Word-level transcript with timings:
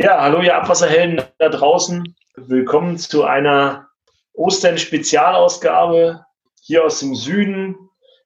Ja, 0.00 0.20
hallo 0.20 0.40
ihr 0.42 0.54
Abwasserhelden 0.54 1.24
da 1.38 1.48
draußen. 1.48 2.14
Willkommen 2.36 2.98
zu 2.98 3.24
einer 3.24 3.88
Ostern-Spezialausgabe 4.34 6.24
hier 6.62 6.84
aus 6.84 7.00
dem 7.00 7.16
Süden. 7.16 7.76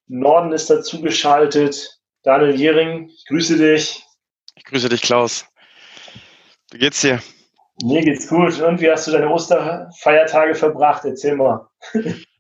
Norden 0.07 0.53
ist 0.53 0.69
dazu 0.69 1.01
geschaltet. 1.01 1.99
Daniel 2.25 2.55
Jering, 2.55 3.09
ich 3.09 3.25
grüße 3.27 3.57
dich. 3.57 4.05
Ich 4.55 4.65
grüße 4.65 4.91
dich, 4.91 5.01
Klaus. 5.01 5.47
Wie 6.73 6.77
geht's 6.77 7.01
dir? 7.01 7.23
Mir 7.83 8.03
geht's 8.03 8.29
gut. 8.29 8.61
Und 8.61 8.83
wie 8.83 8.91
hast 8.91 9.07
du 9.07 9.13
deine 9.13 9.31
Osterfeiertage 9.31 10.55
verbracht? 10.55 11.07
Erzähl 11.07 11.37
mal. 11.37 11.71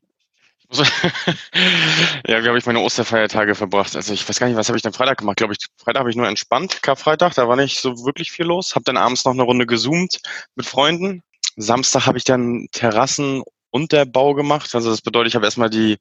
ja, 2.26 2.42
wie 2.42 2.48
habe 2.48 2.58
ich 2.58 2.66
meine 2.66 2.80
Osterfeiertage 2.80 3.54
verbracht? 3.54 3.94
Also 3.94 4.12
ich 4.12 4.26
weiß 4.28 4.38
gar 4.38 4.46
nicht, 4.46 4.56
was 4.56 4.68
habe 4.68 4.76
ich 4.76 4.82
denn 4.82 4.92
Freitag 4.92 5.18
gemacht? 5.18 5.36
Glaube 5.36 5.52
ich, 5.52 5.66
Freitag 5.76 6.00
habe 6.00 6.10
ich 6.10 6.16
nur 6.16 6.28
entspannt, 6.28 6.82
Karfreitag, 6.82 7.34
da 7.34 7.48
war 7.48 7.56
nicht 7.56 7.80
so 7.80 8.04
wirklich 8.04 8.32
viel 8.32 8.46
los. 8.46 8.74
Habe 8.74 8.84
dann 8.84 8.96
abends 8.96 9.24
noch 9.24 9.32
eine 9.32 9.42
Runde 9.42 9.66
gezoomt 9.66 10.20
mit 10.54 10.66
Freunden. 10.66 11.22
Samstag 11.56 12.06
habe 12.06 12.18
ich 12.18 12.24
dann 12.24 12.68
Terrassen 12.72 13.42
Unterbau 13.72 14.34
gemacht. 14.34 14.74
Also 14.74 14.90
das 14.90 15.00
bedeutet, 15.00 15.30
ich 15.30 15.34
habe 15.34 15.46
erstmal 15.46 15.70
die, 15.70 15.98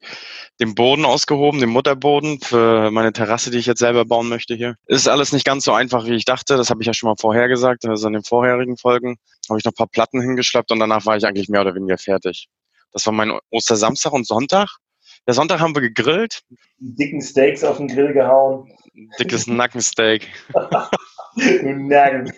den 0.60 0.76
Boden 0.76 1.06
ausgehoben, 1.06 1.60
den 1.60 1.70
Mutterboden 1.70 2.40
für 2.42 2.92
meine 2.92 3.14
Terrasse, 3.14 3.50
die 3.50 3.58
ich 3.58 3.66
jetzt 3.66 3.80
selber 3.80 4.06
bauen 4.06 4.28
möchte 4.30 4.56
hier. 4.56 4.76
Ist 4.88 5.08
alles 5.08 5.32
nicht 5.32 5.46
ganz 5.46 5.64
so 5.64 5.74
einfach, 5.74 6.06
wie 6.06 6.16
ich 6.16 6.26
dachte. 6.26 6.58
Das 6.58 6.70
habe 6.70 6.82
ich 6.82 6.88
ja 6.88 6.94
schon 6.94 7.10
mal 7.10 7.16
vorher 7.20 7.48
gesagt. 7.48 7.86
Also 7.86 8.08
in 8.08 8.14
den 8.14 8.24
vorherigen 8.24 8.78
Folgen 8.78 9.18
habe 9.50 9.58
ich 9.58 9.66
noch 9.66 9.72
ein 9.72 9.76
paar 9.76 9.88
Platten 9.88 10.22
hingeschleppt 10.22 10.72
und 10.72 10.80
danach 10.80 11.06
war 11.06 11.18
ich 11.18 11.26
eigentlich 11.26 11.50
mehr 11.50 11.62
oder 11.62 11.74
weniger 11.74 11.98
fertig. 11.98 12.50
Das 12.92 13.06
war 13.06 13.14
mein 13.14 13.38
Ostersamstag 13.50 14.14
und 14.14 14.28
Sonntag. 14.28 14.78
Der 15.28 15.34
Sonntag 15.34 15.60
haben 15.60 15.76
wir 15.76 15.82
gegrillt. 15.82 16.44
Dicken 16.80 17.22
Steaks 17.22 17.64
auf 17.64 17.78
den 17.78 17.88
Grill 17.88 18.14
gehauen. 18.14 18.72
Dickes 19.20 19.48
Nackensteak. 19.48 20.28
Nacken. 21.36 22.34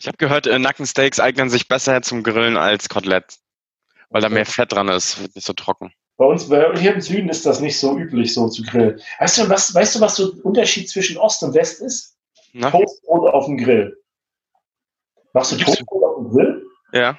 Ich 0.00 0.06
habe 0.06 0.16
gehört, 0.18 0.46
äh, 0.46 0.58
Nackensteaks 0.58 1.18
eignen 1.18 1.50
sich 1.50 1.66
besser 1.66 2.02
zum 2.02 2.22
Grillen 2.22 2.56
als 2.56 2.88
Kotelett 2.88 3.38
weil 4.10 4.22
da 4.22 4.28
mehr 4.28 4.46
Fett 4.46 4.72
dran 4.72 4.88
ist, 4.88 5.20
wird 5.20 5.34
nicht 5.34 5.46
so 5.46 5.52
trocken. 5.52 5.92
Bei 6.16 6.24
uns 6.24 6.46
hier 6.46 6.94
im 6.94 7.00
Süden 7.00 7.28
ist 7.28 7.46
das 7.46 7.60
nicht 7.60 7.78
so 7.78 7.96
üblich, 7.96 8.34
so 8.34 8.48
zu 8.48 8.62
grillen. 8.64 9.00
Weißt 9.20 9.38
du, 9.38 9.48
was, 9.48 9.72
weißt 9.74 9.96
du, 9.96 10.00
was 10.00 10.16
so 10.16 10.32
ein 10.32 10.40
Unterschied 10.40 10.88
zwischen 10.88 11.16
Ost 11.16 11.42
und 11.44 11.54
West 11.54 11.80
ist? 11.80 12.16
Na? 12.52 12.70
Toastbrot 12.70 13.32
auf 13.32 13.46
dem 13.46 13.56
Grill. 13.56 13.96
Machst 15.32 15.52
du 15.52 15.56
Toastbrot 15.56 16.02
auf 16.02 16.16
dem 16.16 16.30
Grill? 16.30 16.66
Ja. 16.92 17.18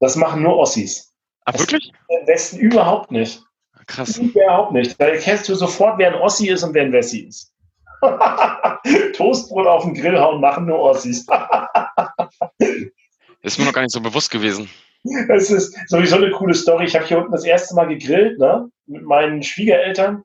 Das 0.00 0.16
machen 0.16 0.42
nur 0.42 0.56
Ossis. 0.56 1.14
Ach, 1.44 1.52
das 1.52 1.62
wirklich? 1.62 1.92
Im 2.08 2.26
Westen 2.26 2.58
überhaupt 2.58 3.10
nicht. 3.10 3.42
Krass. 3.86 4.18
Überhaupt 4.18 4.72
nicht. 4.72 5.00
Da 5.00 5.06
erkennst 5.06 5.48
du 5.48 5.54
sofort, 5.54 5.98
wer 5.98 6.08
ein 6.08 6.20
Ossi 6.20 6.48
ist 6.48 6.62
und 6.62 6.74
wer 6.74 6.82
ein 6.82 6.92
Wessi 6.92 7.20
ist. 7.20 7.52
Toastbrot 9.14 9.66
auf 9.66 9.82
dem 9.84 9.94
Grill 9.94 10.18
hauen 10.18 10.40
machen 10.40 10.66
nur 10.66 10.78
Ossis. 10.78 11.26
ist 13.42 13.58
mir 13.58 13.64
noch 13.64 13.72
gar 13.72 13.82
nicht 13.82 13.92
so 13.92 14.00
bewusst 14.00 14.30
gewesen. 14.30 14.68
Das 15.28 15.50
ist 15.50 15.76
sowieso 15.88 16.16
eine 16.16 16.30
coole 16.30 16.54
Story. 16.54 16.84
Ich 16.84 16.94
habe 16.94 17.06
hier 17.06 17.18
unten 17.18 17.32
das 17.32 17.44
erste 17.44 17.74
Mal 17.74 17.88
gegrillt, 17.88 18.38
ne, 18.38 18.68
mit 18.86 19.02
meinen 19.04 19.42
Schwiegereltern. 19.42 20.22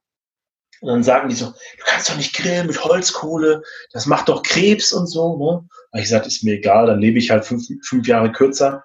Und 0.82 0.90
dann 0.90 1.04
sagen 1.04 1.30
die 1.30 1.36
so, 1.36 1.46
du 1.46 1.84
kannst 1.86 2.10
doch 2.10 2.18
nicht 2.18 2.36
grillen 2.36 2.68
mit 2.68 2.84
Holzkohle, 2.84 3.64
das 3.94 4.06
macht 4.06 4.28
doch 4.28 4.44
Krebs 4.44 4.92
und 4.92 5.08
so. 5.08 5.38
Ne? 5.38 5.66
Aber 5.92 6.02
ich 6.02 6.10
sagte, 6.10 6.28
ist 6.28 6.44
mir 6.44 6.56
egal, 6.56 6.88
dann 6.88 7.00
lebe 7.00 7.20
ich 7.20 7.32
halt 7.32 7.46
fünf, 7.46 7.64
fünf 7.88 8.06
Jahre 8.06 8.34
kürzer. 8.34 8.84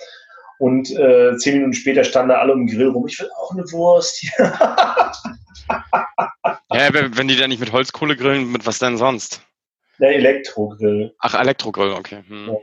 Und 0.58 0.90
äh, 0.90 1.36
zehn 1.36 1.54
Minuten 1.54 1.74
später 1.74 2.04
standen 2.04 2.30
da 2.30 2.38
alle 2.38 2.52
um 2.52 2.66
den 2.66 2.76
Grill 2.76 2.88
rum. 2.88 3.06
Ich 3.06 3.18
will 3.20 3.30
auch 3.36 3.52
eine 3.52 3.62
Wurst. 3.70 4.22
ja, 6.72 6.88
wenn 6.92 7.28
die 7.28 7.36
da 7.36 7.46
nicht 7.46 7.60
mit 7.60 7.72
Holzkohle 7.72 8.16
grillen, 8.16 8.50
mit 8.50 8.66
was 8.66 8.78
denn 8.78 8.96
sonst? 8.96 9.40
Der 10.00 10.14
Elektrogrill. 10.14 11.14
Ach, 11.20 11.34
Elektrogrill, 11.34 11.92
okay. 11.92 12.22
Hm. 12.26 12.48
Ja. 12.48 12.56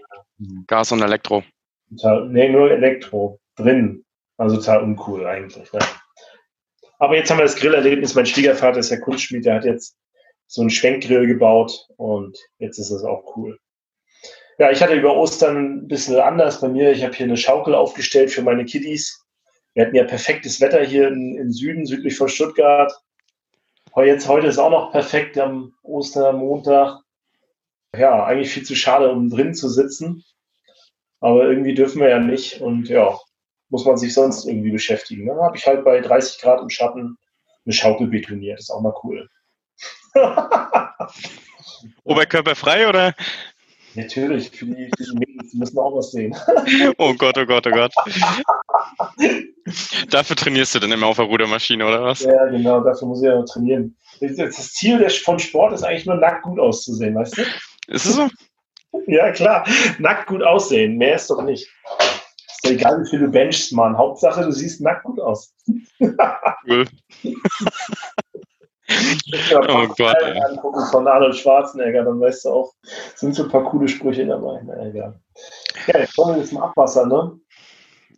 Gas 0.68 0.92
und 0.92 1.02
Elektro. 1.02 1.44
Total, 1.90 2.28
nee, 2.30 2.50
nur 2.50 2.72
Elektro 2.72 3.40
drin. 3.56 4.04
Also 4.38 4.58
total 4.58 4.84
uncool 4.84 5.26
eigentlich. 5.26 5.72
Ne? 5.72 5.80
Aber 7.00 7.16
jetzt 7.16 7.30
haben 7.30 7.38
wir 7.38 7.46
das 7.46 7.56
Grillerlebnis. 7.56 8.16
Mein 8.16 8.26
Schwiegervater 8.26 8.80
ist 8.80 8.90
ja 8.90 8.98
Kunstschmied, 9.00 9.46
der 9.46 9.56
hat 9.56 9.66
jetzt 9.66 9.96
so 10.48 10.62
einen 10.62 10.70
Schwenkgrill 10.70 11.28
gebaut 11.28 11.88
und 11.98 12.38
jetzt 12.58 12.78
ist 12.78 12.92
es 12.92 13.04
auch 13.04 13.36
cool. 13.36 13.58
Ja, 14.58 14.72
ich 14.72 14.82
hatte 14.82 14.94
über 14.94 15.16
Ostern 15.16 15.58
ein 15.58 15.88
bisschen 15.88 16.18
anders 16.20 16.62
bei 16.62 16.70
mir. 16.70 16.92
Ich 16.92 17.04
habe 17.04 17.14
hier 17.14 17.26
eine 17.26 17.38
Schaukel 17.38 17.76
aufgestellt 17.76 18.32
für 18.32 18.42
meine 18.42 18.64
Kiddies. 18.64 19.26
Wir 19.74 19.86
hatten 19.86 19.96
ja 19.96 20.06
perfektes 20.06 20.62
Wetter 20.62 20.82
hier 20.84 21.10
im 21.10 21.52
Süden, 21.52 21.86
südlich 21.86 22.16
von 22.16 22.30
Stuttgart. 22.30 22.94
Jetzt, 23.98 24.28
heute 24.28 24.48
ist 24.48 24.58
auch 24.58 24.70
noch 24.70 24.92
perfekt 24.92 25.38
am 25.38 25.74
Ostermontag. 25.84 27.02
Ja, 27.98 28.26
eigentlich 28.26 28.50
viel 28.50 28.64
zu 28.64 28.76
schade, 28.76 29.10
um 29.10 29.30
drin 29.30 29.54
zu 29.54 29.70
sitzen. 29.70 30.24
Aber 31.20 31.44
irgendwie 31.46 31.74
dürfen 31.74 32.02
wir 32.02 32.10
ja 32.10 32.20
nicht 32.20 32.62
und 32.62 32.88
ja, 32.88 33.18
muss 33.70 33.86
man 33.86 33.98
sich 33.98 34.14
sonst 34.14 34.46
irgendwie 34.46 34.72
beschäftigen. 34.72 35.28
Dann 35.28 35.40
habe 35.40 35.58
ich 35.58 35.66
halt 35.66 35.84
bei 35.84 36.00
30 36.00 36.42
Grad 36.42 36.62
im 36.62 36.70
Schatten 36.70 37.18
eine 37.66 37.74
Schaukel 37.74 38.08
betoniert. 38.08 38.60
Ist 38.60 38.70
auch 38.70 38.82
mal 38.82 38.94
cool. 39.04 39.30
Oberkörper 42.04 42.56
frei 42.56 42.88
oder? 42.88 43.14
Natürlich, 43.96 44.50
für 44.52 44.66
die, 44.66 44.90
für 44.98 45.04
die 45.04 45.18
Mädels 45.18 45.54
müssen 45.54 45.80
auch 45.80 45.96
was 45.96 46.12
sehen. 46.12 46.36
oh 46.98 47.14
Gott, 47.14 47.38
oh 47.38 47.46
Gott, 47.46 47.66
oh 47.68 47.72
Gott. 47.72 47.94
dafür 50.10 50.36
trainierst 50.36 50.76
du 50.76 50.80
dann 50.80 50.92
immer 50.92 51.08
auf 51.08 51.16
der 51.16 51.26
Rudermaschine, 51.26 51.86
oder 51.86 52.04
was? 52.04 52.22
Ja, 52.22 52.46
genau, 52.48 52.82
dafür 52.82 53.08
muss 53.08 53.22
ich 53.22 53.28
ja 53.28 53.42
trainieren. 53.44 53.96
Das 54.20 54.74
Ziel 54.74 55.10
von 55.10 55.40
Sport 55.40 55.74
ist 55.74 55.84
eigentlich 55.84 56.06
nur 56.06 56.16
nackt 56.16 56.44
gut 56.44 56.60
auszusehen, 56.60 57.16
weißt 57.16 57.38
du? 57.38 57.42
Ist 57.88 58.06
es 58.06 58.16
so? 58.16 58.30
Ja, 59.08 59.32
klar. 59.32 59.66
Nackt 60.00 60.28
gut 60.28 60.44
aussehen. 60.44 60.98
Mehr 60.98 61.16
ist 61.16 61.30
doch 61.30 61.42
nicht. 61.44 61.70
Ist 62.48 62.64
ja 62.64 62.72
egal, 62.72 63.02
wie 63.02 63.10
viel 63.10 63.20
du 63.20 63.28
benchst, 63.28 63.74
Mann. 63.74 63.98
Hauptsache, 63.98 64.44
du 64.44 64.52
siehst 64.52 64.82
nackt 64.82 65.04
gut 65.04 65.20
aus. 65.20 65.54
Cool. 66.68 66.86
oh 69.68 69.88
Gott. 69.98 70.18
Ey. 70.22 70.42
Angucken 70.42 70.86
von 70.92 71.08
Arnold 71.08 71.36
Schwarzenegger, 71.36 72.04
dann 72.04 72.20
weißt 72.20 72.46
du 72.46 72.50
auch, 72.50 72.74
sind 73.16 73.36
so 73.36 73.44
ein 73.44 73.50
paar 73.50 73.64
coole 73.66 73.88
Sprüche 73.88 74.26
dabei. 74.26 74.62
Na 74.64 74.86
egal. 74.86 75.20
Ja, 75.88 76.00
jetzt 76.00 76.16
kommen 76.16 76.36
wir 76.36 76.42
jetzt 76.42 76.50
zum 76.50 76.62
Abwasser, 76.62 77.06
ne? 77.06 77.40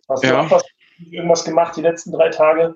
Hast 0.10 0.24
du 0.24 0.28
ja. 0.28 0.42
Abwasser 0.42 0.66
irgendwas 1.12 1.44
gemacht 1.44 1.76
die 1.76 1.82
letzten 1.82 2.12
drei 2.12 2.30
Tage? 2.30 2.76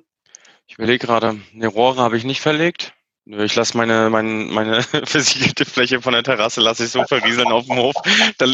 Ich 0.67 0.75
überlege 0.75 1.05
gerade, 1.05 1.37
eine 1.53 1.67
Rohre 1.67 2.01
habe 2.01 2.17
ich 2.17 2.23
nicht 2.23 2.41
verlegt. 2.41 2.93
Ich 3.25 3.55
lasse 3.55 3.77
meine, 3.77 4.09
meine, 4.09 4.45
meine 4.51 4.81
versiegelte 5.05 5.63
Fläche 5.65 6.01
von 6.01 6.13
der 6.13 6.23
Terrasse 6.23 6.59
lasse 6.59 6.85
ich 6.85 6.89
so 6.89 7.03
verrieseln 7.03 7.51
auf 7.51 7.65
dem 7.65 7.77
Hof. 7.77 7.95
Da, 8.39 8.47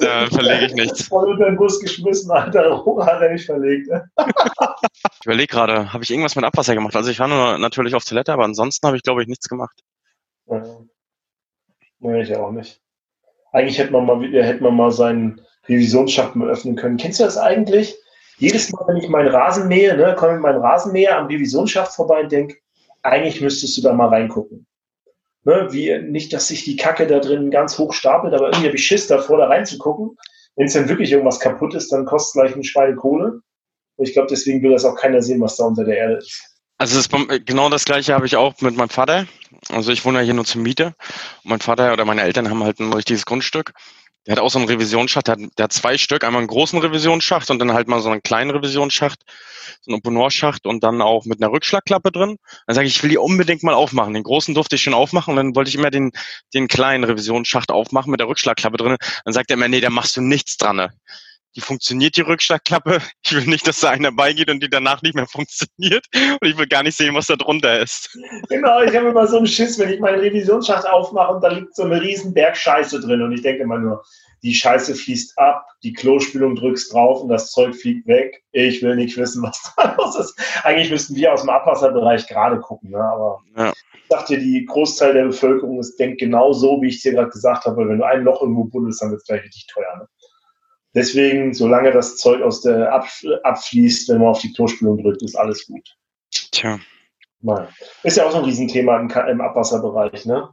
da 0.00 0.26
verlege 0.26 0.66
ich 0.66 0.74
nichts. 0.74 1.08
Voll 1.08 1.32
unter 1.32 1.46
den 1.46 1.56
Bus 1.56 1.80
geschmissen, 1.80 2.30
Alter. 2.30 2.84
Hat 3.04 3.20
er 3.20 3.32
nicht 3.32 3.46
verlegt. 3.46 3.88
Ne? 3.88 4.08
ich 4.16 5.26
überlege 5.26 5.48
gerade, 5.48 5.92
habe 5.92 6.04
ich 6.04 6.10
irgendwas 6.10 6.36
mit 6.36 6.44
Abwasser 6.44 6.74
gemacht? 6.74 6.94
Also 6.94 7.10
ich 7.10 7.18
war 7.18 7.26
nur 7.26 7.58
natürlich 7.58 7.94
auf 7.96 8.04
Toilette, 8.04 8.32
aber 8.32 8.44
ansonsten 8.44 8.86
habe 8.86 8.96
ich, 8.96 9.02
glaube 9.02 9.22
ich, 9.22 9.28
nichts 9.28 9.48
gemacht. 9.48 9.80
Ja. 10.46 10.62
Nee, 11.98 12.22
ich 12.22 12.36
auch 12.36 12.52
nicht. 12.52 12.80
Eigentlich 13.52 13.78
hätte 13.78 13.92
man 13.92 14.06
mal, 14.06 14.22
hätte 14.22 14.62
man 14.62 14.76
mal 14.76 14.92
seinen 14.92 15.40
Revisionsschacht 15.68 16.36
mal 16.36 16.48
öffnen 16.48 16.76
können. 16.76 16.96
Kennst 16.96 17.18
du 17.18 17.24
das 17.24 17.36
eigentlich? 17.36 17.96
Jedes 18.38 18.70
Mal, 18.72 18.86
wenn 18.86 18.96
ich 18.96 19.08
meinen 19.08 19.28
Rasen 19.28 19.68
mähe, 19.68 19.96
ne, 19.96 20.14
komme 20.16 20.36
ich 20.36 20.40
meinen 20.40 20.62
Rasenmäher 20.62 21.18
am 21.18 21.26
Revisionsschacht 21.26 21.92
vorbei 21.92 22.22
und 22.22 22.32
denke, 22.32 22.56
eigentlich 23.02 23.40
müsstest 23.40 23.76
du 23.76 23.82
da 23.82 23.92
mal 23.92 24.08
reingucken. 24.08 24.66
Ne, 25.44 25.68
wie, 25.70 25.98
nicht, 26.02 26.32
dass 26.34 26.48
sich 26.48 26.64
die 26.64 26.76
Kacke 26.76 27.06
da 27.06 27.18
drin 27.18 27.50
ganz 27.50 27.78
hoch 27.78 27.94
stapelt, 27.94 28.34
aber 28.34 28.48
irgendwie 28.48 28.66
habe 28.66 28.76
ich 28.76 28.86
Schiss 28.86 29.06
davor, 29.06 29.38
da 29.38 29.46
reinzugucken. 29.46 30.16
Wenn 30.56 30.66
es 30.66 30.74
dann 30.74 30.88
wirklich 30.88 31.12
irgendwas 31.12 31.40
kaputt 31.40 31.74
ist, 31.74 31.90
dann 31.92 32.04
kostet 32.04 32.28
es 32.28 32.32
gleich 32.32 32.56
ein 32.56 32.64
Schwein 32.64 32.96
Kohle. 32.96 33.40
Und 33.96 34.06
ich 34.06 34.12
glaube, 34.12 34.28
deswegen 34.28 34.62
will 34.62 34.72
das 34.72 34.84
auch 34.84 34.96
keiner 34.96 35.22
sehen, 35.22 35.40
was 35.40 35.56
da 35.56 35.64
unter 35.64 35.84
der 35.84 35.96
Erde 35.96 36.14
ist. 36.16 36.42
Also 36.76 36.96
das, 36.96 37.08
genau 37.44 37.68
das 37.70 37.84
gleiche 37.84 38.14
habe 38.14 38.26
ich 38.26 38.36
auch 38.36 38.60
mit 38.60 38.76
meinem 38.76 38.88
Vater. 38.88 39.26
Also 39.68 39.92
ich 39.92 40.04
wohne 40.04 40.18
ja 40.18 40.24
hier 40.24 40.34
nur 40.34 40.44
zur 40.44 40.60
Miete. 40.60 40.94
Und 41.44 41.50
mein 41.50 41.60
Vater 41.60 41.92
oder 41.92 42.04
meine 42.04 42.22
Eltern 42.22 42.48
haben 42.50 42.64
halt 42.64 42.80
ein 42.80 42.92
richtiges 42.92 43.24
Grundstück. 43.24 43.72
Der 44.26 44.32
hat 44.32 44.40
auch 44.40 44.50
so 44.50 44.58
einen 44.58 44.68
Revisionsschacht, 44.68 45.28
der 45.28 45.32
hat, 45.32 45.40
der 45.56 45.64
hat 45.64 45.72
zwei 45.72 45.96
Stück, 45.96 46.24
einmal 46.24 46.40
einen 46.40 46.48
großen 46.48 46.78
Revisionsschacht 46.78 47.50
und 47.50 47.58
dann 47.58 47.72
halt 47.72 47.88
mal 47.88 48.00
so 48.00 48.10
einen 48.10 48.22
kleinen 48.22 48.50
Revisionsschacht, 48.50 49.18
so 49.80 49.90
einen 49.90 49.98
Opponorschacht 49.98 50.66
und 50.66 50.84
dann 50.84 51.00
auch 51.00 51.24
mit 51.24 51.42
einer 51.42 51.50
Rückschlagklappe 51.50 52.12
drin. 52.12 52.36
Dann 52.66 52.74
sage 52.74 52.86
ich, 52.86 52.96
ich 52.96 53.02
will 53.02 53.10
die 53.10 53.18
unbedingt 53.18 53.62
mal 53.62 53.74
aufmachen. 53.74 54.12
Den 54.12 54.22
großen 54.22 54.54
durfte 54.54 54.76
ich 54.76 54.82
schon 54.82 54.94
aufmachen 54.94 55.32
und 55.32 55.36
dann 55.36 55.54
wollte 55.56 55.70
ich 55.70 55.74
immer 55.74 55.90
den, 55.90 56.12
den 56.52 56.68
kleinen 56.68 57.04
Revisionsschacht 57.04 57.70
aufmachen 57.70 58.10
mit 58.10 58.20
der 58.20 58.28
Rückschlagklappe 58.28 58.76
drin. 58.76 58.96
Dann 59.24 59.32
sagt 59.32 59.50
er 59.50 59.54
immer, 59.54 59.68
nee, 59.68 59.80
da 59.80 59.88
machst 59.88 60.16
du 60.16 60.20
nichts 60.20 60.58
dran. 60.58 60.90
Die 61.56 61.60
funktioniert 61.60 62.16
die 62.16 62.22
Rückschlagklappe. 62.22 63.00
Ich 63.22 63.36
will 63.36 63.46
nicht, 63.46 63.66
dass 63.68 63.80
da 63.80 63.90
einer 63.90 64.10
beigeht 64.10 64.50
und 64.50 64.60
die 64.60 64.68
danach 64.68 65.02
nicht 65.02 65.14
mehr 65.14 65.26
funktioniert. 65.26 66.04
Und 66.14 66.48
ich 66.48 66.58
will 66.58 66.66
gar 66.66 66.82
nicht 66.82 66.96
sehen, 66.96 67.14
was 67.14 67.26
da 67.26 67.36
drunter 67.36 67.78
ist. 67.78 68.10
Genau, 68.48 68.82
ich 68.82 68.96
habe 68.96 69.10
immer 69.10 69.26
so 69.26 69.36
einen 69.36 69.46
Schiss, 69.46 69.78
wenn 69.78 69.90
ich 69.90 70.00
meinen 70.00 70.18
Revisionsschacht 70.18 70.86
aufmache 70.86 71.34
und 71.34 71.44
da 71.44 71.48
liegt 71.48 71.76
so 71.76 71.84
eine 71.84 72.00
riesen 72.00 72.34
Berg 72.34 72.56
Scheiße 72.56 73.00
drin. 73.00 73.22
Und 73.22 73.32
ich 73.32 73.42
denke 73.42 73.62
immer 73.62 73.78
nur, 73.78 74.02
die 74.42 74.54
Scheiße 74.54 74.94
fließt 74.94 75.38
ab, 75.38 75.66
die 75.82 75.92
Klospülung 75.92 76.56
drückst 76.56 76.92
drauf 76.92 77.22
und 77.22 77.28
das 77.28 77.52
Zeug 77.52 77.76
fliegt 77.76 78.06
weg. 78.06 78.42
Ich 78.52 78.82
will 78.82 78.96
nicht 78.96 79.16
wissen, 79.16 79.42
was 79.42 79.72
da 79.76 79.94
los 79.96 80.16
ist. 80.16 80.38
Eigentlich 80.64 80.90
müssten 80.90 81.14
wir 81.14 81.32
aus 81.32 81.42
dem 81.42 81.50
Abwasserbereich 81.50 82.26
gerade 82.26 82.58
gucken, 82.60 82.90
ne? 82.90 83.02
aber 83.02 83.40
ja. 83.56 83.72
ich 83.94 84.08
dachte, 84.08 84.38
die 84.38 84.64
Großteil 84.64 85.12
der 85.12 85.24
Bevölkerung 85.26 85.78
ist, 85.78 85.98
denkt 85.98 86.18
genau 86.18 86.52
so, 86.52 86.80
wie 86.80 86.88
ich 86.88 86.96
es 86.96 87.02
dir 87.02 87.12
gerade 87.12 87.30
gesagt 87.30 87.64
habe, 87.66 87.88
wenn 87.88 87.98
du 87.98 88.04
ein 88.04 88.24
Loch 88.24 88.40
irgendwo 88.40 88.64
buddelst, 88.64 89.02
dann 89.02 89.10
wird 89.10 89.20
es 89.20 89.26
gleich 89.26 89.44
richtig 89.44 89.66
teuer. 89.66 89.96
Ne? 89.98 90.06
Deswegen, 90.94 91.54
solange 91.54 91.92
das 91.92 92.16
Zeug 92.16 92.42
aus 92.42 92.62
der 92.62 92.92
ab, 92.92 93.06
abfließt, 93.44 94.08
wenn 94.08 94.18
man 94.18 94.28
auf 94.28 94.40
die 94.40 94.52
Klospülung 94.52 95.02
drückt, 95.02 95.22
ist 95.22 95.36
alles 95.36 95.66
gut. 95.66 95.96
Tja. 96.50 96.80
Nein. 97.40 97.68
Ist 98.02 98.16
ja 98.16 98.26
auch 98.26 98.32
so 98.32 98.38
ein 98.38 98.44
Riesenthema 98.44 98.98
im, 98.98 99.08
im 99.08 99.40
Abwasserbereich. 99.40 100.26
Ne? 100.26 100.50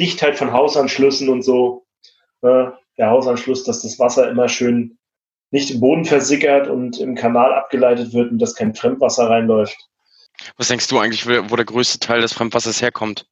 Dichtheit 0.00 0.36
von 0.36 0.52
Hausanschlüssen 0.52 1.28
und 1.28 1.42
so. 1.42 1.86
Äh, 2.40 2.70
der 2.98 3.10
Hausanschluss, 3.10 3.64
dass 3.64 3.82
das 3.82 3.98
Wasser 3.98 4.28
immer 4.30 4.48
schön 4.48 4.98
nicht 5.50 5.70
im 5.70 5.80
Boden 5.80 6.04
versickert 6.04 6.68
und 6.68 6.98
im 6.98 7.14
Kanal 7.14 7.52
abgeleitet 7.52 8.14
wird 8.14 8.30
und 8.32 8.38
dass 8.38 8.54
kein 8.54 8.74
Fremdwasser 8.74 9.28
reinläuft. 9.28 9.76
Was 10.56 10.68
denkst 10.68 10.88
du 10.88 10.98
eigentlich, 10.98 11.26
wo 11.26 11.56
der 11.56 11.64
größte 11.64 12.00
Teil 12.00 12.22
des 12.22 12.32
Fremdwassers 12.32 12.80
herkommt? 12.80 13.26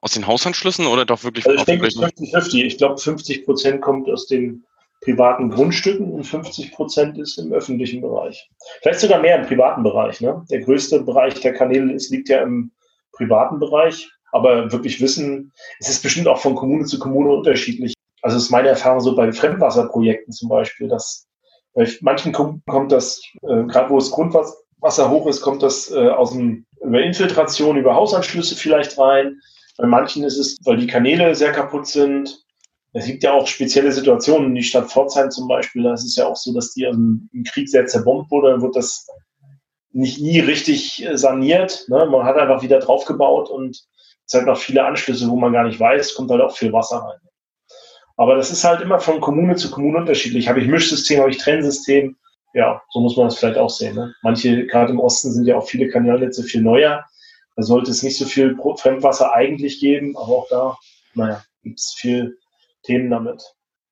Aus 0.00 0.12
den 0.12 0.28
Hausanschlüssen 0.28 0.86
oder 0.86 1.04
doch 1.04 1.24
wirklich? 1.24 1.44
Also 1.44 1.58
ich 1.58 1.64
denke 1.64 1.88
50-50. 1.88 2.64
Ich 2.64 2.78
glaube, 2.78 2.98
50 2.98 3.44
Prozent 3.44 3.82
kommt 3.82 4.08
aus 4.08 4.28
den 4.28 4.64
privaten 5.00 5.50
Grundstücken 5.50 6.12
und 6.12 6.24
50 6.24 6.72
Prozent 6.72 7.18
ist 7.18 7.38
im 7.38 7.52
öffentlichen 7.52 8.00
Bereich. 8.00 8.50
Vielleicht 8.82 9.00
sogar 9.00 9.20
mehr 9.20 9.38
im 9.38 9.46
privaten 9.46 9.82
Bereich. 9.82 10.20
Ne? 10.20 10.44
Der 10.50 10.60
größte 10.60 11.02
Bereich 11.02 11.40
der 11.40 11.54
Kanäle 11.54 11.92
ist, 11.92 12.10
liegt 12.10 12.28
ja 12.28 12.42
im 12.42 12.72
privaten 13.12 13.58
Bereich. 13.58 14.08
Aber 14.32 14.70
wirklich 14.72 15.00
wissen, 15.00 15.52
es 15.78 15.88
ist 15.88 16.02
bestimmt 16.02 16.28
auch 16.28 16.38
von 16.38 16.54
Kommune 16.54 16.84
zu 16.84 16.98
Kommune 16.98 17.30
unterschiedlich. 17.30 17.94
Also 18.20 18.36
ist 18.36 18.50
meine 18.50 18.68
Erfahrung 18.68 19.00
so 19.00 19.14
bei 19.14 19.32
Fremdwasserprojekten 19.32 20.32
zum 20.32 20.48
Beispiel, 20.48 20.88
dass 20.88 21.26
bei 21.74 21.88
manchen 22.00 22.32
kommt 22.32 22.92
das, 22.92 23.22
äh, 23.42 23.64
gerade 23.64 23.90
wo 23.90 23.98
das 23.98 24.10
Grundwasser 24.10 25.10
hoch 25.10 25.26
ist, 25.28 25.40
kommt 25.40 25.62
das 25.62 25.90
äh, 25.90 26.08
aus 26.08 26.32
dem, 26.32 26.66
über 26.82 27.00
Infiltration, 27.00 27.76
über 27.76 27.94
Hausanschlüsse 27.94 28.56
vielleicht 28.56 28.98
rein. 28.98 29.40
Bei 29.76 29.86
manchen 29.86 30.24
ist 30.24 30.38
es, 30.38 30.56
weil 30.64 30.76
die 30.76 30.88
Kanäle 30.88 31.34
sehr 31.34 31.52
kaputt 31.52 31.86
sind, 31.86 32.44
es 32.92 33.06
gibt 33.06 33.22
ja 33.22 33.32
auch 33.32 33.46
spezielle 33.46 33.92
Situationen. 33.92 34.54
Die 34.54 34.62
Stadt 34.62 34.90
Pforzheim 34.90 35.30
zum 35.30 35.48
Beispiel, 35.48 35.82
da 35.82 35.94
ist 35.94 36.04
es 36.04 36.16
ja 36.16 36.26
auch 36.26 36.36
so, 36.36 36.54
dass 36.54 36.72
die 36.72 36.84
im, 36.84 37.28
Krieg 37.50 37.68
sehr 37.68 37.86
zerbombt 37.86 38.30
wurde, 38.30 38.50
dann 38.50 38.62
wird 38.62 38.76
das 38.76 39.06
nicht 39.92 40.20
nie 40.20 40.40
richtig 40.40 41.04
äh, 41.04 41.16
saniert. 41.16 41.84
Ne? 41.88 42.06
Man 42.06 42.24
hat 42.24 42.36
einfach 42.36 42.62
wieder 42.62 42.78
draufgebaut 42.78 43.50
und 43.50 43.84
es 44.26 44.34
hat 44.34 44.46
noch 44.46 44.58
viele 44.58 44.84
Anschlüsse, 44.84 45.28
wo 45.28 45.36
man 45.36 45.52
gar 45.52 45.64
nicht 45.64 45.80
weiß, 45.80 46.14
kommt 46.14 46.30
halt 46.30 46.42
auch 46.42 46.56
viel 46.56 46.72
Wasser 46.72 46.98
rein. 46.98 47.18
Aber 48.16 48.34
das 48.34 48.50
ist 48.50 48.64
halt 48.64 48.80
immer 48.80 48.98
von 48.98 49.20
Kommune 49.20 49.56
zu 49.56 49.70
Kommune 49.70 49.98
unterschiedlich. 49.98 50.48
Habe 50.48 50.60
ich 50.60 50.66
Mischsystem, 50.66 51.20
habe 51.20 51.30
ich 51.30 51.38
Trennsystem? 51.38 52.16
Ja, 52.52 52.82
so 52.90 53.00
muss 53.00 53.16
man 53.16 53.26
das 53.26 53.38
vielleicht 53.38 53.58
auch 53.58 53.70
sehen. 53.70 53.94
Ne? 53.94 54.12
Manche, 54.22 54.66
gerade 54.66 54.92
im 54.92 54.98
Osten, 54.98 55.32
sind 55.32 55.46
ja 55.46 55.56
auch 55.56 55.66
viele 55.68 55.88
Kanalnetze 55.88 56.42
viel 56.42 56.62
neuer. 56.62 57.04
Da 57.56 57.62
sollte 57.62 57.90
es 57.90 58.02
nicht 58.02 58.18
so 58.18 58.24
viel 58.24 58.56
Fremdwasser 58.76 59.32
eigentlich 59.32 59.80
geben, 59.80 60.16
aber 60.16 60.28
auch 60.28 60.48
da, 60.48 60.76
naja, 61.14 61.42
gibt 61.62 61.78
es 61.78 61.94
viel 61.96 62.36
Themen 62.88 63.10
damit. 63.10 63.42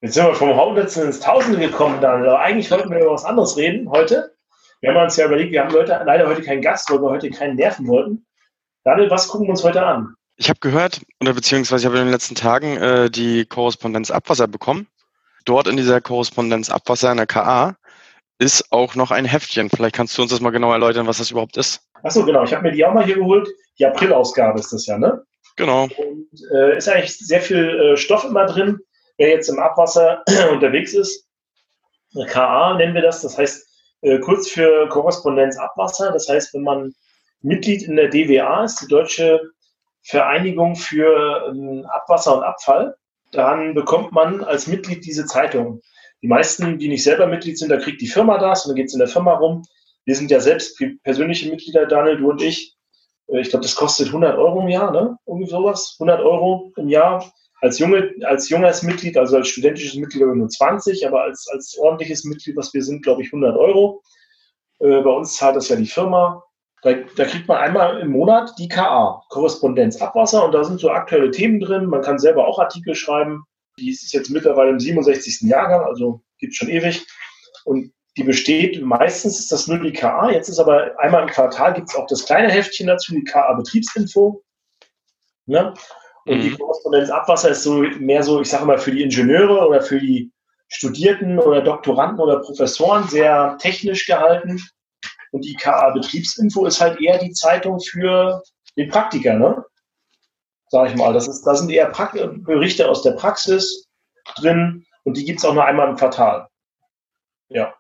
Jetzt 0.00 0.14
sind 0.14 0.26
wir 0.26 0.34
vom 0.34 0.58
Hundertsten 0.58 1.04
ins 1.04 1.20
Tausende 1.20 1.58
gekommen, 1.58 2.00
Daniel. 2.00 2.30
Aber 2.30 2.40
eigentlich 2.40 2.70
wollten 2.70 2.90
wir 2.90 2.98
über 2.98 3.12
was 3.12 3.26
anderes 3.26 3.56
reden 3.56 3.90
heute. 3.90 4.34
Wir 4.80 4.90
haben 4.90 5.02
uns 5.02 5.16
ja 5.16 5.26
überlegt, 5.26 5.52
wir 5.52 5.62
haben 5.62 5.72
Leute, 5.72 6.00
leider 6.04 6.26
heute 6.26 6.42
keinen 6.42 6.62
Gast, 6.62 6.90
weil 6.90 7.00
wir 7.00 7.10
heute 7.10 7.30
keinen 7.30 7.56
nerven 7.56 7.86
wollten. 7.86 8.26
Daniel, 8.84 9.10
was 9.10 9.28
gucken 9.28 9.46
wir 9.46 9.50
uns 9.50 9.64
heute 9.64 9.84
an? 9.84 10.14
Ich 10.36 10.48
habe 10.48 10.60
gehört, 10.60 11.02
oder 11.20 11.34
beziehungsweise 11.34 11.82
ich 11.82 11.86
habe 11.86 11.98
in 11.98 12.06
den 12.06 12.12
letzten 12.12 12.34
Tagen 12.34 12.76
äh, 12.78 13.10
die 13.10 13.44
Korrespondenz 13.44 14.10
Abwasser 14.10 14.48
bekommen. 14.48 14.86
Dort 15.44 15.66
in 15.66 15.76
dieser 15.76 16.00
Korrespondenz 16.00 16.70
Abwasser 16.70 17.10
in 17.10 17.18
der 17.18 17.26
KA 17.26 17.76
ist 18.38 18.72
auch 18.72 18.94
noch 18.94 19.10
ein 19.10 19.24
Heftchen. 19.26 19.68
Vielleicht 19.68 19.94
kannst 19.94 20.16
du 20.16 20.22
uns 20.22 20.30
das 20.30 20.40
mal 20.40 20.50
genau 20.50 20.72
erläutern, 20.72 21.06
was 21.06 21.18
das 21.18 21.30
überhaupt 21.30 21.56
ist. 21.58 21.82
Achso, 22.02 22.24
genau. 22.24 22.44
Ich 22.44 22.52
habe 22.52 22.62
mir 22.62 22.72
die 22.72 22.84
auch 22.84 22.94
mal 22.94 23.04
hier 23.04 23.16
geholt. 23.16 23.48
Die 23.78 23.84
April-Ausgabe 23.84 24.58
ist 24.58 24.72
das 24.72 24.86
ja, 24.86 24.96
ne? 24.98 25.22
Genau. 25.56 25.84
Und 25.84 26.28
äh, 26.54 26.76
ist 26.76 26.88
eigentlich 26.88 27.18
sehr 27.18 27.40
viel 27.40 27.68
äh, 27.68 27.96
Stoff 27.96 28.24
immer 28.24 28.46
drin, 28.46 28.78
wer 29.18 29.28
jetzt 29.30 29.48
im 29.48 29.58
Abwasser 29.58 30.22
unterwegs 30.52 30.94
ist. 30.94 31.26
KA 32.28 32.74
nennen 32.76 32.94
wir 32.94 33.02
das, 33.02 33.22
das 33.22 33.36
heißt 33.36 33.66
äh, 34.02 34.18
kurz 34.20 34.48
für 34.48 34.88
Korrespondenz 34.88 35.58
Abwasser. 35.58 36.12
Das 36.12 36.28
heißt, 36.28 36.54
wenn 36.54 36.62
man 36.62 36.94
Mitglied 37.42 37.82
in 37.82 37.96
der 37.96 38.08
DWA 38.08 38.64
ist, 38.64 38.80
die 38.80 38.88
Deutsche 38.88 39.40
Vereinigung 40.02 40.76
für 40.76 41.48
ähm, 41.48 41.84
Abwasser 41.88 42.36
und 42.36 42.44
Abfall, 42.44 42.96
dann 43.32 43.74
bekommt 43.74 44.12
man 44.12 44.44
als 44.44 44.66
Mitglied 44.66 45.04
diese 45.04 45.26
Zeitung. 45.26 45.80
Die 46.22 46.28
meisten, 46.28 46.78
die 46.78 46.88
nicht 46.88 47.02
selber 47.02 47.26
Mitglied 47.26 47.58
sind, 47.58 47.70
da 47.70 47.76
kriegt 47.76 48.00
die 48.00 48.06
Firma 48.06 48.38
das 48.38 48.64
und 48.64 48.70
dann 48.70 48.76
geht 48.76 48.86
es 48.86 48.94
in 48.94 49.00
der 49.00 49.08
Firma 49.08 49.34
rum. 49.34 49.62
Wir 50.04 50.14
sind 50.14 50.30
ja 50.30 50.40
selbst 50.40 50.80
persönliche 51.02 51.50
Mitglieder, 51.50 51.86
Daniel, 51.86 52.18
du 52.18 52.30
und 52.30 52.40
ich. 52.40 52.76
Äh, 53.28 53.40
ich 53.40 53.50
glaube, 53.50 53.64
das 53.64 53.74
kostet 53.74 54.08
100 54.08 54.38
Euro 54.38 54.62
im 54.62 54.68
Jahr, 54.68 54.92
ne? 54.92 55.18
Irgendwie 55.26 55.50
sowas. 55.50 55.96
100 55.98 56.20
Euro 56.20 56.72
im 56.76 56.88
Jahr. 56.88 57.24
Als, 57.60 57.78
junge, 57.78 58.14
als 58.24 58.48
junges 58.48 58.82
Mitglied, 58.82 59.16
also 59.16 59.36
als 59.36 59.48
studentisches 59.48 59.94
Mitglied 59.94 60.22
nur 60.26 60.48
20, 60.48 61.06
aber 61.06 61.22
als, 61.22 61.48
als 61.48 61.76
ordentliches 61.78 62.24
Mitglied, 62.24 62.56
was 62.56 62.72
wir 62.74 62.82
sind, 62.82 63.02
glaube 63.02 63.22
ich, 63.22 63.28
100 63.28 63.56
Euro. 63.56 64.02
Äh, 64.78 65.00
bei 65.00 65.10
uns 65.10 65.36
zahlt 65.36 65.56
das 65.56 65.68
ja 65.68 65.76
die 65.76 65.86
Firma. 65.86 66.42
Da, 66.82 66.92
da, 67.16 67.24
kriegt 67.24 67.48
man 67.48 67.56
einmal 67.56 68.00
im 68.00 68.10
Monat 68.10 68.52
die 68.58 68.68
KA, 68.68 69.22
Korrespondenz 69.30 70.00
Abwasser, 70.00 70.44
und 70.44 70.52
da 70.52 70.62
sind 70.62 70.78
so 70.78 70.90
aktuelle 70.90 71.30
Themen 71.30 71.58
drin. 71.58 71.86
Man 71.86 72.02
kann 72.02 72.18
selber 72.18 72.46
auch 72.46 72.58
Artikel 72.58 72.94
schreiben. 72.94 73.44
Die 73.78 73.90
ist 73.90 74.12
jetzt 74.12 74.30
mittlerweile 74.30 74.70
im 74.70 74.80
67. 74.80 75.48
Jahrgang, 75.48 75.84
also 75.84 76.20
gibt 76.38 76.54
schon 76.54 76.68
ewig. 76.68 77.06
Und 77.64 77.92
die 78.16 78.24
besteht, 78.24 78.82
meistens 78.82 79.38
ist 79.38 79.52
das 79.52 79.66
nur 79.66 79.78
die 79.78 79.92
KA, 79.92 80.30
jetzt 80.30 80.48
ist 80.48 80.58
aber 80.58 80.98
einmal 80.98 81.22
im 81.22 81.28
Quartal 81.28 81.74
gibt 81.74 81.88
es 81.88 81.94
auch 81.94 82.06
das 82.06 82.24
kleine 82.24 82.50
Heftchen 82.50 82.86
dazu, 82.86 83.12
die 83.12 83.24
KA 83.24 83.52
Betriebsinfo. 83.54 84.42
Ne? 85.46 85.74
Und 86.26 86.38
mhm. 86.38 86.42
die 86.42 86.50
Korrespondenz 86.50 87.10
Abwasser 87.10 87.50
ist 87.50 87.62
so 87.62 87.82
mehr 87.98 88.22
so, 88.22 88.40
ich 88.40 88.48
sage 88.48 88.66
mal, 88.66 88.78
für 88.78 88.90
die 88.90 89.02
Ingenieure 89.02 89.66
oder 89.66 89.80
für 89.80 90.00
die 90.00 90.32
Studierten 90.68 91.38
oder 91.38 91.62
Doktoranden 91.62 92.20
oder 92.20 92.40
Professoren 92.40 93.06
sehr 93.08 93.56
technisch 93.60 94.06
gehalten. 94.06 94.60
Und 95.30 95.44
die 95.44 95.54
KA 95.54 95.90
Betriebsinfo 95.90 96.66
ist 96.66 96.80
halt 96.80 97.00
eher 97.00 97.18
die 97.18 97.32
Zeitung 97.32 97.78
für 97.80 98.42
den 98.76 98.88
Praktiker, 98.88 99.34
ne? 99.34 99.64
Sag 100.68 100.90
ich 100.90 100.96
mal. 100.96 101.12
Das 101.12 101.28
ist, 101.28 101.44
da 101.44 101.54
sind 101.54 101.70
eher 101.70 101.86
pra 101.86 102.10
Berichte 102.12 102.88
aus 102.88 103.02
der 103.02 103.12
Praxis 103.12 103.86
drin 104.36 104.84
und 105.04 105.16
die 105.16 105.24
gibt 105.24 105.38
es 105.38 105.44
auch 105.44 105.54
nur 105.54 105.64
einmal 105.64 105.88
im 105.88 105.96
Quartal. 105.96 106.48
Ja. 107.48 107.72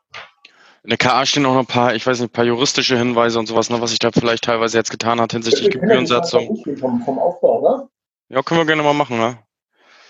In 0.84 0.90
der 0.90 0.98
KA 0.98 1.26
stehen 1.26 1.44
auch 1.46 1.54
noch 1.54 1.60
ein 1.60 1.66
paar, 1.66 1.96
ich 1.96 2.06
weiß 2.06 2.20
nicht, 2.20 2.30
ein 2.30 2.32
paar 2.32 2.44
juristische 2.44 2.96
Hinweise 2.96 3.40
und 3.40 3.46
sowas, 3.46 3.70
ne, 3.70 3.80
was 3.80 3.90
sich 3.90 3.98
da 3.98 4.12
vielleicht 4.12 4.44
teilweise 4.44 4.78
jetzt 4.78 4.92
getan 4.92 5.20
hat 5.20 5.32
hinsichtlich 5.32 5.70
Gebührensatzung. 5.70 6.62
Vom, 6.78 7.02
vom 7.02 7.18
Aufbau, 7.18 7.58
oder? 7.58 7.88
Ja, 8.28 8.42
können 8.42 8.60
wir 8.60 8.66
gerne 8.66 8.82
mal 8.82 8.92
machen, 8.92 9.18
ne? 9.18 9.38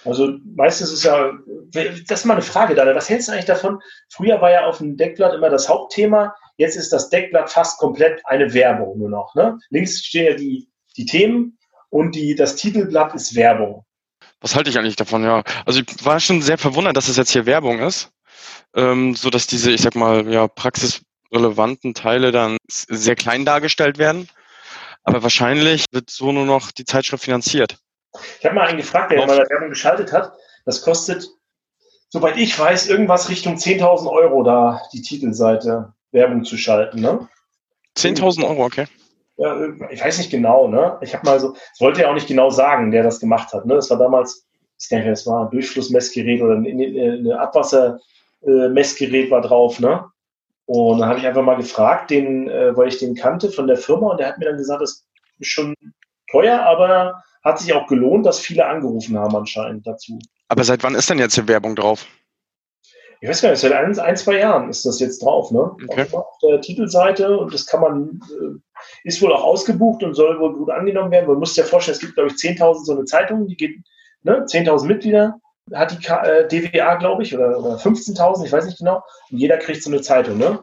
Also 0.04 0.34
meistens 0.54 0.92
ist 0.92 1.04
ja, 1.04 1.32
das 1.72 2.20
ist 2.20 2.24
mal 2.24 2.34
eine 2.34 2.42
Frage, 2.42 2.76
Daniel. 2.76 2.94
Was 2.94 3.08
hältst 3.08 3.26
du 3.26 3.32
eigentlich 3.32 3.46
davon? 3.46 3.80
Früher 4.08 4.40
war 4.40 4.52
ja 4.52 4.64
auf 4.66 4.78
dem 4.78 4.96
Deckblatt 4.96 5.34
immer 5.34 5.50
das 5.50 5.68
Hauptthema, 5.68 6.32
jetzt 6.58 6.76
ist 6.76 6.92
das 6.92 7.10
Deckblatt 7.10 7.50
fast 7.50 7.78
komplett 7.78 8.24
eine 8.24 8.54
Werbung 8.54 8.98
nur 8.98 9.10
noch. 9.10 9.34
Ne? 9.34 9.58
Links 9.70 10.04
stehen 10.04 10.26
ja 10.26 10.34
die, 10.34 10.68
die 10.96 11.06
Themen 11.06 11.58
und 11.90 12.14
die, 12.14 12.36
das 12.36 12.54
Titelblatt 12.54 13.14
ist 13.14 13.34
Werbung. 13.34 13.84
Was 14.40 14.54
halte 14.54 14.70
ich 14.70 14.78
eigentlich 14.78 14.94
davon, 14.94 15.24
ja? 15.24 15.42
Also 15.64 15.80
ich 15.80 16.04
war 16.04 16.20
schon 16.20 16.40
sehr 16.40 16.58
verwundert, 16.58 16.96
dass 16.96 17.08
es 17.08 17.16
jetzt 17.16 17.32
hier 17.32 17.46
Werbung 17.46 17.80
ist 17.80 18.12
ähm, 18.76 19.14
so 19.14 19.30
dass 19.30 19.46
diese, 19.46 19.72
ich 19.72 19.80
sag 19.80 19.96
mal, 19.96 20.30
ja, 20.32 20.46
praxisrelevanten 20.46 21.94
Teile 21.94 22.30
dann 22.30 22.58
sehr 22.68 23.16
klein 23.16 23.44
dargestellt 23.44 23.98
werden. 23.98 24.28
Aber 25.02 25.22
wahrscheinlich 25.22 25.84
wird 25.92 26.10
so 26.10 26.32
nur 26.32 26.46
noch 26.46 26.72
die 26.72 26.84
Zeitschrift 26.84 27.24
finanziert. 27.24 27.78
Ich 28.38 28.44
habe 28.44 28.54
mal 28.54 28.66
einen 28.66 28.78
gefragt, 28.78 29.12
der 29.12 29.26
mal 29.26 29.38
Werbung 29.38 29.68
geschaltet 29.68 30.12
hat. 30.12 30.32
Das 30.64 30.82
kostet, 30.82 31.28
soweit 32.08 32.36
ich 32.36 32.58
weiß, 32.58 32.88
irgendwas 32.88 33.28
Richtung 33.28 33.56
10.000 33.56 34.10
Euro 34.10 34.42
da, 34.42 34.82
die 34.92 35.02
Titelseite 35.02 35.92
Werbung 36.12 36.44
zu 36.44 36.56
schalten. 36.56 37.00
Ne? 37.00 37.28
10.000 37.96 38.48
Euro, 38.48 38.64
okay. 38.64 38.86
Ja, 39.38 39.54
ich 39.90 40.02
weiß 40.02 40.18
nicht 40.18 40.30
genau, 40.30 40.66
ne? 40.66 40.98
Ich 41.02 41.14
habe 41.14 41.26
mal 41.26 41.38
so, 41.38 41.52
das 41.52 41.80
wollte 41.80 42.02
er 42.02 42.10
auch 42.10 42.14
nicht 42.14 42.28
genau 42.28 42.48
sagen, 42.48 42.90
der 42.90 43.02
das 43.02 43.20
gemacht 43.20 43.52
hat. 43.52 43.66
Ne? 43.66 43.74
Das 43.74 43.90
war 43.90 43.98
damals, 43.98 44.46
ich 44.80 44.88
denke, 44.88 45.10
das 45.10 45.26
war 45.26 45.44
ein 45.44 45.50
Durchflussmessgerät 45.50 46.40
oder 46.40 47.38
Abwasser, 47.38 48.00
äh, 48.46 48.68
Messgerät 48.68 49.30
war 49.30 49.42
drauf, 49.42 49.78
ne? 49.78 50.04
Und 50.66 50.98
dann 50.98 51.08
habe 51.08 51.18
ich 51.18 51.26
einfach 51.26 51.42
mal 51.42 51.56
gefragt, 51.56 52.10
den, 52.10 52.48
äh, 52.48 52.76
weil 52.76 52.88
ich 52.88 52.98
den 52.98 53.14
kannte 53.14 53.50
von 53.50 53.66
der 53.66 53.76
Firma 53.76 54.10
und 54.10 54.20
der 54.20 54.28
hat 54.28 54.38
mir 54.38 54.46
dann 54.46 54.56
gesagt, 54.56 54.82
das 54.82 55.06
ist 55.38 55.48
schon 55.48 55.74
teuer, 56.30 56.60
aber 56.60 57.22
hat 57.46 57.60
sich 57.60 57.72
auch 57.72 57.86
gelohnt, 57.86 58.26
dass 58.26 58.40
viele 58.40 58.66
angerufen 58.66 59.16
haben 59.16 59.36
anscheinend 59.36 59.86
dazu. 59.86 60.18
Aber 60.48 60.64
seit 60.64 60.82
wann 60.82 60.96
ist 60.96 61.08
denn 61.08 61.20
jetzt 61.20 61.36
die 61.36 61.46
Werbung 61.46 61.76
drauf? 61.76 62.04
Ich 63.20 63.28
weiß 63.28 63.40
gar 63.40 63.50
nicht, 63.50 63.60
seit 63.60 63.72
ein, 63.72 63.96
ein, 63.98 64.16
zwei 64.16 64.38
Jahren 64.38 64.68
ist 64.68 64.84
das 64.84 64.98
jetzt 65.00 65.22
drauf, 65.22 65.50
ne? 65.52 65.74
Okay. 65.88 66.06
Auf 66.12 66.38
der 66.42 66.60
Titelseite 66.60 67.38
und 67.38 67.54
das 67.54 67.66
kann 67.66 67.80
man, 67.80 68.20
äh, 68.30 68.58
ist 69.04 69.22
wohl 69.22 69.32
auch 69.32 69.44
ausgebucht 69.44 70.02
und 70.02 70.14
soll 70.14 70.38
wohl 70.40 70.54
gut 70.54 70.70
angenommen 70.70 71.12
werden. 71.12 71.28
Man 71.28 71.38
muss 71.38 71.54
sich 71.54 71.64
ja 71.64 71.70
vorstellen, 71.70 71.94
es 71.94 72.00
gibt, 72.00 72.14
glaube 72.14 72.30
ich, 72.30 72.34
10.000 72.34 72.84
so 72.84 72.92
eine 72.92 73.04
Zeitung, 73.04 73.46
die 73.46 73.56
geht, 73.56 73.76
ne? 74.22 74.44
10.000 74.44 74.86
Mitglieder 74.86 75.40
hat 75.72 75.92
die 75.92 75.98
K 75.98 76.22
äh, 76.24 76.48
DWA, 76.48 76.96
glaube 76.96 77.22
ich, 77.22 77.34
oder, 77.34 77.58
oder 77.58 77.76
15.000, 77.76 78.44
ich 78.44 78.52
weiß 78.52 78.66
nicht 78.66 78.78
genau. 78.78 79.02
Und 79.30 79.38
jeder 79.38 79.56
kriegt 79.56 79.82
so 79.82 79.90
eine 79.90 80.02
Zeitung, 80.02 80.36
ne? 80.36 80.62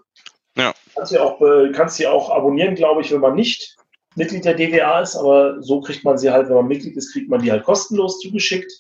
Ja. 0.58 0.74
Kannst 0.94 1.13
du 1.13 1.20
auch, 1.20 1.42
äh, 1.42 1.72
kannst 1.72 1.96
sie 1.96 2.08
auch 2.08 2.30
abonnieren, 2.30 2.75
glaube 2.75 3.02
ich, 3.02 3.12
wenn 3.12 3.22
man 3.22 3.36
nicht 3.36 3.78
Mitglied 4.15 4.46
der 4.46 4.55
DWA 4.55 5.01
ist, 5.01 5.15
aber 5.15 5.62
so 5.62 5.82
kriegt 5.82 6.03
man 6.03 6.17
sie 6.17 6.32
halt, 6.32 6.48
wenn 6.48 6.55
man 6.55 6.67
Mitglied 6.67 6.96
ist, 6.98 7.13
kriegt 7.13 7.29
man 7.29 7.41
die 7.41 7.51
halt 7.51 7.63
kostenlos 7.63 8.20
zugeschickt. 8.20 8.72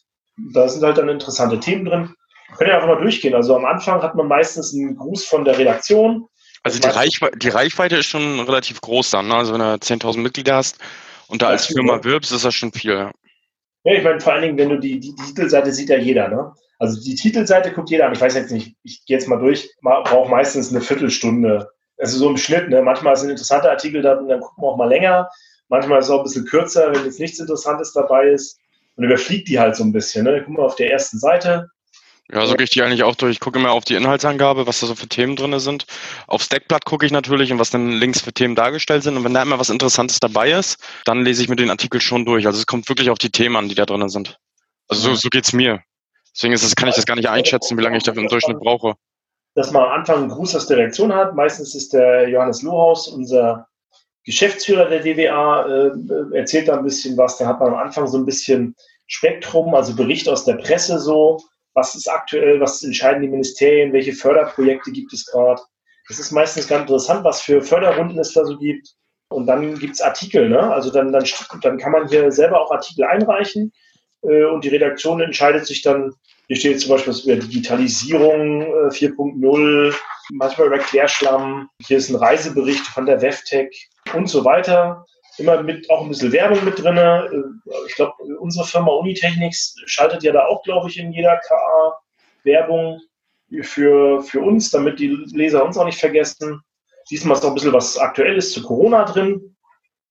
Da 0.53 0.67
sind 0.67 0.83
halt 0.83 0.97
dann 0.97 1.09
interessante 1.09 1.59
Themen 1.59 1.85
drin. 1.85 2.15
Können 2.57 2.69
ja 2.69 2.75
einfach 2.75 2.89
mal 2.89 3.01
durchgehen. 3.01 3.33
Also 3.33 3.55
am 3.55 3.65
Anfang 3.65 4.01
hat 4.01 4.15
man 4.15 4.27
meistens 4.27 4.73
einen 4.73 4.95
Gruß 4.95 5.25
von 5.25 5.45
der 5.45 5.57
Redaktion. 5.57 6.27
Also 6.63 6.79
die, 6.79 6.87
Reichweite, 6.87 7.37
die 7.37 7.49
Reichweite 7.49 7.97
ist 7.97 8.05
schon 8.05 8.39
relativ 8.41 8.79
groß 8.81 9.09
dann. 9.09 9.27
Ne? 9.27 9.35
Also 9.35 9.53
wenn 9.53 9.59
du 9.59 9.65
10.000 9.65 10.19
Mitglieder 10.19 10.55
hast 10.55 10.77
und 11.27 11.41
da 11.41 11.49
als 11.49 11.67
Firma 11.67 11.97
ja. 11.97 12.03
wirbst, 12.03 12.31
ist 12.31 12.45
das 12.45 12.53
schon 12.53 12.71
viel. 12.71 13.11
Ja, 13.83 13.93
ich 13.93 14.03
meine, 14.03 14.21
vor 14.21 14.33
allen 14.33 14.43
Dingen, 14.43 14.57
wenn 14.57 14.69
du 14.69 14.79
die, 14.79 14.99
die, 14.99 15.13
die 15.13 15.23
Titelseite 15.23 15.71
sieht 15.73 15.89
ja 15.89 15.97
jeder, 15.97 16.29
ne? 16.29 16.53
Also 16.79 17.01
die 17.01 17.15
Titelseite 17.15 17.71
guckt 17.71 17.89
jeder 17.89 18.07
an. 18.07 18.13
Ich 18.13 18.21
weiß 18.21 18.35
jetzt 18.35 18.51
nicht, 18.51 18.75
ich 18.83 19.05
gehe 19.05 19.17
jetzt 19.17 19.27
mal 19.27 19.39
durch, 19.39 19.69
brauche 19.81 20.29
meistens 20.29 20.71
eine 20.71 20.81
Viertelstunde. 20.81 21.69
Also 22.03 22.17
so 22.17 22.29
im 22.29 22.37
Schnitt, 22.37 22.69
ne? 22.69 22.81
Manchmal 22.81 23.15
sind 23.15 23.29
interessante 23.29 23.69
Artikel 23.69 24.01
da 24.01 24.15
und 24.15 24.27
dann 24.27 24.41
gucken 24.41 24.61
wir 24.61 24.67
auch 24.67 24.77
mal 24.77 24.89
länger. 24.89 25.29
Manchmal 25.69 25.99
ist 25.99 26.05
es 26.05 26.11
auch 26.11 26.19
ein 26.19 26.23
bisschen 26.23 26.45
kürzer, 26.45 26.93
wenn 26.93 27.05
jetzt 27.05 27.19
nichts 27.19 27.39
Interessantes 27.39 27.93
dabei 27.93 28.27
ist. 28.27 28.59
Und 28.95 29.05
überfliegt 29.05 29.47
die 29.47 29.57
halt 29.57 29.77
so 29.77 29.85
ein 29.85 29.93
bisschen. 29.93 30.25
Ne? 30.25 30.39
Gucken 30.41 30.57
wir 30.57 30.65
auf 30.65 30.75
der 30.75 30.91
ersten 30.91 31.17
Seite, 31.17 31.69
ja, 32.31 32.45
so 32.45 32.55
gehe 32.55 32.63
ich 32.63 32.69
die 32.71 32.81
eigentlich 32.81 33.03
auch 33.03 33.15
durch. 33.15 33.33
Ich 33.33 33.39
gucke 33.39 33.59
immer 33.59 33.71
auf 33.71 33.85
die 33.85 33.95
Inhaltsangabe, 33.95 34.65
was 34.65 34.79
da 34.79 34.87
so 34.87 34.95
für 34.95 35.07
Themen 35.07 35.35
drin 35.35 35.57
sind. 35.59 35.85
Aufs 36.27 36.49
Deckblatt 36.49 36.85
gucke 36.85 37.05
ich 37.05 37.11
natürlich 37.11 37.51
und 37.51 37.59
was 37.59 37.69
dann 37.69 37.91
links 37.91 38.21
für 38.21 38.33
Themen 38.33 38.55
dargestellt 38.55 39.03
sind. 39.03 39.17
Und 39.17 39.23
wenn 39.23 39.33
da 39.33 39.41
immer 39.41 39.59
was 39.59 39.69
Interessantes 39.69 40.19
dabei 40.19 40.51
ist, 40.51 40.77
dann 41.05 41.23
lese 41.23 41.43
ich 41.43 41.49
mir 41.49 41.57
den 41.57 41.69
Artikel 41.69 41.99
schon 41.99 42.25
durch. 42.25 42.47
Also 42.47 42.59
es 42.59 42.65
kommt 42.65 42.87
wirklich 42.87 43.09
auf 43.09 43.17
die 43.17 43.29
Themen 43.29 43.55
an, 43.55 43.69
die 43.69 43.75
da 43.75 43.85
drin 43.85 44.07
sind. 44.09 44.37
Also 44.87 45.09
so, 45.09 45.15
so 45.15 45.29
geht 45.29 45.45
es 45.45 45.53
mir. 45.53 45.81
Deswegen 46.35 46.53
ist 46.53 46.63
das, 46.63 46.75
kann 46.75 46.89
ich 46.89 46.95
das 46.95 47.05
gar 47.05 47.15
nicht 47.15 47.29
einschätzen, 47.29 47.77
wie 47.77 47.83
lange 47.83 47.97
ich 47.97 48.03
dafür 48.03 48.23
im 48.23 48.29
Durchschnitt 48.29 48.59
brauche. 48.59 48.95
Dass 49.55 49.71
man 49.71 49.83
am 49.83 49.91
Anfang 49.91 50.17
einen 50.17 50.29
Gruß 50.29 50.55
aus 50.55 50.67
der 50.67 50.77
Reaktion 50.77 51.13
hat. 51.13 51.35
Meistens 51.35 51.75
ist 51.75 51.93
der 51.93 52.27
Johannes 52.29 52.61
Lohaus, 52.63 53.07
unser 53.07 53.67
Geschäftsführer 54.25 54.89
der 54.89 55.01
DWA, 55.01 55.65
äh, 55.65 56.37
erzählt 56.37 56.67
da 56.67 56.77
ein 56.77 56.83
bisschen 56.83 57.17
was. 57.17 57.37
Da 57.37 57.45
hat 57.45 57.59
man 57.59 57.69
am 57.69 57.79
Anfang 57.79 58.07
so 58.07 58.17
ein 58.17 58.25
bisschen 58.25 58.75
Spektrum, 59.07 59.75
also 59.75 59.95
Bericht 59.95 60.27
aus 60.29 60.45
der 60.45 60.55
Presse 60.55 60.97
so 60.99 61.39
was 61.73 61.95
ist 61.95 62.07
aktuell, 62.07 62.59
was 62.59 62.83
entscheiden 62.83 63.21
die 63.21 63.27
Ministerien, 63.27 63.93
welche 63.93 64.13
Förderprojekte 64.13 64.91
gibt 64.91 65.13
es 65.13 65.25
gerade. 65.25 65.61
Das 66.07 66.19
ist 66.19 66.31
meistens 66.31 66.67
ganz 66.67 66.81
interessant, 66.81 67.23
was 67.23 67.41
für 67.41 67.61
Förderrunden 67.61 68.19
es 68.19 68.33
da 68.33 68.45
so 68.45 68.57
gibt. 68.57 68.89
Und 69.29 69.47
dann 69.47 69.79
gibt 69.79 69.95
es 69.95 70.01
Artikel, 70.01 70.49
ne? 70.49 70.71
Also 70.71 70.91
dann, 70.91 71.11
dann, 71.11 71.25
dann 71.61 71.77
kann 71.77 71.91
man 71.91 72.07
hier 72.07 72.31
selber 72.31 72.61
auch 72.61 72.71
Artikel 72.71 73.05
einreichen 73.05 73.71
äh, 74.21 74.43
und 74.43 74.63
die 74.63 74.69
Redaktion 74.69 75.21
entscheidet 75.21 75.65
sich 75.65 75.81
dann, 75.81 76.13
hier 76.53 76.71
steht 76.71 76.81
zum 76.81 76.91
Beispiel 76.91 77.13
was 77.13 77.21
über 77.21 77.35
Digitalisierung 77.35 78.61
äh, 78.61 78.89
4.0, 78.89 79.95
manchmal 80.31 80.67
über 80.67 80.77
Klärschlamm, 80.77 81.67
hier 81.85 81.97
ist 81.97 82.09
ein 82.09 82.15
Reisebericht 82.15 82.85
von 82.87 83.05
der 83.05 83.21
WEFTEC 83.21 83.73
und 84.13 84.27
so 84.27 84.45
weiter 84.45 85.03
immer 85.39 85.63
mit 85.63 85.89
auch 85.89 86.03
ein 86.03 86.09
bisschen 86.09 86.31
Werbung 86.31 86.63
mit 86.63 86.81
drin. 86.81 86.97
Äh, 86.97 87.27
ich 87.87 87.95
glaube, 87.95 88.13
unsere 88.39 88.65
Firma 88.65 88.91
Unitechnics 88.91 89.75
schaltet 89.85 90.21
ja 90.21 90.31
da 90.31 90.45
auch, 90.45 90.61
glaube 90.63 90.89
ich, 90.89 90.99
in 90.99 91.11
jeder 91.11 91.37
KA 91.37 91.97
Werbung 92.43 93.01
für, 93.61 94.21
für 94.21 94.41
uns, 94.41 94.69
damit 94.69 94.99
die 94.99 95.07
Leser 95.07 95.65
uns 95.65 95.77
auch 95.77 95.85
nicht 95.85 95.99
vergessen. 95.99 96.61
Diesmal 97.09 97.35
ist 97.35 97.43
noch 97.43 97.49
ein 97.49 97.55
bisschen 97.55 97.73
was 97.73 97.97
Aktuelles 97.97 98.51
zu 98.51 98.61
Corona 98.61 99.05
drin, 99.05 99.55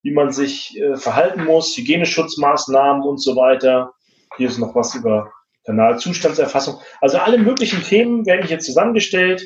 wie 0.03 0.13
man 0.13 0.33
sich 0.33 0.77
äh, 0.77 0.97
verhalten 0.97 1.45
muss, 1.45 1.77
Hygieneschutzmaßnahmen 1.77 3.05
und 3.05 3.19
so 3.19 3.37
weiter. 3.37 3.93
Hier 4.37 4.49
ist 4.49 4.59
noch 4.59 4.75
was 4.75 4.95
über 4.97 5.31
Kanalzustandserfassung. 5.65 6.81
Also 7.01 7.19
alle 7.19 7.39
möglichen 7.39 7.83
Themen 7.83 8.27
werden 8.27 8.47
hier 8.47 8.59
zusammengestellt. 8.59 9.43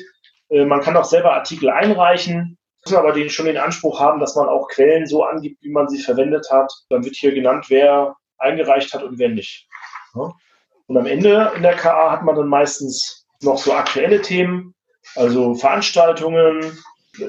Äh, 0.49 0.65
man 0.65 0.81
kann 0.81 0.97
auch 0.97 1.05
selber 1.05 1.33
Artikel 1.33 1.69
einreichen 1.69 2.57
müssen 2.87 2.97
aber 2.97 3.11
den, 3.11 3.29
schon 3.29 3.45
den 3.45 3.57
Anspruch 3.57 3.99
haben, 3.99 4.19
dass 4.19 4.35
man 4.35 4.47
auch 4.47 4.67
Quellen 4.69 5.05
so 5.05 5.23
angibt, 5.23 5.61
wie 5.61 5.71
man 5.71 5.89
sie 5.89 6.01
verwendet 6.01 6.47
hat. 6.51 6.71
Dann 6.89 7.03
wird 7.03 7.15
hier 7.15 7.33
genannt, 7.33 7.65
wer 7.69 8.15
eingereicht 8.37 8.93
hat 8.93 9.03
und 9.03 9.19
wer 9.19 9.29
nicht. 9.29 9.67
Und 10.13 10.97
am 10.97 11.05
Ende 11.05 11.51
in 11.55 11.63
der 11.63 11.75
KA 11.75 12.11
hat 12.11 12.23
man 12.23 12.35
dann 12.35 12.47
meistens 12.47 13.25
noch 13.41 13.57
so 13.57 13.73
aktuelle 13.73 14.21
Themen, 14.21 14.73
also 15.15 15.53
Veranstaltungen, 15.55 16.77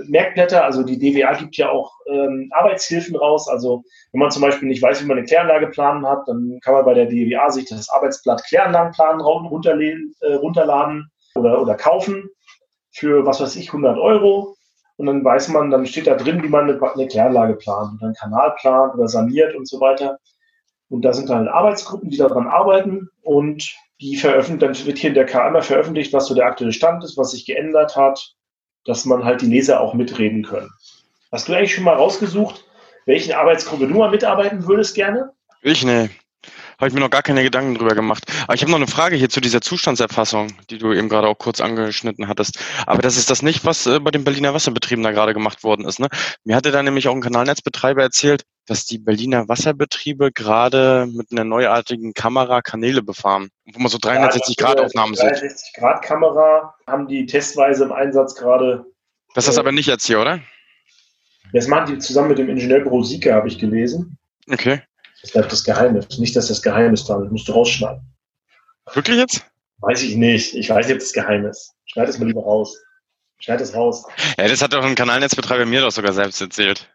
Merkblätter, 0.06 0.64
also 0.64 0.82
die 0.82 0.98
DWA 0.98 1.34
gibt 1.34 1.56
ja 1.56 1.70
auch 1.70 1.92
ähm, 2.06 2.50
Arbeitshilfen 2.52 3.16
raus. 3.16 3.48
Also 3.48 3.82
wenn 4.12 4.20
man 4.20 4.30
zum 4.30 4.42
Beispiel 4.42 4.68
nicht 4.68 4.82
weiß, 4.82 5.02
wie 5.02 5.06
man 5.06 5.18
eine 5.18 5.26
Kläranlage 5.26 5.68
planen 5.68 6.06
hat, 6.06 6.26
dann 6.26 6.58
kann 6.62 6.74
man 6.74 6.84
bei 6.84 6.94
der 6.94 7.06
DWA 7.06 7.50
sich 7.50 7.66
das 7.66 7.88
Arbeitsblatt 7.90 8.44
Kläranlagenplan 8.44 9.20
äh, 9.20 10.34
runterladen 10.34 11.10
oder, 11.34 11.60
oder 11.60 11.74
kaufen 11.74 12.28
für, 12.92 13.26
was 13.26 13.40
weiß 13.40 13.56
ich, 13.56 13.68
100 13.68 13.98
Euro. 13.98 14.56
Und 14.96 15.06
dann 15.06 15.24
weiß 15.24 15.48
man, 15.48 15.70
dann 15.70 15.86
steht 15.86 16.08
da 16.08 16.14
drin, 16.14 16.42
wie 16.42 16.48
man 16.48 16.68
eine, 16.68 16.80
eine 16.80 17.06
Kläranlage 17.06 17.54
plant 17.54 17.94
oder 17.94 18.06
einen 18.06 18.14
Kanal 18.14 18.54
plant 18.60 18.94
oder 18.94 19.06
saniert 19.06 19.54
und 19.54 19.68
so 19.68 19.80
weiter. 19.80 20.18
Und 20.88 21.02
da 21.02 21.12
sind 21.12 21.28
dann 21.28 21.48
Arbeitsgruppen, 21.48 22.10
die 22.10 22.16
daran 22.16 22.48
arbeiten 22.48 23.08
und 23.22 23.76
die 24.00 24.16
veröffentlichen, 24.16 24.74
dann 24.74 24.86
wird 24.86 24.98
hier 24.98 25.08
in 25.08 25.14
der 25.14 25.26
KMA 25.26 25.60
veröffentlicht, 25.60 26.12
was 26.12 26.26
so 26.26 26.34
der 26.34 26.46
aktuelle 26.46 26.72
Stand 26.72 27.04
ist, 27.04 27.16
was 27.16 27.32
sich 27.32 27.46
geändert 27.46 27.96
hat, 27.96 28.34
dass 28.84 29.04
man 29.04 29.24
halt 29.24 29.42
die 29.42 29.46
Leser 29.46 29.80
auch 29.80 29.94
mitreden 29.94 30.42
können. 30.42 30.70
Hast 31.30 31.48
du 31.48 31.54
eigentlich 31.54 31.74
schon 31.74 31.84
mal 31.84 31.94
rausgesucht, 31.94 32.64
welchen 33.06 33.32
Arbeitsgruppe 33.32 33.86
du 33.86 33.94
mal 33.94 34.10
mitarbeiten 34.10 34.66
würdest 34.66 34.94
gerne? 34.94 35.30
Ich, 35.62 35.84
ne. 35.84 36.10
Habe 36.78 36.88
ich 36.88 36.94
mir 36.94 37.00
noch 37.00 37.10
gar 37.10 37.22
keine 37.22 37.42
Gedanken 37.42 37.74
drüber 37.74 37.96
gemacht. 37.96 38.24
Aber 38.44 38.54
ich 38.54 38.62
habe 38.62 38.70
noch 38.70 38.78
eine 38.78 38.86
Frage 38.86 39.16
hier 39.16 39.28
zu 39.28 39.40
dieser 39.40 39.60
Zustandserfassung, 39.60 40.52
die 40.70 40.78
du 40.78 40.92
eben 40.92 41.08
gerade 41.08 41.26
auch 41.26 41.36
kurz 41.36 41.60
angeschnitten 41.60 42.28
hattest. 42.28 42.60
Aber 42.86 43.02
das 43.02 43.16
ist 43.16 43.30
das 43.30 43.42
nicht, 43.42 43.64
was 43.64 43.86
äh, 43.86 43.98
bei 43.98 44.12
den 44.12 44.22
Berliner 44.22 44.54
Wasserbetrieben 44.54 45.02
da 45.02 45.10
gerade 45.10 45.34
gemacht 45.34 45.64
worden 45.64 45.84
ist. 45.86 45.98
Ne? 45.98 46.08
Mir 46.44 46.54
hatte 46.54 46.70
da 46.70 46.82
nämlich 46.82 47.08
auch 47.08 47.14
ein 47.14 47.20
Kanalnetzbetreiber 47.20 48.02
erzählt, 48.02 48.44
dass 48.68 48.84
die 48.84 48.98
Berliner 48.98 49.48
Wasserbetriebe 49.48 50.30
gerade 50.30 51.08
mit 51.10 51.32
einer 51.32 51.44
neuartigen 51.44 52.12
Kamera 52.12 52.60
Kanäle 52.60 53.02
befahren, 53.02 53.48
wo 53.72 53.78
man 53.80 53.88
so 53.88 53.96
360-Grad-Aufnahmen 53.96 55.14
sieht. 55.14 55.24
360-Grad-Kamera 55.24 56.74
haben 56.86 57.08
die 57.08 57.24
testweise 57.24 57.84
im 57.84 57.92
Einsatz 57.92 58.34
gerade. 58.34 58.84
Das 59.34 59.48
ist 59.48 59.56
äh, 59.56 59.60
aber 59.60 59.72
nicht 59.72 59.86
jetzt 59.86 60.06
hier, 60.06 60.20
oder? 60.20 60.40
Das 61.54 61.66
machen 61.66 61.94
die 61.94 61.98
zusammen 61.98 62.28
mit 62.28 62.38
dem 62.38 62.50
Ingenieurbüro 62.50 63.02
Sieger, 63.02 63.34
habe 63.34 63.48
ich 63.48 63.58
gelesen. 63.58 64.18
Okay. 64.50 64.82
Das 65.22 65.32
bleibt 65.32 65.50
das 65.50 65.64
Geheimnis. 65.64 66.18
Nicht, 66.18 66.36
dass 66.36 66.48
das 66.48 66.60
Geheimnis 66.60 67.06
da 67.06 67.22
ist. 67.22 67.32
Musst 67.32 67.48
du 67.48 67.52
rausschneiden. 67.52 68.02
Wirklich 68.92 69.16
jetzt? 69.16 69.46
Weiß 69.78 70.02
ich 70.02 70.16
nicht. 70.16 70.54
Ich 70.54 70.68
weiß 70.68 70.86
nicht, 70.86 70.94
ob 70.94 71.00
das 71.00 71.12
geheim 71.14 71.46
ist. 71.46 71.74
Schneid 71.86 72.08
es 72.08 72.18
mal 72.18 72.26
lieber 72.26 72.42
raus. 72.42 72.76
Schneid 73.38 73.62
es 73.62 73.74
raus. 73.74 74.04
Ja, 74.38 74.46
das 74.46 74.60
hat 74.60 74.74
doch 74.74 74.84
ein 74.84 74.94
Kanalnetzbetreiber 74.94 75.64
mir 75.64 75.80
doch 75.80 75.90
sogar 75.90 76.12
selbst 76.12 76.40
erzählt. 76.40 76.88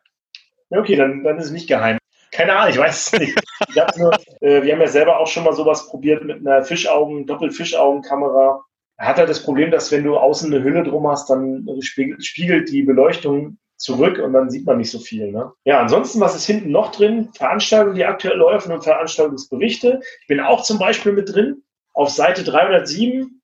Okay, 0.77 0.96
dann, 0.96 1.24
dann 1.24 1.38
ist 1.38 1.46
es 1.46 1.51
nicht 1.51 1.68
geheim. 1.68 1.98
Keine 2.32 2.56
Ahnung, 2.56 2.72
ich 2.72 2.80
weiß 2.80 3.13
es 3.13 3.20
nicht. 3.20 3.39
Ich 3.70 3.98
nur, 3.98 4.12
äh, 4.42 4.63
wir 4.63 4.74
haben 4.74 4.82
ja 4.82 4.88
selber 4.88 5.20
auch 5.20 5.27
schon 5.27 5.44
mal 5.44 5.53
sowas 5.53 5.88
probiert 5.88 6.24
mit 6.24 6.39
einer 6.39 6.63
Fischaugen, 6.63 7.27
Doppelfischaugenkamera. 7.27 8.63
Er 8.98 9.08
hat 9.08 9.18
halt 9.18 9.30
das 9.30 9.44
Problem, 9.44 9.70
dass 9.70 9.92
wenn 9.92 10.03
du 10.03 10.18
außen 10.18 10.51
eine 10.51 10.63
Hülle 10.63 10.84
drum 10.84 11.08
hast, 11.08 11.30
dann 11.30 11.68
spiegelt, 11.82 12.25
spiegelt 12.25 12.72
die 12.72 12.84
Beleuchtung 12.84 13.58
zurück 13.77 14.18
und 14.20 14.34
dann 14.34 14.50
sieht 14.50 14.65
man 14.65 14.77
nicht 14.77 14.92
so 14.92 15.00
viel. 15.00 15.32
Ne? 15.32 15.51
Ja, 15.65 15.80
ansonsten, 15.80 16.20
was 16.20 16.36
ist 16.36 16.46
hinten 16.46 16.72
noch 16.72 16.92
drin? 16.92 17.30
Veranstaltungen, 17.34 17.96
die 17.96 18.06
aktuell 18.06 18.38
laufen 18.38 18.72
und 18.72 18.84
Veranstaltungsberichte. 18.84 20.00
Ich 20.22 20.27
bin 20.27 20.39
auch 20.39 20.63
zum 20.63 20.80
Beispiel 20.80 21.12
mit 21.12 21.34
drin. 21.34 21.63
Auf 21.94 22.10
Seite 22.10 22.44
307, 22.44 23.42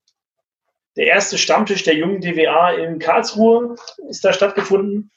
der 0.95 1.07
erste 1.07 1.38
Stammtisch 1.38 1.83
der 1.83 1.95
jungen 1.95 2.21
DWA 2.21 2.71
in 2.71 3.00
Karlsruhe 3.00 3.75
ist 4.07 4.25
da 4.25 4.33
stattgefunden. 4.33 5.12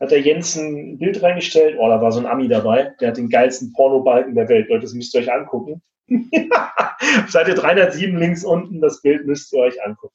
Hat 0.00 0.10
der 0.10 0.20
Jens 0.20 0.56
ein 0.56 0.98
Bild 0.98 1.22
reingestellt. 1.22 1.76
Oh, 1.78 1.88
da 1.88 2.00
war 2.00 2.10
so 2.10 2.20
ein 2.20 2.26
Ami 2.26 2.48
dabei. 2.48 2.94
Der 3.00 3.08
hat 3.08 3.18
den 3.18 3.28
geilsten 3.28 3.72
Pornobalken 3.74 4.34
der 4.34 4.48
Welt. 4.48 4.68
Leute, 4.68 4.82
das 4.82 4.94
müsst 4.94 5.14
ihr 5.14 5.20
euch 5.20 5.32
angucken. 5.32 5.82
Seite 7.28 7.54
307 7.54 8.18
links 8.18 8.44
unten, 8.44 8.80
das 8.80 9.02
Bild 9.02 9.26
müsst 9.26 9.52
ihr 9.52 9.60
euch 9.60 9.82
angucken. 9.84 10.14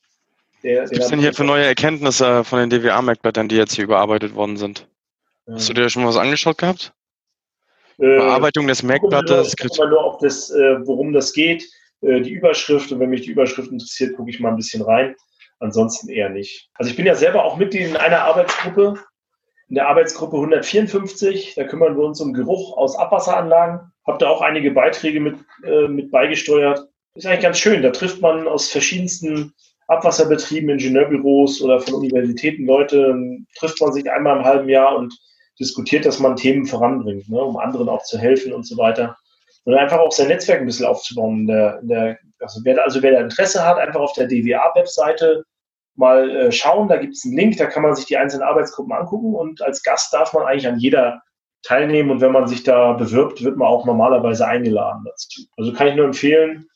Der, 0.63 0.84
Was 0.84 0.89
gibt 0.89 1.04
es 1.04 1.10
denn 1.10 1.20
hier 1.20 1.34
für 1.34 1.44
neue 1.44 1.65
Erkenntnisse 1.65 2.44
von 2.44 2.60
den 2.60 2.70
DWA-Merkblättern, 2.70 3.48
die 3.48 3.56
jetzt 3.56 3.75
hier 3.75 3.84
überarbeitet 3.84 4.34
worden 4.34 4.58
sind? 4.58 4.88
Ja. 5.46 5.54
Hast 5.54 5.70
du 5.70 5.74
dir 5.74 5.88
schon 5.89 6.04
mal 6.04 6.10
was 6.10 6.18
angeschaut 6.18 6.58
gehabt? 6.58 6.94
Äh, 8.00 8.18
Bearbeitung 8.18 8.68
des 8.68 8.82
Merkblattes. 8.82 9.54
Ich 9.58 9.70
gucke 9.70 9.84
mal 9.84 9.89
nur 9.89 10.04
auf 10.04 10.18
das, 10.18 10.50
äh, 10.50 10.86
worum 10.86 11.13
das 11.13 11.34
geht, 11.34 11.63
äh, 12.01 12.22
die 12.22 12.32
Überschrift. 12.32 12.92
Und 12.92 13.00
wenn 13.00 13.12
mich 13.12 13.22
die 13.22 13.32
Überschrift 13.32 13.72
interessiert, 13.72 14.15
gucke 14.15 14.30
ich 14.30 14.39
mal 14.39 14.50
ein 14.50 14.56
bisschen 14.56 14.82
rein. 14.82 15.15
Ansonsten 15.60 16.10
eher 16.10 16.30
nicht. 16.30 16.70
Also 16.74 16.89
ich 16.89 16.98
bin 16.98 17.06
ja 17.06 17.15
selber 17.15 17.46
auch 17.46 17.58
Mitglied 17.58 17.88
in 17.88 17.96
einer 17.96 18.24
Arbeitsgruppe, 18.24 18.96
in 19.69 19.75
der 19.75 19.88
Arbeitsgruppe 19.88 20.38
154. 20.38 21.55
Da 21.55 21.63
kümmern 21.63 21.98
wir 21.98 22.05
uns 22.05 22.22
um 22.22 22.34
Geruch 22.34 22.77
aus 22.77 22.98
Abwasseranlagen. 22.98 23.91
Habe 24.05 24.17
da 24.19 24.29
auch 24.29 24.41
einige 24.41 24.72
Beiträge 24.72 25.19
mit, 25.19 25.36
äh, 25.63 25.88
mit 25.88 26.12
beigesteuert. 26.12 26.88
Ist 27.15 27.25
eigentlich 27.25 27.41
ganz 27.41 27.57
schön. 27.57 27.81
Da 27.81 27.91
trifft 27.91 28.22
man 28.22 28.48
aus 28.48 28.69
verschiedensten 28.69 29.53
Abwasserbetrieben, 29.88 30.69
Ingenieurbüros 30.69 31.62
oder 31.62 31.79
von 31.79 31.95
Universitäten 31.95 32.65
Leute, 32.65 33.15
trifft 33.57 33.79
man 33.81 33.93
sich 33.93 34.10
einmal 34.12 34.38
im 34.38 34.43
halben 34.43 34.69
Jahr 34.69 34.98
und 34.98 35.13
diskutiert, 35.60 36.05
dass 36.05 36.19
man 36.19 36.36
Themen 36.36 36.65
voranbringt, 36.65 37.29
ne, 37.29 37.41
um 37.41 37.57
anderen 37.57 37.88
auch 37.88 38.03
zu 38.03 38.17
helfen 38.17 38.51
und 38.51 38.65
so 38.67 38.77
weiter. 38.77 39.15
Und 39.63 39.75
einfach 39.75 40.00
auch 40.00 40.12
sein 40.12 40.27
Netzwerk 40.27 40.60
ein 40.60 40.65
bisschen 40.65 40.86
aufzubauen. 40.86 41.41
In 41.41 41.48
der, 41.48 41.79
in 41.79 41.88
der, 41.88 42.19
also, 42.39 42.62
wer, 42.63 42.84
also 42.84 43.01
wer 43.01 43.13
da 43.13 43.22
Interesse 43.22 43.65
hat, 43.65 43.77
einfach 43.77 44.01
auf 44.01 44.13
der 44.13 44.27
DWA-Webseite 44.27 45.43
mal 45.96 46.30
äh, 46.30 46.52
schauen. 46.52 46.88
Da 46.88 46.98
gibt 46.98 47.14
es 47.14 47.25
einen 47.25 47.38
Link, 47.38 47.58
da 47.58 47.66
kann 47.66 47.84
man 47.84 47.96
sich 47.96 48.06
die 48.06 48.18
einzelnen 48.18 48.48
Arbeitsgruppen 48.48 48.94
angucken 48.94 49.34
und 49.36 49.62
als 49.62 49.84
Gast 49.84 50.14
darf 50.14 50.34
man 50.34 50.44
eigentlich 50.44 50.68
an 50.68 50.80
jeder 50.80 51.22
teilnehmen 51.64 52.12
und 52.12 52.22
wenn 52.22 52.32
man 52.32 52.48
sich 52.48 52.64
da 52.64 52.94
bewirbt, 52.94 53.44
wird 53.44 53.58
man 53.58 53.68
auch 53.68 53.86
normalerweise 53.86 54.48
eingeladen 54.48 55.04
dazu. 55.06 55.42
Also 55.58 55.74
kann 55.74 55.88
ich 55.88 55.96
nur 55.96 56.06
empfehlen, 56.06 56.68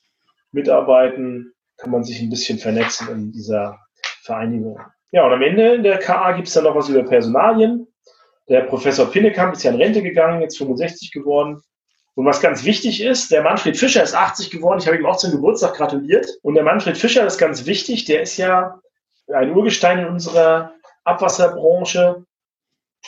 mitarbeiten, 0.51 1.53
kann 1.77 1.91
man 1.91 2.03
sich 2.03 2.21
ein 2.21 2.29
bisschen 2.29 2.57
vernetzen 2.57 3.07
in 3.09 3.31
dieser 3.31 3.77
Vereinigung. 4.23 4.79
Ja, 5.11 5.25
und 5.25 5.33
am 5.33 5.41
Ende 5.41 5.75
in 5.75 5.83
der 5.83 5.99
KA 5.99 6.33
gibt 6.33 6.47
es 6.47 6.53
dann 6.53 6.65
noch 6.65 6.75
was 6.75 6.89
über 6.89 7.03
Personalien. 7.03 7.87
Der 8.47 8.61
Professor 8.61 9.09
Pinnekamp 9.09 9.53
ist 9.53 9.63
ja 9.63 9.71
in 9.71 9.77
Rente 9.77 10.01
gegangen, 10.01 10.41
jetzt 10.41 10.57
65 10.57 11.11
geworden. 11.11 11.61
Und 12.15 12.25
was 12.25 12.41
ganz 12.41 12.65
wichtig 12.65 13.01
ist, 13.01 13.31
der 13.31 13.43
Manfred 13.43 13.77
Fischer 13.77 14.03
ist 14.03 14.15
80 14.15 14.51
geworden. 14.51 14.79
Ich 14.79 14.87
habe 14.87 14.97
ihm 14.97 15.05
auch 15.05 15.17
zum 15.17 15.31
Geburtstag 15.31 15.75
gratuliert. 15.75 16.27
Und 16.41 16.55
der 16.55 16.63
Manfred 16.63 16.97
Fischer 16.97 17.25
ist 17.25 17.37
ganz 17.37 17.65
wichtig. 17.65 18.05
Der 18.05 18.23
ist 18.23 18.37
ja 18.37 18.79
ein 19.33 19.55
Urgestein 19.55 19.99
in 19.99 20.07
unserer 20.07 20.73
Abwasserbranche 21.03 22.25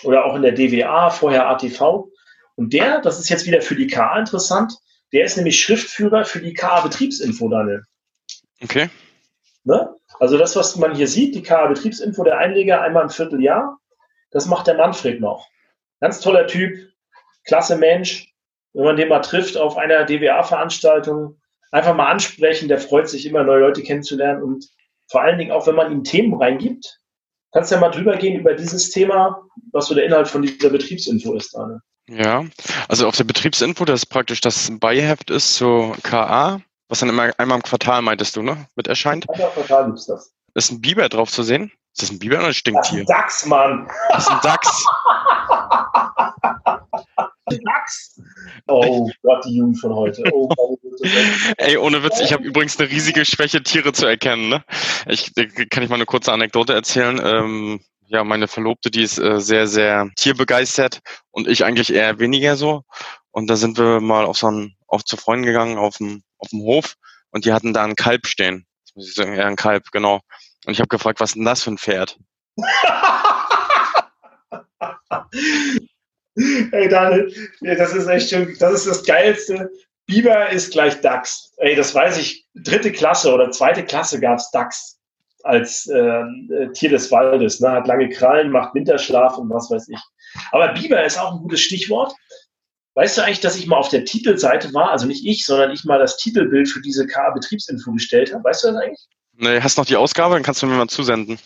oder 0.03 0.25
auch 0.25 0.35
in 0.35 0.41
der 0.41 0.53
DWA, 0.53 1.09
vorher 1.09 1.49
ATV. 1.49 2.09
Und 2.55 2.73
der, 2.73 3.01
das 3.01 3.19
ist 3.19 3.29
jetzt 3.29 3.45
wieder 3.45 3.61
für 3.61 3.75
die 3.75 3.87
KA 3.87 4.19
interessant, 4.19 4.73
der 5.13 5.25
ist 5.25 5.35
nämlich 5.35 5.61
Schriftführer 5.61 6.25
für 6.25 6.39
die 6.39 6.53
KA 6.53 6.81
Betriebsinfo, 6.81 7.49
Daniel. 7.49 7.83
Okay. 8.63 8.89
Ne? 9.63 9.93
Also 10.19 10.37
das, 10.37 10.55
was 10.55 10.75
man 10.75 10.95
hier 10.95 11.07
sieht, 11.07 11.35
die 11.35 11.43
KA 11.43 11.67
Betriebsinfo, 11.67 12.23
der 12.23 12.37
Einleger 12.37 12.81
einmal 12.81 13.03
im 13.03 13.09
Vierteljahr, 13.09 13.77
das 14.31 14.45
macht 14.45 14.67
der 14.67 14.75
Manfred 14.75 15.19
noch. 15.19 15.47
Ganz 15.99 16.19
toller 16.19 16.47
Typ, 16.47 16.77
klasse 17.43 17.77
Mensch. 17.77 18.31
Wenn 18.73 18.85
man 18.85 18.95
den 18.95 19.09
mal 19.09 19.19
trifft 19.19 19.57
auf 19.57 19.77
einer 19.77 20.05
DWA-Veranstaltung, 20.05 21.41
einfach 21.71 21.95
mal 21.95 22.09
ansprechen, 22.09 22.69
der 22.69 22.79
freut 22.79 23.09
sich 23.09 23.25
immer, 23.25 23.43
neue 23.43 23.59
Leute 23.59 23.83
kennenzulernen 23.83 24.41
und 24.41 24.69
vor 25.12 25.22
allen 25.22 25.38
Dingen 25.38 25.51
auch, 25.51 25.68
wenn 25.68 25.75
man 25.75 25.91
ihm 25.91 26.03
Themen 26.03 26.34
reingibt, 26.34 27.00
kannst 27.51 27.70
du 27.70 27.75
ja 27.75 27.82
mal 27.82 27.91
drüber 27.91 28.15
gehen 28.15 28.39
über 28.39 28.53
dieses 28.53 28.89
Thema, 28.89 29.41
was 29.74 29.88
so 29.88 29.96
der 29.96 30.06
Inhalt 30.06 30.27
von 30.27 30.41
dieser 30.41 30.70
Betriebsinfo 30.70 31.36
ist, 31.36 31.56
Arne. 31.56 31.82
Ja, 32.10 32.46
also 32.88 33.08
auf 33.08 33.15
der 33.15 33.25
Betriebsinfo, 33.25 33.86
das 33.86 34.06
praktisch 34.06 34.41
das 34.41 34.72
Beiheft 34.80 35.30
ist 35.30 35.56
zur 35.56 35.96
KA, 36.03 36.62
was 36.89 37.00
dann 37.00 37.10
immer 37.10 37.32
einmal 37.38 37.58
im 37.58 37.63
Quartal, 37.63 38.01
meintest 38.01 38.36
du, 38.36 38.41
ne, 38.41 38.68
mit 38.75 38.88
erscheint. 38.88 39.30
Einmal 39.30 39.48
im 39.50 39.53
Quartal 39.53 39.86
gibt's 39.88 40.08
das. 40.08 40.34
Ist 40.56 40.72
ein 40.72 40.82
Biber 40.82 41.08
drauf 41.10 41.32
zu 41.32 41.44
sehen? 41.44 41.72
Ist 41.94 42.03
das 42.03 42.12
ein 42.12 42.20
Biber 42.20 42.38
oder 42.38 42.48
ein 42.48 42.53
Stinktier? 42.53 43.06
Das 43.06 43.06
ist 43.06 43.10
ein 43.10 43.22
Dachs, 43.22 43.46
Mann. 43.46 43.89
Das 44.10 44.24
ist 44.24 44.32
ein 44.32 44.39
Dachs. 44.41 44.86
Dachs. 47.60 48.20
Oh 48.67 49.10
Gott, 49.24 49.46
die 49.46 49.58
Jugend 49.58 49.79
von 49.79 49.96
heute. 49.96 50.24
Oh, 50.31 50.50
Ey, 51.58 51.77
ohne 51.77 52.03
Witz, 52.03 52.20
ich 52.20 52.34
habe 52.34 52.43
übrigens 52.43 52.79
eine 52.79 52.89
riesige 52.89 53.25
Schwäche, 53.25 53.63
Tiere 53.63 53.93
zu 53.93 54.05
erkennen. 54.05 54.50
Ne? 54.50 54.63
Ich, 55.08 55.34
kann 55.70 55.84
ich 55.84 55.89
mal 55.89 55.96
eine 55.96 56.05
kurze 56.05 56.31
Anekdote 56.31 56.74
erzählen. 56.74 57.20
Ähm, 57.24 57.81
ja, 58.08 58.24
meine 58.24 58.48
Verlobte, 58.48 58.91
die 58.91 59.03
ist 59.03 59.17
äh, 59.17 59.39
sehr, 59.39 59.67
sehr 59.67 60.10
tierbegeistert 60.15 61.00
und 61.31 61.48
ich 61.48 61.63
eigentlich 61.63 61.93
eher 61.93 62.20
weniger 62.20 62.58
so. 62.58 62.84
Und 63.31 63.50
da 63.50 63.55
sind 63.55 63.77
wir 63.77 64.01
mal 64.01 64.25
auf 64.25 64.38
so 64.38 64.48
einen, 64.48 64.75
auf 64.88 65.05
zu 65.05 65.17
Freunden 65.17 65.46
gegangen 65.46 65.77
auf 65.77 65.98
dem, 65.98 66.24
auf 66.38 66.50
dem 66.50 66.62
Hof 66.62 66.96
und 67.31 67.46
die 67.46 67.53
hatten 67.53 67.74
da 67.74 67.84
einen 67.84 67.96
Kalb 67.96 68.27
stehen. 68.27 68.67
Das 68.84 68.96
muss 68.96 69.08
ich 69.08 69.15
sagen, 69.15 69.36
ja, 69.36 69.46
ein 69.46 69.55
Kalb, 69.55 69.91
genau. 69.91 70.20
Und 70.65 70.74
ich 70.74 70.79
habe 70.79 70.89
gefragt, 70.89 71.22
was 71.22 71.31
ist 71.31 71.36
denn 71.36 71.46
das 71.46 71.63
für 71.63 71.72
ein 71.72 71.77
Pferd? 71.77 72.20
Ey, 76.35 76.88
Daniel, 76.88 77.33
das 77.61 77.93
ist 77.93 78.07
echt 78.07 78.29
schon, 78.29 78.55
das 78.59 78.73
ist 78.73 78.88
das 78.88 79.03
Geilste. 79.03 79.69
Biber 80.05 80.50
ist 80.50 80.71
gleich 80.71 81.00
Dachs. 81.01 81.53
Ey, 81.57 81.75
das 81.75 81.93
weiß 81.93 82.17
ich. 82.17 82.45
Dritte 82.53 82.91
Klasse 82.91 83.33
oder 83.33 83.51
zweite 83.51 83.83
Klasse 83.83 84.19
gab 84.19 84.39
es 84.39 84.50
Dachs 84.51 85.00
als 85.43 85.88
äh, 85.88 86.23
Tier 86.73 86.89
des 86.89 87.11
Waldes. 87.11 87.59
Ne? 87.59 87.71
Hat 87.71 87.88
lange 87.88 88.09
Krallen, 88.09 88.51
macht 88.51 88.75
Winterschlaf 88.75 89.38
und 89.38 89.50
was 89.50 89.69
weiß 89.69 89.89
ich. 89.89 90.00
Aber 90.51 90.73
Biber 90.73 91.03
ist 91.03 91.19
auch 91.19 91.33
ein 91.33 91.39
gutes 91.39 91.61
Stichwort. 91.61 92.13
Weißt 92.93 93.17
du 93.17 93.23
eigentlich, 93.23 93.39
dass 93.39 93.55
ich 93.55 93.67
mal 93.67 93.77
auf 93.77 93.89
der 93.89 94.03
Titelseite 94.03 94.73
war, 94.73 94.91
also 94.91 95.07
nicht 95.07 95.25
ich, 95.25 95.45
sondern 95.45 95.71
ich 95.71 95.85
mal 95.85 96.00
das 96.00 96.17
Titelbild 96.17 96.67
für 96.67 96.81
diese 96.81 97.08
KA-Betriebsinfo 97.08 97.93
gestellt 97.93 98.34
habe? 98.34 98.43
Weißt 98.43 98.63
du 98.63 98.67
das 98.67 98.77
eigentlich? 98.77 99.08
Nee, 99.34 99.62
hast 99.62 99.77
noch 99.77 99.86
die 99.86 99.95
Ausgabe, 99.95 100.34
dann 100.34 100.43
kannst 100.43 100.62
du 100.62 100.67
mir 100.67 100.75
mal 100.75 100.88
zusenden. 100.88 101.39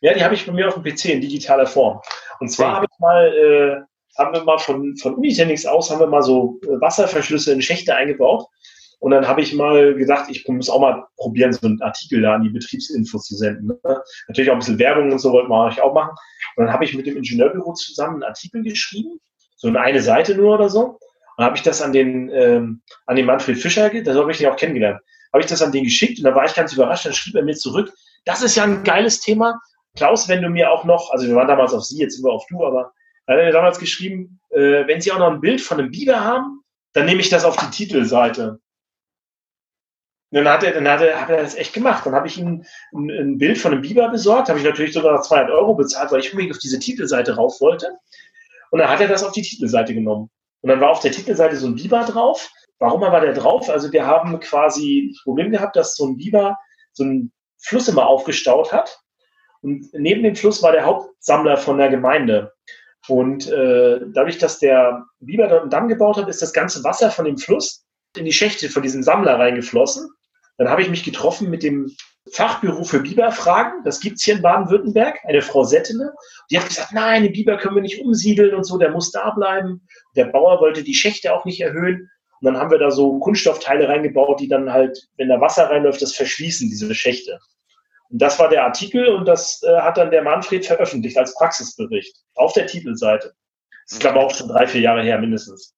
Ja, 0.00 0.12
die 0.12 0.22
habe 0.22 0.34
ich 0.34 0.44
bei 0.44 0.52
mir 0.52 0.68
auf 0.68 0.74
dem 0.74 0.82
PC 0.82 1.06
in 1.06 1.20
digitaler 1.22 1.66
Form. 1.66 2.02
Und 2.38 2.50
zwar 2.50 2.68
okay. 2.68 2.76
habe 2.76 2.86
ich 2.90 2.98
mal 2.98 3.28
äh, 3.34 3.93
haben 4.16 4.34
wir 4.34 4.44
mal 4.44 4.58
von, 4.58 4.96
von 4.96 5.14
Unitenix 5.14 5.66
aus, 5.66 5.90
haben 5.90 6.00
wir 6.00 6.06
mal 6.06 6.22
so 6.22 6.60
äh, 6.64 6.80
Wasserverschlüsse 6.80 7.52
in 7.52 7.62
Schächte 7.62 7.94
eingebaut. 7.94 8.46
Und 9.00 9.10
dann 9.10 9.28
habe 9.28 9.42
ich 9.42 9.52
mal 9.52 9.94
gedacht, 9.94 10.30
ich 10.30 10.48
muss 10.48 10.70
auch 10.70 10.80
mal 10.80 11.04
probieren, 11.18 11.52
so 11.52 11.66
einen 11.66 11.82
Artikel 11.82 12.22
da 12.22 12.36
an 12.36 12.42
die 12.42 12.48
Betriebsinfos 12.48 13.26
zu 13.26 13.36
senden. 13.36 13.66
Ne? 13.66 14.02
Natürlich 14.28 14.50
auch 14.50 14.54
ein 14.54 14.60
bisschen 14.60 14.78
Werbung 14.78 15.12
und 15.12 15.18
so 15.18 15.30
wollten 15.32 15.50
wir 15.50 15.84
auch 15.84 15.92
machen. 15.92 16.14
Und 16.56 16.64
dann 16.64 16.72
habe 16.72 16.84
ich 16.84 16.94
mit 16.94 17.06
dem 17.06 17.18
Ingenieurbüro 17.18 17.74
zusammen 17.74 18.14
einen 18.14 18.22
Artikel 18.22 18.62
geschrieben, 18.62 19.20
so 19.56 19.68
eine, 19.68 19.80
eine 19.80 20.00
Seite 20.00 20.34
nur 20.34 20.54
oder 20.54 20.70
so. 20.70 20.98
Und 21.36 21.44
habe 21.44 21.56
ich 21.56 21.62
das 21.62 21.82
an 21.82 21.92
den, 21.92 22.30
ähm, 22.30 22.80
an 23.06 23.16
den 23.16 23.26
Manfred 23.26 23.58
Fischer, 23.58 23.90
da 23.90 24.14
habe 24.14 24.30
ich 24.30 24.38
den 24.38 24.48
auch 24.48 24.56
kennengelernt, 24.56 25.00
habe 25.32 25.42
ich 25.42 25.50
das 25.50 25.62
an 25.62 25.72
den 25.72 25.84
geschickt 25.84 26.18
und 26.18 26.24
da 26.24 26.34
war 26.34 26.44
ich 26.44 26.54
ganz 26.54 26.72
überrascht, 26.72 27.06
dann 27.06 27.12
schrieb 27.12 27.34
er 27.34 27.42
mir 27.42 27.56
zurück, 27.56 27.92
das 28.24 28.42
ist 28.42 28.56
ja 28.56 28.64
ein 28.64 28.84
geiles 28.84 29.20
Thema. 29.20 29.60
Klaus, 29.96 30.28
wenn 30.28 30.42
du 30.42 30.48
mir 30.48 30.70
auch 30.70 30.84
noch, 30.84 31.10
also 31.10 31.26
wir 31.26 31.34
waren 31.34 31.48
damals 31.48 31.74
auf 31.74 31.84
Sie, 31.84 31.98
jetzt 31.98 32.16
sind 32.16 32.24
wir 32.24 32.32
auf 32.32 32.46
Du, 32.48 32.64
aber 32.64 32.92
er 33.26 33.36
hat 33.36 33.44
mir 33.44 33.52
damals 33.52 33.78
geschrieben, 33.78 34.40
äh, 34.50 34.86
wenn 34.86 35.00
Sie 35.00 35.12
auch 35.12 35.18
noch 35.18 35.30
ein 35.30 35.40
Bild 35.40 35.60
von 35.60 35.78
einem 35.78 35.90
Biber 35.90 36.20
haben, 36.20 36.62
dann 36.92 37.06
nehme 37.06 37.20
ich 37.20 37.28
das 37.28 37.44
auf 37.44 37.56
die 37.56 37.70
Titelseite. 37.70 38.60
Dann 40.30 40.48
hat 40.48 40.64
er, 40.64 40.72
dann 40.72 40.88
hat 40.88 41.00
er, 41.00 41.20
hat 41.20 41.30
er 41.30 41.42
das 41.42 41.54
echt 41.54 41.72
gemacht. 41.72 42.04
Dann 42.04 42.14
habe 42.14 42.26
ich 42.26 42.38
ihm 42.38 42.64
ein, 42.92 43.10
ein, 43.10 43.38
Bild 43.38 43.56
von 43.56 43.72
einem 43.72 43.82
Biber 43.82 44.08
besorgt, 44.08 44.48
habe 44.48 44.58
ich 44.58 44.64
natürlich 44.64 44.92
sogar 44.92 45.12
noch 45.12 45.22
200 45.22 45.50
Euro 45.52 45.74
bezahlt, 45.74 46.10
weil 46.10 46.20
ich 46.20 46.32
unbedingt 46.32 46.54
auf 46.54 46.60
diese 46.60 46.78
Titelseite 46.78 47.36
rauf 47.36 47.60
wollte. 47.60 47.96
Und 48.70 48.80
dann 48.80 48.88
hat 48.88 49.00
er 49.00 49.08
das 49.08 49.22
auf 49.22 49.32
die 49.32 49.42
Titelseite 49.42 49.94
genommen. 49.94 50.30
Und 50.62 50.70
dann 50.70 50.80
war 50.80 50.90
auf 50.90 51.00
der 51.00 51.12
Titelseite 51.12 51.56
so 51.56 51.68
ein 51.68 51.76
Biber 51.76 52.04
drauf. 52.04 52.50
Warum 52.80 53.02
war 53.02 53.20
der 53.20 53.32
drauf? 53.32 53.70
Also 53.70 53.92
wir 53.92 54.06
haben 54.06 54.40
quasi 54.40 55.10
das 55.12 55.22
Problem 55.22 55.52
gehabt, 55.52 55.76
dass 55.76 55.94
so 55.94 56.06
ein 56.06 56.16
Biber 56.16 56.58
so 56.92 57.04
einen 57.04 57.32
Fluss 57.58 57.88
immer 57.88 58.06
aufgestaut 58.06 58.72
hat. 58.72 58.98
Und 59.62 59.86
neben 59.92 60.22
dem 60.22 60.34
Fluss 60.34 60.62
war 60.62 60.72
der 60.72 60.84
Hauptsammler 60.84 61.56
von 61.56 61.78
der 61.78 61.88
Gemeinde. 61.88 62.52
Und 63.08 63.50
äh, 63.50 64.00
dadurch, 64.12 64.38
dass 64.38 64.58
der 64.58 65.04
Biber 65.20 65.48
dort 65.48 65.62
einen 65.62 65.70
Damm 65.70 65.88
gebaut 65.88 66.16
hat, 66.16 66.28
ist 66.28 66.42
das 66.42 66.52
ganze 66.52 66.82
Wasser 66.84 67.10
von 67.10 67.26
dem 67.26 67.36
Fluss 67.36 67.84
in 68.16 68.24
die 68.24 68.32
Schächte 68.32 68.68
von 68.68 68.82
diesem 68.82 69.02
Sammler 69.02 69.38
reingeflossen. 69.38 70.08
Dann 70.56 70.68
habe 70.68 70.82
ich 70.82 70.90
mich 70.90 71.04
getroffen 71.04 71.50
mit 71.50 71.62
dem 71.62 71.90
Fachbüro 72.32 72.84
für 72.84 73.00
Biberfragen. 73.00 73.82
Das 73.84 74.00
gibt's 74.00 74.24
hier 74.24 74.36
in 74.36 74.42
Baden-Württemberg, 74.42 75.18
eine 75.24 75.42
Frau 75.42 75.64
Settele. 75.64 76.12
Die 76.50 76.58
hat 76.58 76.68
gesagt, 76.68 76.92
nein, 76.92 77.24
den 77.24 77.32
Biber 77.32 77.58
können 77.58 77.74
wir 77.74 77.82
nicht 77.82 78.00
umsiedeln 78.00 78.54
und 78.54 78.64
so, 78.64 78.78
der 78.78 78.90
muss 78.90 79.10
da 79.10 79.30
bleiben. 79.30 79.86
Der 80.16 80.26
Bauer 80.26 80.60
wollte 80.60 80.82
die 80.82 80.94
Schächte 80.94 81.34
auch 81.34 81.44
nicht 81.44 81.60
erhöhen. 81.60 82.08
Und 82.40 82.46
dann 82.46 82.56
haben 82.56 82.70
wir 82.70 82.78
da 82.78 82.90
so 82.90 83.18
Kunststoffteile 83.18 83.88
reingebaut, 83.88 84.40
die 84.40 84.48
dann 84.48 84.72
halt, 84.72 84.98
wenn 85.16 85.28
da 85.28 85.40
Wasser 85.40 85.68
reinläuft, 85.68 86.00
das 86.00 86.14
verschließen, 86.14 86.68
diese 86.68 86.94
Schächte. 86.94 87.38
Und 88.10 88.20
das 88.22 88.38
war 88.38 88.48
der 88.48 88.64
Artikel 88.64 89.08
und 89.08 89.26
das 89.26 89.62
äh, 89.62 89.80
hat 89.80 89.96
dann 89.96 90.10
der 90.10 90.22
Manfred 90.22 90.66
veröffentlicht 90.66 91.16
als 91.18 91.34
Praxisbericht 91.34 92.16
auf 92.34 92.52
der 92.52 92.66
Titelseite. 92.66 93.34
Das 93.86 93.92
ist, 93.92 94.00
glaube 94.00 94.18
ich, 94.18 94.24
auch 94.24 94.34
schon 94.34 94.48
drei, 94.48 94.66
vier 94.66 94.80
Jahre 94.80 95.02
her 95.02 95.18
mindestens. 95.18 95.74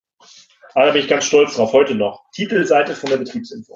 Aber 0.75 0.87
da 0.87 0.93
bin 0.93 1.01
ich 1.01 1.09
ganz 1.09 1.25
stolz 1.25 1.57
drauf, 1.57 1.73
heute 1.73 1.95
noch. 1.95 2.25
Titelseite 2.33 2.95
von 2.95 3.09
der 3.09 3.17
Betriebsinfo. 3.17 3.75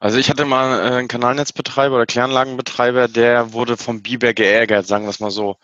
Also 0.00 0.18
ich 0.18 0.30
hatte 0.30 0.46
mal 0.46 0.78
äh, 0.78 0.94
einen 0.94 1.08
Kanalnetzbetreiber 1.08 1.94
oder 1.94 2.06
Kläranlagenbetreiber, 2.06 3.06
der 3.08 3.52
wurde 3.52 3.76
vom 3.76 4.02
Biber 4.02 4.32
geärgert, 4.32 4.86
sagen 4.86 5.04
wir 5.04 5.10
es 5.10 5.20
mal 5.20 5.30
so. 5.30 5.56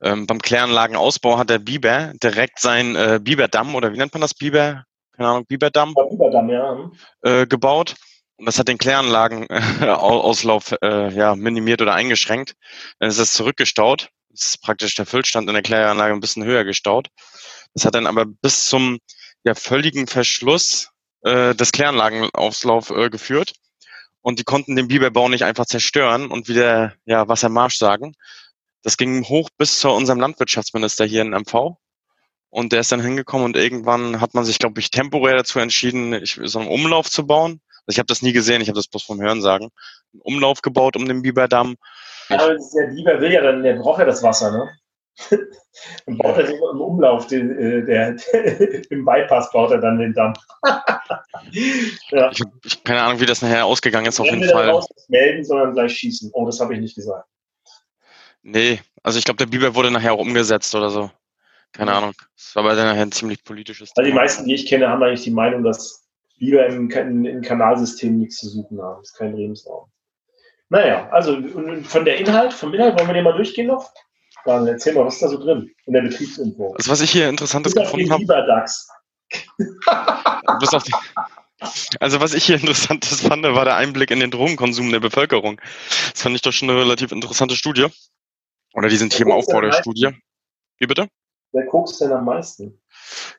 Ähm, 0.00 0.26
beim 0.26 0.40
Kläranlagenausbau 0.40 1.38
hat 1.38 1.50
der 1.50 1.58
Biber 1.58 2.12
direkt 2.22 2.58
sein 2.58 2.96
äh, 2.96 3.20
Biberdamm 3.22 3.74
oder 3.74 3.92
wie 3.92 3.98
nennt 3.98 4.14
man 4.14 4.22
das 4.22 4.32
Biber? 4.32 4.84
Keine 5.14 5.28
Ahnung, 5.28 5.46
Biberdamm? 5.46 5.94
Ja, 5.96 6.04
Biberdamm, 6.04 6.48
ja. 6.48 6.90
Äh, 7.22 7.46
gebaut 7.46 7.94
und 8.38 8.46
das 8.46 8.58
hat 8.58 8.68
den 8.68 8.78
Kläranlagenauslauf 8.78 10.72
äh, 10.80 11.12
ja, 11.12 11.34
minimiert 11.34 11.82
oder 11.82 11.94
eingeschränkt. 11.94 12.54
Dann 13.00 13.08
ist 13.08 13.18
es 13.18 13.32
zurückgestaut. 13.32 14.10
Das 14.30 14.50
ist 14.50 14.62
praktisch 14.62 14.94
der 14.94 15.06
Füllstand 15.06 15.48
in 15.48 15.54
der 15.54 15.62
Kläranlage 15.62 16.14
ein 16.14 16.20
bisschen 16.20 16.44
höher 16.44 16.62
gestaut. 16.64 17.08
Das 17.74 17.84
hat 17.84 17.96
dann 17.96 18.06
aber 18.06 18.26
bis 18.26 18.66
zum 18.66 18.98
ja, 19.42 19.56
völligen 19.56 20.06
Verschluss 20.06 20.90
äh, 21.22 21.56
des 21.56 21.72
Kläranlagenauslauf 21.72 22.90
äh, 22.90 23.10
geführt. 23.10 23.54
Und 24.20 24.38
die 24.38 24.44
konnten 24.44 24.76
den 24.76 24.86
Biberbau 24.86 25.28
nicht 25.28 25.44
einfach 25.44 25.66
zerstören 25.66 26.30
und 26.30 26.46
wieder 26.46 26.94
ja, 27.06 27.26
Wassermarsch 27.26 27.76
sagen. 27.76 28.14
Das 28.82 28.96
ging 28.96 29.24
hoch 29.24 29.48
bis 29.58 29.80
zu 29.80 29.90
unserem 29.90 30.20
Landwirtschaftsminister 30.20 31.04
hier 31.04 31.22
in 31.22 31.30
MV. 31.30 31.76
Und 32.50 32.72
der 32.72 32.80
ist 32.80 32.92
dann 32.92 33.02
hingekommen 33.02 33.46
und 33.46 33.56
irgendwann 33.56 34.20
hat 34.20 34.34
man 34.34 34.44
sich, 34.44 34.60
glaube 34.60 34.78
ich, 34.80 34.90
temporär 34.90 35.36
dazu 35.36 35.58
entschieden, 35.58 36.24
so 36.24 36.60
einen 36.60 36.68
Umlauf 36.68 37.10
zu 37.10 37.26
bauen 37.26 37.60
ich 37.88 37.98
habe 37.98 38.06
das 38.06 38.22
nie 38.22 38.32
gesehen, 38.32 38.60
ich 38.60 38.68
habe 38.68 38.76
das 38.76 38.88
bloß 38.88 39.02
vom 39.02 39.20
Hören 39.20 39.42
sagen. 39.42 39.70
Einen 40.12 40.22
Umlauf 40.22 40.62
gebaut 40.62 40.96
um 40.96 41.06
den 41.06 41.22
Biberdamm. 41.22 41.76
Ja, 42.28 42.40
aber 42.40 42.54
der 42.54 42.86
Biber 42.94 43.20
will 43.20 43.32
ja 43.32 43.42
dann, 43.42 43.62
der 43.62 43.74
braucht 43.74 44.00
ja 44.00 44.04
das 44.04 44.22
Wasser, 44.22 44.50
ne? 44.50 44.70
Dann 46.06 46.18
baut 46.18 46.36
er 46.36 46.44
den 46.44 46.56
im 46.56 46.80
Umlauf, 46.80 47.26
den, 47.26 47.56
äh, 47.58 47.84
der, 47.84 48.16
im 48.90 49.04
Bypass 49.04 49.50
baut 49.50 49.70
er 49.70 49.78
dann 49.78 49.98
den 49.98 50.12
Damm. 50.12 50.34
ja. 52.10 52.30
ich 52.30 52.40
habe 52.40 52.52
keine 52.84 53.02
Ahnung, 53.02 53.20
wie 53.20 53.26
das 53.26 53.42
nachher 53.42 53.64
ausgegangen 53.64 54.06
ist, 54.06 54.20
auf 54.20 54.26
jeden 54.26 54.48
Fall. 54.48 54.72
Nicht 54.72 55.10
melden, 55.10 55.44
sondern 55.44 55.74
gleich 55.74 55.96
schießen. 55.96 56.30
Oh, 56.34 56.46
das 56.46 56.60
habe 56.60 56.74
ich 56.74 56.80
nicht 56.80 56.94
gesagt. 56.94 57.28
Nee, 58.42 58.80
also 59.02 59.18
ich 59.18 59.24
glaube, 59.24 59.38
der 59.38 59.46
Biber 59.46 59.74
wurde 59.74 59.90
nachher 59.90 60.12
auch 60.12 60.20
umgesetzt 60.20 60.74
oder 60.74 60.90
so. 60.90 61.10
Keine 61.72 61.92
Ahnung. 61.92 62.12
Das 62.36 62.56
war 62.56 62.64
aber 62.64 62.74
dann 62.74 62.86
nachher 62.86 63.02
ein 63.02 63.12
ziemlich 63.12 63.44
politisches 63.44 63.92
Thema. 63.92 64.04
Also 64.04 64.10
die 64.10 64.16
meisten, 64.16 64.44
die 64.46 64.54
ich 64.54 64.66
kenne, 64.66 64.88
haben 64.88 65.02
eigentlich 65.02 65.24
die 65.24 65.30
Meinung, 65.30 65.62
dass 65.62 66.07
Biber 66.38 66.66
im, 66.66 66.90
im, 66.90 67.24
im 67.24 67.42
Kanalsystem 67.42 68.18
nichts 68.18 68.38
zu 68.38 68.48
suchen 68.48 68.80
haben. 68.80 69.00
Das 69.00 69.10
ist 69.10 69.18
kein 69.18 69.36
Lebensraum. 69.36 69.90
Naja, 70.70 71.08
also 71.10 71.38
von 71.84 72.04
der 72.04 72.18
Inhalt, 72.18 72.52
vom 72.52 72.74
Inhalt 72.74 72.98
wollen 72.98 73.08
wir 73.08 73.14
den 73.14 73.24
mal 73.24 73.36
durchgehen 73.36 73.68
noch? 73.68 73.90
Dann 74.44 74.66
erzähl 74.66 74.94
mal, 74.94 75.06
was 75.06 75.14
ist 75.14 75.22
da 75.22 75.28
so 75.28 75.38
drin 75.38 75.70
in 75.86 75.92
der 75.94 76.02
Betriebsinfo? 76.02 76.74
Also 76.74 76.90
was 76.90 77.00
ich 77.00 77.10
hier 77.10 77.28
interessantes 77.28 77.74
gefunden 77.74 78.10
habe. 78.10 78.24
DAX. 78.26 78.88
also 82.00 82.20
was 82.20 82.34
ich 82.34 82.44
hier 82.44 82.56
interessantes 82.56 83.22
fand, 83.22 83.42
war 83.42 83.64
der 83.64 83.76
Einblick 83.76 84.10
in 84.10 84.20
den 84.20 84.30
Drogenkonsum 84.30 84.90
der 84.90 85.00
Bevölkerung. 85.00 85.60
Das 86.12 86.22
fand 86.22 86.36
ich 86.36 86.42
doch 86.42 86.52
schon 86.52 86.70
eine 86.70 86.78
relativ 86.78 87.12
interessante 87.12 87.56
Studie. 87.56 87.86
Oder 88.74 88.88
die 88.88 88.96
sind 88.96 89.12
hier 89.12 89.26
im 89.26 89.32
Aufbau 89.32 89.60
der 89.60 89.72
Studie. 89.72 90.10
Wie 90.78 90.86
bitte? 90.86 91.08
Wer 91.52 91.64
guckst 91.64 92.00
denn 92.00 92.12
am 92.12 92.26
meisten? 92.26 92.78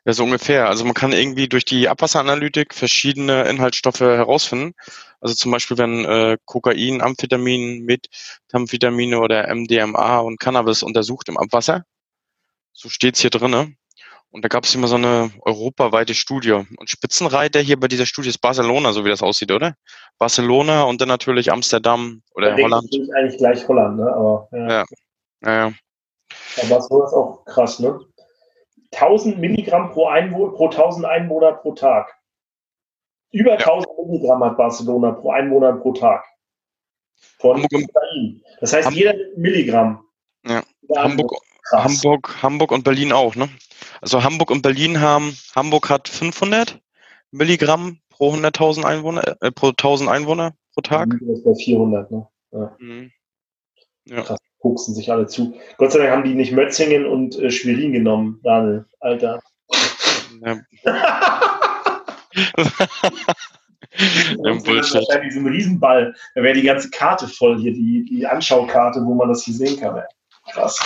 Ja, 0.04 0.12
so 0.12 0.24
ungefähr. 0.24 0.68
Also 0.68 0.84
man 0.84 0.94
kann 0.94 1.12
irgendwie 1.12 1.48
durch 1.48 1.64
die 1.64 1.88
Abwasseranalytik 1.88 2.74
verschiedene 2.74 3.44
Inhaltsstoffe 3.44 4.00
herausfinden. 4.00 4.74
Also 5.20 5.34
zum 5.34 5.52
Beispiel, 5.52 5.78
wenn 5.78 6.04
äh, 6.04 6.38
Kokain, 6.44 7.02
Amphetamin, 7.02 7.84
Methamphetamine 7.84 9.20
oder 9.20 9.54
MDMA 9.54 10.18
und 10.18 10.40
Cannabis 10.40 10.82
untersucht 10.82 11.28
im 11.28 11.38
Abwasser. 11.38 11.84
So 12.72 12.88
steht's 12.88 13.20
hier 13.20 13.30
drinne. 13.30 13.74
Und 14.32 14.44
da 14.44 14.48
gab 14.48 14.64
es 14.64 14.74
immer 14.74 14.86
so 14.86 14.94
eine 14.94 15.32
europaweite 15.40 16.14
Studie. 16.14 16.52
Und 16.52 16.88
Spitzenreiter 16.88 17.60
hier 17.60 17.78
bei 17.78 17.88
dieser 17.88 18.06
Studie 18.06 18.28
ist 18.28 18.38
Barcelona, 18.38 18.92
so 18.92 19.04
wie 19.04 19.08
das 19.08 19.22
aussieht, 19.22 19.50
oder? 19.50 19.74
Barcelona 20.18 20.82
und 20.84 21.00
dann 21.00 21.08
natürlich 21.08 21.50
Amsterdam 21.50 22.22
oder 22.34 22.54
da 22.54 22.62
Holland. 22.62 22.88
Eigentlich 23.16 23.38
gleich 23.38 23.66
Holland, 23.66 23.96
ne? 23.96 24.12
Aber, 24.12 24.48
ja. 24.52 24.68
ja. 24.68 24.84
ja, 25.42 25.54
ja. 25.68 25.72
Aber 26.60 26.76
Barcelona 26.76 27.06
ist 27.06 27.14
auch 27.14 27.44
krass, 27.44 27.78
ne? 27.80 28.00
1000 28.92 29.38
Milligramm 29.38 29.92
pro, 29.92 30.06
Einwohner, 30.06 30.52
pro 30.52 30.68
1000 30.68 31.06
Einwohner 31.06 31.52
pro 31.52 31.72
Tag. 31.72 32.16
Über 33.30 33.52
ja. 33.52 33.58
1000 33.58 33.86
Milligramm 34.06 34.44
hat 34.44 34.56
Barcelona 34.56 35.12
pro 35.12 35.30
Einwohner 35.30 35.72
pro 35.74 35.92
Tag. 35.92 36.24
Von 37.38 37.62
Kokain. 37.62 38.42
Das 38.60 38.72
heißt, 38.72 38.90
jeder 38.92 39.14
Milligramm. 39.36 40.04
Ja. 40.46 40.62
Hamburg, 40.96 41.32
Hamburg, 41.70 42.42
Hamburg 42.42 42.72
und 42.72 42.82
Berlin 42.82 43.12
auch, 43.12 43.36
ne? 43.36 43.48
Also 44.00 44.24
Hamburg 44.24 44.50
und 44.50 44.62
Berlin 44.62 45.00
haben, 45.00 45.36
Hamburg 45.54 45.88
hat 45.90 46.08
500 46.08 46.80
Milligramm 47.30 48.00
pro 48.08 48.32
100.000 48.32 48.84
Einwohner, 48.84 49.36
äh, 49.40 49.52
pro 49.52 49.68
1000 49.68 50.10
Einwohner 50.10 50.54
pro 50.74 50.80
Tag. 50.80 51.10
Das 51.20 51.38
ist 51.38 51.44
bei 51.44 51.54
400, 51.54 52.10
ne? 52.10 52.26
Ja. 52.52 52.76
Mhm. 52.78 53.12
ja. 54.06 54.22
Krass 54.22 54.38
pupsen 54.60 54.94
sich 54.94 55.10
alle 55.10 55.26
zu. 55.26 55.54
Gott 55.78 55.92
sei 55.92 55.98
Dank 55.98 56.10
haben 56.10 56.24
die 56.24 56.34
nicht 56.34 56.52
Mötzingen 56.52 57.06
und 57.06 57.38
äh, 57.38 57.50
Schwerin 57.50 57.92
genommen, 57.92 58.40
Daniel, 58.42 58.86
Alter. 59.00 59.40
Ja. 60.42 60.60
ja, 64.44 64.54
Bullshit. 64.64 64.94
Wahrscheinlich 64.94 65.34
so 65.34 65.40
ein 65.40 65.46
Riesenball. 65.46 66.14
Da 66.34 66.42
wäre 66.42 66.54
die 66.54 66.62
ganze 66.62 66.90
Karte 66.90 67.26
voll 67.28 67.58
hier, 67.58 67.72
die, 67.72 68.04
die 68.04 68.26
Anschaukarte, 68.26 69.00
wo 69.04 69.14
man 69.14 69.28
das 69.28 69.44
hier 69.44 69.54
sehen 69.54 69.78
kann. 69.80 70.02
Krass. 70.52 70.78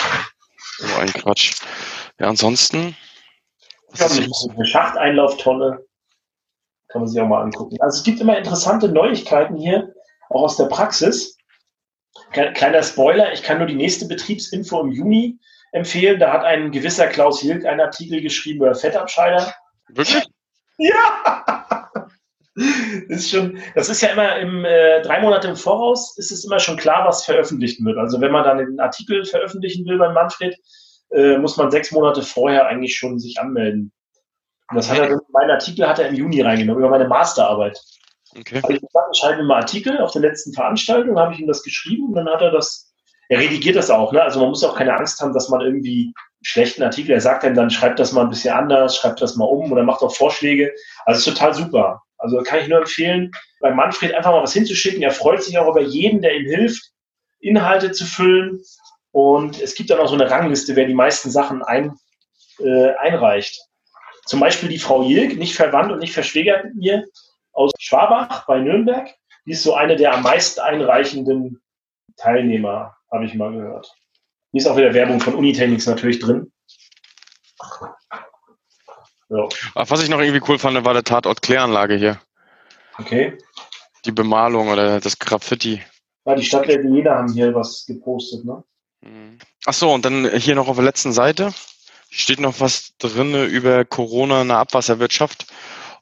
So 0.77 0.95
ein 0.99 1.13
Quatsch. 1.13 1.53
Ja, 2.19 2.27
ansonsten. 2.27 2.95
Ja, 3.97 4.07
eine 4.07 4.65
Schachteinlauftonne. 4.65 5.79
Kann 6.89 7.01
man 7.01 7.07
sich 7.07 7.19
auch 7.19 7.27
mal 7.27 7.41
angucken. 7.41 7.77
Also 7.81 7.97
es 7.99 8.03
gibt 8.03 8.19
immer 8.21 8.37
interessante 8.37 8.89
Neuigkeiten 8.89 9.57
hier, 9.57 9.93
auch 10.29 10.43
aus 10.43 10.57
der 10.57 10.65
Praxis. 10.65 11.34
Kleiner 12.35 12.83
Spoiler, 12.83 13.31
ich 13.33 13.43
kann 13.43 13.59
nur 13.59 13.67
die 13.67 13.75
nächste 13.75 14.07
Betriebsinfo 14.07 14.81
im 14.81 14.91
Juni 14.91 15.39
empfehlen. 15.71 16.19
Da 16.19 16.33
hat 16.33 16.43
ein 16.43 16.71
gewisser 16.71 17.07
Klaus 17.07 17.39
Hilk 17.39 17.65
einen 17.65 17.81
Artikel 17.81 18.21
geschrieben 18.21 18.59
über 18.59 18.75
Fettabscheider. 18.75 19.53
Wirklich? 19.89 20.25
Ja! 20.77 21.89
Das 22.55 22.65
ist, 23.09 23.31
schon, 23.31 23.59
das 23.75 23.89
ist 23.89 24.01
ja 24.01 24.09
immer 24.09 24.37
im 24.37 24.63
äh, 24.63 25.01
drei 25.01 25.21
Monate 25.21 25.49
im 25.49 25.55
Voraus, 25.57 26.17
ist 26.17 26.31
es 26.31 26.45
immer 26.45 26.59
schon 26.59 26.77
klar, 26.77 27.05
was 27.05 27.25
veröffentlicht 27.25 27.83
wird. 27.83 27.97
Also 27.97 28.21
wenn 28.21 28.31
man 28.31 28.45
dann 28.45 28.59
einen 28.59 28.79
Artikel 28.79 29.25
veröffentlichen 29.25 29.85
will 29.85 29.97
bei 29.97 30.09
Manfred, 30.11 30.55
äh, 31.11 31.37
muss 31.37 31.57
man 31.57 31.69
sechs 31.69 31.91
Monate 31.91 32.21
vorher 32.21 32.67
eigentlich 32.67 32.95
schon 32.95 33.19
sich 33.19 33.39
anmelden. 33.39 33.91
Und 34.69 34.77
das 34.77 34.89
hat 34.89 34.99
er, 34.99 35.19
mein 35.31 35.51
Artikel 35.51 35.87
hat 35.87 35.99
er 35.99 36.07
im 36.07 36.15
Juni 36.15 36.41
reingenommen, 36.41 36.81
über 36.81 36.89
meine 36.89 37.07
Masterarbeit. 37.07 37.79
Okay. 38.37 38.61
Habe 38.61 38.73
ich 38.73 39.19
schreibe 39.19 39.43
mal 39.43 39.57
Artikel 39.57 39.97
auf 39.99 40.11
der 40.11 40.21
letzten 40.21 40.53
Veranstaltung, 40.53 41.17
habe 41.17 41.33
ich 41.33 41.39
ihm 41.39 41.47
das 41.47 41.63
geschrieben 41.63 42.09
und 42.09 42.15
dann 42.15 42.27
hat 42.27 42.41
er 42.41 42.51
das, 42.51 42.93
er 43.29 43.39
redigiert 43.39 43.75
das 43.75 43.89
auch, 43.89 44.11
ne? 44.11 44.21
Also 44.21 44.39
man 44.39 44.49
muss 44.49 44.63
auch 44.63 44.75
keine 44.75 44.93
Angst 44.95 45.21
haben, 45.21 45.33
dass 45.33 45.49
man 45.49 45.61
irgendwie 45.61 46.05
einen 46.05 46.13
schlechten 46.43 46.83
Artikel, 46.83 47.11
er 47.11 47.21
sagt 47.21 47.43
dann, 47.43 47.53
dann 47.53 47.69
schreibt 47.69 47.99
das 47.99 48.11
mal 48.11 48.23
ein 48.23 48.29
bisschen 48.29 48.53
anders, 48.53 48.97
schreibt 48.97 49.21
das 49.21 49.35
mal 49.35 49.45
um 49.45 49.71
oder 49.71 49.83
macht 49.83 50.01
auch 50.01 50.13
Vorschläge. 50.13 50.73
Also 51.05 51.19
ist 51.19 51.37
total 51.37 51.53
super. 51.53 52.01
Also 52.17 52.41
kann 52.43 52.59
ich 52.59 52.67
nur 52.67 52.79
empfehlen, 52.79 53.31
bei 53.59 53.73
Manfred 53.73 54.13
einfach 54.13 54.31
mal 54.31 54.43
was 54.43 54.53
hinzuschicken. 54.53 55.01
Er 55.01 55.11
freut 55.11 55.43
sich 55.43 55.57
auch 55.57 55.69
über 55.69 55.81
jeden, 55.81 56.21
der 56.21 56.35
ihm 56.35 56.45
hilft, 56.45 56.91
Inhalte 57.39 57.91
zu 57.91 58.05
füllen. 58.05 58.61
Und 59.11 59.61
es 59.61 59.75
gibt 59.75 59.89
dann 59.89 59.99
auch 59.99 60.07
so 60.07 60.15
eine 60.15 60.29
Rangliste, 60.29 60.75
wer 60.75 60.85
die 60.85 60.93
meisten 60.93 61.31
Sachen 61.31 61.61
ein, 61.63 61.93
äh, 62.59 62.93
einreicht. 62.95 63.61
Zum 64.25 64.39
Beispiel 64.39 64.69
die 64.69 64.79
Frau 64.79 65.03
Jilk, 65.03 65.37
nicht 65.37 65.55
verwandt 65.55 65.91
und 65.91 65.99
nicht 65.99 66.13
verschwägert 66.13 66.65
mit 66.65 66.75
mir, 66.75 67.05
aus 67.55 67.71
Schwabach 67.79 68.45
bei 68.45 68.59
Nürnberg. 68.59 69.09
Die 69.45 69.51
ist 69.51 69.63
so 69.63 69.73
eine 69.73 69.95
der 69.95 70.13
am 70.13 70.23
meisten 70.23 70.59
einreichenden 70.59 71.61
Teilnehmer, 72.17 72.95
habe 73.11 73.25
ich 73.25 73.33
mal 73.33 73.51
gehört. 73.51 73.93
Hier 74.51 74.61
ist 74.61 74.67
auch 74.67 74.77
wieder 74.77 74.93
Werbung 74.93 75.19
von 75.19 75.35
Unitechnics 75.35 75.87
natürlich 75.87 76.19
drin. 76.19 76.51
Ja. 79.29 79.47
Was 79.73 80.03
ich 80.03 80.09
noch 80.09 80.19
irgendwie 80.19 80.43
cool 80.47 80.59
fand, 80.59 80.83
war 80.85 80.93
der 80.93 81.03
Tatort-Kläranlage 81.03 81.95
hier. 81.95 82.21
Okay. 82.97 83.37
Die 84.05 84.11
Bemalung 84.11 84.69
oder 84.69 84.99
das 84.99 85.17
Graffiti. 85.17 85.81
Ja, 86.25 86.35
die 86.35 86.43
Stadtwerke 86.43 86.87
Jena 86.87 87.15
haben 87.15 87.33
hier 87.33 87.53
was 87.53 87.85
gepostet, 87.85 88.45
ne? 88.45 88.63
Mhm. 89.01 89.39
Ach 89.65 89.73
so, 89.73 89.91
und 89.91 90.05
dann 90.05 90.29
hier 90.37 90.55
noch 90.55 90.67
auf 90.67 90.75
der 90.75 90.85
letzten 90.85 91.11
Seite 91.11 91.53
steht 92.09 92.39
noch 92.39 92.59
was 92.59 92.95
drin 92.97 93.33
über 93.47 93.83
Corona 93.83 94.43
in 94.43 94.47
der 94.47 94.57
Abwasserwirtschaft 94.57 95.47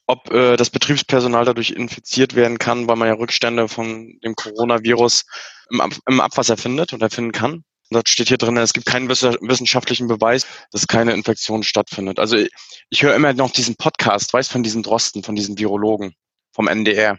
ob 0.08 0.32
äh, 0.32 0.58
das 0.58 0.70
Betriebspersonal 0.70 1.46
dadurch 1.46 1.72
infiziert 1.72 2.36
werden 2.36 2.58
kann, 2.58 2.88
weil 2.88 2.96
man 2.96 3.08
ja 3.08 3.14
Rückstände 3.14 3.68
von 3.68 4.20
dem 4.24 4.36
Coronavirus 4.36 5.26
im, 5.70 5.82
Ab 5.82 5.92
im 6.08 6.20
Abwasser 6.20 6.58
findet 6.58 6.94
oder 6.94 7.10
finden 7.10 7.32
kann. 7.32 7.64
Und 7.90 8.04
das 8.04 8.10
steht 8.10 8.28
hier 8.28 8.38
drin, 8.38 8.58
es 8.58 8.74
gibt 8.74 8.86
keinen 8.86 9.10
wissenschaftlichen 9.10 10.08
Beweis, 10.08 10.48
dass 10.72 10.88
keine 10.88 11.14
Infektion 11.14 11.64
stattfindet. 11.64 12.20
Also 12.20 12.38
ich, 12.38 12.50
ich 12.90 13.04
höre 13.04 13.16
immer 13.16 13.34
noch 13.34 13.52
diesen 13.52 13.76
Podcast, 13.76 14.34
weiß 14.34 14.48
von 14.48 14.64
diesen 14.64 14.84
Drosten, 14.84 15.24
von 15.24 15.36
diesen 15.36 15.58
Virologen 15.58 16.16
vom 16.54 16.68
NDR. 16.68 17.18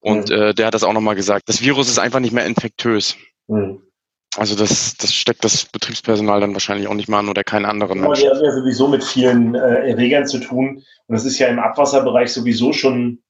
Und 0.00 0.28
mhm. 0.28 0.34
äh, 0.34 0.54
der 0.54 0.66
hat 0.66 0.74
das 0.74 0.84
auch 0.84 0.92
nochmal 0.92 1.14
gesagt. 1.14 1.48
Das 1.48 1.62
Virus 1.62 1.88
ist 1.88 1.98
einfach 1.98 2.20
nicht 2.20 2.32
mehr 2.32 2.46
infektös. 2.46 3.16
Mhm. 3.46 3.83
Also 4.36 4.56
das, 4.56 4.96
das 4.96 5.14
steckt 5.14 5.44
das 5.44 5.66
Betriebspersonal 5.66 6.40
dann 6.40 6.54
wahrscheinlich 6.54 6.88
auch 6.88 6.94
nicht 6.94 7.08
mal 7.08 7.20
an 7.20 7.28
oder 7.28 7.44
keinen 7.44 7.66
anderen 7.66 8.00
Menschen. 8.00 8.24
Ja, 8.24 8.30
wir 8.30 8.36
haben 8.36 8.44
ja 8.44 8.52
sowieso 8.52 8.88
mit 8.88 9.04
vielen 9.04 9.54
äh, 9.54 9.90
Erregern 9.90 10.26
zu 10.26 10.38
tun. 10.38 10.82
Und 11.06 11.14
das 11.14 11.24
ist 11.24 11.38
ja 11.38 11.48
im 11.48 11.58
Abwasserbereich 11.58 12.32
sowieso 12.32 12.72
schon 12.72 13.22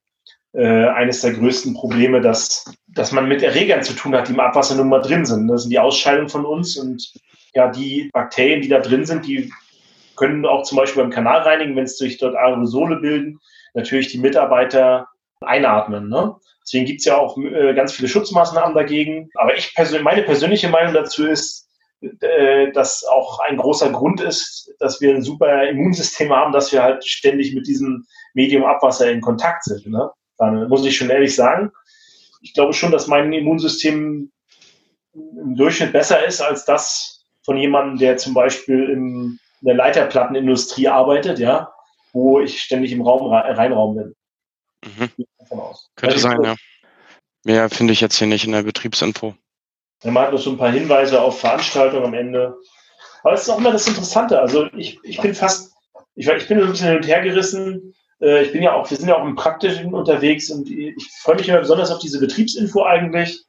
äh, 0.53 0.87
eines 0.87 1.21
der 1.21 1.33
größten 1.33 1.75
Probleme, 1.75 2.21
dass, 2.21 2.64
dass 2.87 3.12
man 3.12 3.29
mit 3.29 3.43
Erregern 3.43 3.83
zu 3.83 3.93
tun 3.93 4.14
hat, 4.14 4.29
die 4.29 4.33
im 4.33 4.40
Abwasser 4.40 4.77
nun 4.77 4.88
mal 4.88 5.03
drin 5.03 5.27
sind. 5.27 5.49
Das 5.49 5.62
sind 5.62 5.71
die 5.71 5.79
Ausscheidungen 5.79 6.29
von 6.29 6.47
uns 6.47 6.77
und 6.77 7.12
ja, 7.55 7.71
die 7.71 8.09
Bakterien, 8.12 8.62
die 8.62 8.69
da 8.69 8.81
drin 8.81 9.05
sind, 9.05 9.27
die 9.27 9.53
können 10.17 10.47
auch 10.47 10.62
zum 10.62 10.79
Beispiel 10.79 11.03
beim 11.03 11.11
Kanal 11.11 11.43
reinigen, 11.43 11.77
wenn 11.77 11.85
es 11.85 11.99
sich 11.99 12.19
dort 12.19 12.37
Aerosole 12.37 12.97
bilden, 12.97 13.40
natürlich 13.75 14.09
die 14.09 14.19
Mitarbeiter 14.19 15.09
einatmen. 15.40 16.09
Ne? 16.09 16.37
Deswegen 16.64 16.87
gibt 16.87 17.00
es 17.00 17.07
ja 17.07 17.18
auch 17.18 17.37
äh, 17.37 17.74
ganz 17.74 17.92
viele 17.92 18.09
Schutzmaßnahmen 18.09 18.74
dagegen. 18.74 19.29
Aber 19.35 19.57
ich 19.57 19.74
persönlich, 19.74 20.05
meine 20.05 20.22
persönliche 20.22 20.68
Meinung 20.68 20.94
dazu 20.94 21.27
ist, 21.27 21.68
äh, 22.20 22.72
dass 22.72 23.05
auch 23.05 23.38
ein 23.40 23.57
großer 23.57 23.90
Grund 23.90 24.20
ist, 24.20 24.72
dass 24.79 25.00
wir 25.00 25.14
ein 25.14 25.22
super 25.22 25.68
Immunsystem 25.68 26.33
haben, 26.33 26.53
dass 26.53 26.72
wir 26.72 26.83
halt 26.83 27.05
ständig 27.07 27.55
mit 27.55 27.66
diesem 27.66 28.05
Medium 28.33 28.64
Abwasser 28.64 29.11
in 29.11 29.20
Kontakt 29.20 29.64
sind. 29.64 29.87
Ne? 29.87 30.11
Dann 30.38 30.68
muss 30.68 30.85
ich 30.85 30.96
schon 30.96 31.11
ehrlich 31.11 31.35
sagen, 31.35 31.70
ich 32.42 32.55
glaube 32.55 32.72
schon, 32.72 32.92
dass 32.92 33.07
mein 33.07 33.33
Immunsystem 33.33 34.31
im 35.14 35.55
Durchschnitt 35.57 35.92
besser 35.92 36.24
ist 36.27 36.40
als 36.40 36.64
das 36.64 37.24
von 37.44 37.57
jemandem, 37.57 37.98
der 37.98 38.16
zum 38.16 38.35
Beispiel 38.35 38.90
in 38.90 39.38
der 39.61 39.74
Leiterplattenindustrie 39.74 40.88
arbeitet, 40.88 41.38
ja, 41.38 41.72
wo 42.12 42.40
ich 42.40 42.61
ständig 42.61 42.92
im 42.92 43.03
Raum 43.03 43.33
reinraum 43.33 43.96
bin. 43.96 44.14
Mhm. 44.85 45.11
Könnte 45.97 46.18
sein, 46.18 46.42
ja. 46.42 46.57
Mehr 47.44 47.68
finde 47.68 47.92
ich 47.92 48.01
jetzt 48.01 48.16
hier 48.16 48.27
nicht 48.27 48.47
in 48.47 48.53
der 48.53 48.62
Betriebsinfo. 48.62 49.35
Hat 50.03 50.33
noch 50.33 50.38
so 50.38 50.51
ein 50.51 50.59
paar 50.59 50.73
Hinweise 50.73 51.20
auf 51.20 51.40
Veranstaltungen 51.40 52.05
am 52.05 52.14
Ende. 52.14 52.57
Aber 53.23 53.35
es 53.35 53.42
ist 53.42 53.49
auch 53.51 53.59
immer 53.59 53.73
das 53.73 53.87
Interessante. 53.87 54.38
Also 54.38 54.66
ich, 54.75 54.99
ich 55.03 55.20
bin 55.20 55.35
fast, 55.35 55.73
ich, 56.14 56.27
ich 56.27 56.49
bin 56.49 56.61
ein 56.61 56.70
bisschen 56.70 56.88
hin 56.88 56.97
und 56.99 57.07
her 57.07 57.23
gerissen. 57.23 57.94
Äh, 58.20 58.44
ich 58.44 58.53
bin 58.53 58.62
ja 58.62 58.75
auch, 58.75 58.90
wir 58.90 58.97
sind 58.97 59.09
ja 59.09 59.16
auch 59.16 59.25
im 59.25 59.37
Praktischen 59.37 59.94
unterwegs 59.94 60.51
und 60.51 60.70
ich 60.70 61.11
freue 61.23 61.37
mich 61.37 61.49
immer 61.49 61.61
besonders 61.61 61.90
auf 61.90 62.01
diese 62.01 62.20
Betriebsinfo 62.20 62.83
eigentlich, 62.85 63.44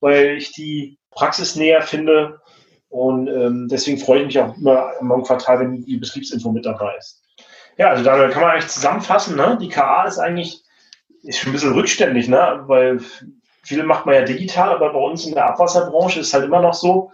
weil 0.00 0.36
ich 0.36 0.52
die 0.52 0.98
Praxis 1.10 1.56
näher 1.56 1.82
finde. 1.82 2.40
Und 2.88 3.28
ähm, 3.28 3.68
deswegen 3.68 3.98
freue 3.98 4.20
ich 4.20 4.26
mich 4.26 4.38
auch 4.38 4.56
immer 4.56 4.92
im 5.00 5.22
Quartal, 5.22 5.60
wenn 5.60 5.84
die 5.84 5.96
Betriebsinfo 5.96 6.50
mit 6.52 6.64
dabei 6.64 6.96
ist. 6.96 7.22
Ja, 7.76 7.90
also 7.90 8.02
da 8.02 8.28
kann 8.28 8.42
man 8.42 8.52
eigentlich 8.52 8.70
zusammenfassen, 8.70 9.36
ne? 9.36 9.58
Die 9.60 9.68
KA 9.68 10.04
ist 10.06 10.18
eigentlich 10.18 10.62
ist 11.28 11.38
schon 11.38 11.50
ein 11.50 11.52
bisschen 11.52 11.74
rückständig, 11.74 12.28
ne? 12.28 12.64
Weil 12.66 13.00
viel 13.62 13.82
macht 13.82 14.06
man 14.06 14.14
ja 14.14 14.22
digital, 14.22 14.70
aber 14.70 14.92
bei 14.92 14.98
uns 14.98 15.26
in 15.26 15.34
der 15.34 15.46
Abwasserbranche 15.46 16.20
ist 16.20 16.32
halt 16.32 16.44
immer 16.44 16.62
noch 16.62 16.74
so, 16.74 17.10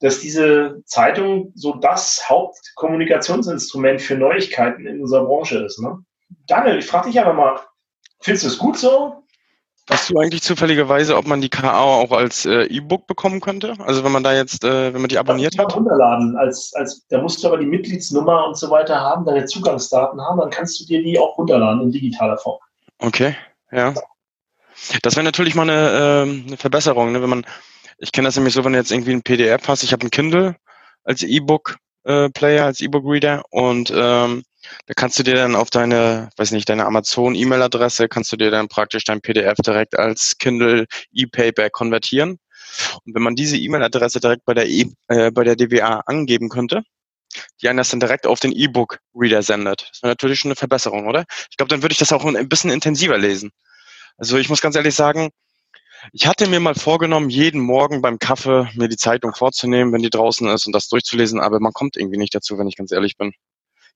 dass 0.00 0.20
diese 0.20 0.82
Zeitung 0.84 1.50
so 1.54 1.74
das 1.76 2.28
Hauptkommunikationsinstrument 2.28 4.02
für 4.02 4.16
Neuigkeiten 4.16 4.86
in 4.86 5.00
unserer 5.00 5.24
Branche 5.24 5.64
ist. 5.64 5.80
Ne? 5.80 5.98
Daniel, 6.46 6.78
ich 6.78 6.86
frage 6.86 7.08
dich 7.08 7.18
aber 7.18 7.32
mal, 7.32 7.58
findest 8.20 8.44
du 8.44 8.48
es 8.48 8.58
gut 8.58 8.76
so? 8.76 9.24
Weißt 9.86 10.10
du 10.10 10.18
eigentlich 10.18 10.42
zufälligerweise, 10.42 11.16
ob 11.16 11.26
man 11.26 11.40
die 11.40 11.50
KA 11.50 11.78
auch 11.80 12.12
als 12.12 12.46
äh, 12.46 12.64
E-Book 12.64 13.06
bekommen 13.06 13.40
könnte? 13.40 13.74
Also 13.78 14.02
wenn 14.02 14.12
man 14.12 14.22
da 14.22 14.34
jetzt, 14.34 14.64
äh, 14.64 14.92
wenn 14.92 15.00
man 15.00 15.08
die 15.08 15.18
abonniert 15.18 15.58
hat? 15.58 15.74
runterladen. 15.74 16.36
Als, 16.36 16.72
als, 16.74 17.06
da 17.08 17.20
musst 17.20 17.42
du 17.42 17.48
aber 17.48 17.58
die 17.58 17.66
Mitgliedsnummer 17.66 18.46
und 18.46 18.56
so 18.56 18.70
weiter 18.70 18.98
haben, 18.98 19.24
deine 19.26 19.44
Zugangsdaten 19.44 20.20
haben, 20.20 20.38
dann 20.38 20.50
kannst 20.50 20.80
du 20.80 20.86
dir 20.86 21.02
die 21.02 21.18
auch 21.18 21.36
runterladen 21.36 21.82
in 21.82 21.92
digitaler 21.92 22.38
Form. 22.38 22.58
Okay, 22.98 23.36
ja. 23.74 23.94
Das 25.02 25.16
wäre 25.16 25.24
natürlich 25.24 25.54
mal 25.54 25.68
eine, 25.68 25.90
äh, 25.90 26.46
eine 26.48 26.56
Verbesserung, 26.56 27.12
ne? 27.12 27.22
wenn 27.22 27.30
man, 27.30 27.46
ich 27.98 28.12
kenne 28.12 28.28
das 28.28 28.36
nämlich 28.36 28.54
so, 28.54 28.64
wenn 28.64 28.72
du 28.72 28.78
jetzt 28.78 28.90
irgendwie 28.90 29.12
ein 29.12 29.22
PDF 29.22 29.68
hast, 29.68 29.82
ich 29.82 29.92
habe 29.92 30.06
ein 30.06 30.10
Kindle 30.10 30.56
als 31.04 31.22
E-Book-Player, 31.22 32.62
äh, 32.62 32.66
als 32.66 32.80
E-Book-Reader 32.80 33.44
und 33.50 33.92
ähm, 33.94 34.44
da 34.86 34.94
kannst 34.94 35.18
du 35.18 35.22
dir 35.22 35.34
dann 35.34 35.54
auf 35.54 35.70
deine, 35.70 36.30
weiß 36.36 36.50
nicht, 36.52 36.68
deine 36.68 36.86
Amazon-E-Mail-Adresse, 36.86 38.08
kannst 38.08 38.32
du 38.32 38.36
dir 38.36 38.50
dann 38.50 38.68
praktisch 38.68 39.04
dein 39.04 39.20
PDF 39.20 39.56
direkt 39.56 39.98
als 39.98 40.36
Kindle 40.38 40.86
E-Paper 41.12 41.70
konvertieren. 41.70 42.38
Und 43.04 43.14
wenn 43.14 43.22
man 43.22 43.36
diese 43.36 43.56
E-Mail-Adresse 43.56 44.20
direkt 44.20 44.44
bei 44.44 44.54
der, 44.54 44.66
e 44.66 44.86
äh, 45.08 45.30
bei 45.30 45.44
der 45.44 45.56
DWA 45.56 46.02
angeben 46.06 46.48
könnte, 46.48 46.82
die 47.60 47.68
einen 47.68 47.78
das 47.78 47.90
dann 47.90 48.00
direkt 48.00 48.26
auf 48.26 48.40
den 48.40 48.52
E-Book-Reader 48.52 49.42
sendet. 49.42 49.88
Das 49.90 50.02
wäre 50.02 50.12
natürlich 50.12 50.38
schon 50.38 50.50
eine 50.50 50.56
Verbesserung, 50.56 51.06
oder? 51.06 51.24
Ich 51.50 51.56
glaube, 51.56 51.68
dann 51.68 51.82
würde 51.82 51.92
ich 51.92 51.98
das 51.98 52.12
auch 52.12 52.24
ein 52.24 52.48
bisschen 52.48 52.70
intensiver 52.70 53.18
lesen. 53.18 53.50
Also 54.16 54.38
ich 54.38 54.48
muss 54.48 54.60
ganz 54.60 54.76
ehrlich 54.76 54.94
sagen, 54.94 55.30
ich 56.12 56.26
hatte 56.26 56.48
mir 56.48 56.60
mal 56.60 56.74
vorgenommen, 56.74 57.30
jeden 57.30 57.60
Morgen 57.60 58.02
beim 58.02 58.18
Kaffee 58.18 58.68
mir 58.74 58.88
die 58.88 58.96
Zeitung 58.96 59.34
vorzunehmen, 59.34 59.92
wenn 59.92 60.02
die 60.02 60.10
draußen 60.10 60.46
ist 60.48 60.66
und 60.66 60.72
das 60.72 60.88
durchzulesen, 60.88 61.40
aber 61.40 61.60
man 61.60 61.72
kommt 61.72 61.96
irgendwie 61.96 62.18
nicht 62.18 62.34
dazu, 62.34 62.58
wenn 62.58 62.68
ich 62.68 62.76
ganz 62.76 62.92
ehrlich 62.92 63.16
bin. 63.16 63.32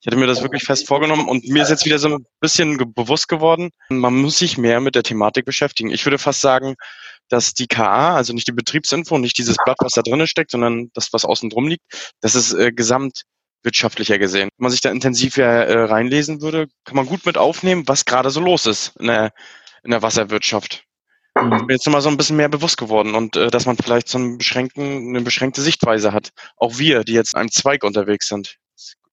Ich 0.00 0.06
hatte 0.06 0.16
mir 0.16 0.28
das 0.28 0.42
wirklich 0.42 0.62
fest 0.62 0.86
vorgenommen 0.86 1.28
und 1.28 1.48
mir 1.48 1.62
ist 1.62 1.70
jetzt 1.70 1.84
wieder 1.84 1.98
so 1.98 2.08
ein 2.08 2.26
bisschen 2.40 2.94
bewusst 2.94 3.28
geworden, 3.28 3.70
man 3.88 4.14
muss 4.14 4.38
sich 4.38 4.56
mehr 4.56 4.80
mit 4.80 4.94
der 4.94 5.02
Thematik 5.02 5.44
beschäftigen. 5.44 5.90
Ich 5.90 6.06
würde 6.06 6.18
fast 6.18 6.40
sagen, 6.40 6.76
dass 7.28 7.52
die 7.52 7.66
KA, 7.66 8.14
also 8.14 8.32
nicht 8.32 8.46
die 8.46 8.52
Betriebsinfo, 8.52 9.18
nicht 9.18 9.36
dieses 9.38 9.56
Blatt, 9.64 9.76
was 9.80 9.92
da 9.92 10.02
drinnen 10.02 10.28
steckt, 10.28 10.52
sondern 10.52 10.90
das, 10.94 11.12
was 11.12 11.24
außen 11.24 11.50
drum 11.50 11.66
liegt, 11.66 11.82
das 12.20 12.36
ist 12.36 12.54
äh, 12.54 12.72
gesamtwirtschaftlicher 12.72 14.18
gesehen. 14.18 14.50
Wenn 14.56 14.64
man 14.64 14.70
sich 14.70 14.80
da 14.80 14.90
intensiv 14.90 15.36
äh, 15.36 15.44
reinlesen 15.44 16.40
würde, 16.40 16.68
kann 16.84 16.96
man 16.96 17.06
gut 17.06 17.26
mit 17.26 17.36
aufnehmen, 17.36 17.82
was 17.86 18.04
gerade 18.04 18.30
so 18.30 18.40
los 18.40 18.66
ist 18.66 18.94
in 19.00 19.08
der, 19.08 19.32
in 19.84 19.90
der 19.90 20.02
Wasserwirtschaft. 20.02 20.84
Mhm. 21.34 21.52
Ich 21.52 21.58
bin 21.66 21.70
jetzt 21.70 21.86
nochmal 21.86 22.02
so 22.02 22.08
ein 22.08 22.16
bisschen 22.16 22.36
mehr 22.36 22.48
bewusst 22.48 22.78
geworden 22.78 23.14
und 23.14 23.36
äh, 23.36 23.48
dass 23.48 23.66
man 23.66 23.76
vielleicht 23.76 24.08
so 24.08 24.18
einen 24.18 24.38
beschränkten, 24.38 25.10
eine 25.10 25.22
beschränkte 25.22 25.62
Sichtweise 25.62 26.12
hat. 26.12 26.30
Auch 26.56 26.78
wir, 26.78 27.04
die 27.04 27.12
jetzt 27.12 27.34
in 27.34 27.40
einem 27.40 27.50
Zweig 27.50 27.84
unterwegs 27.84 28.28
sind 28.28 28.58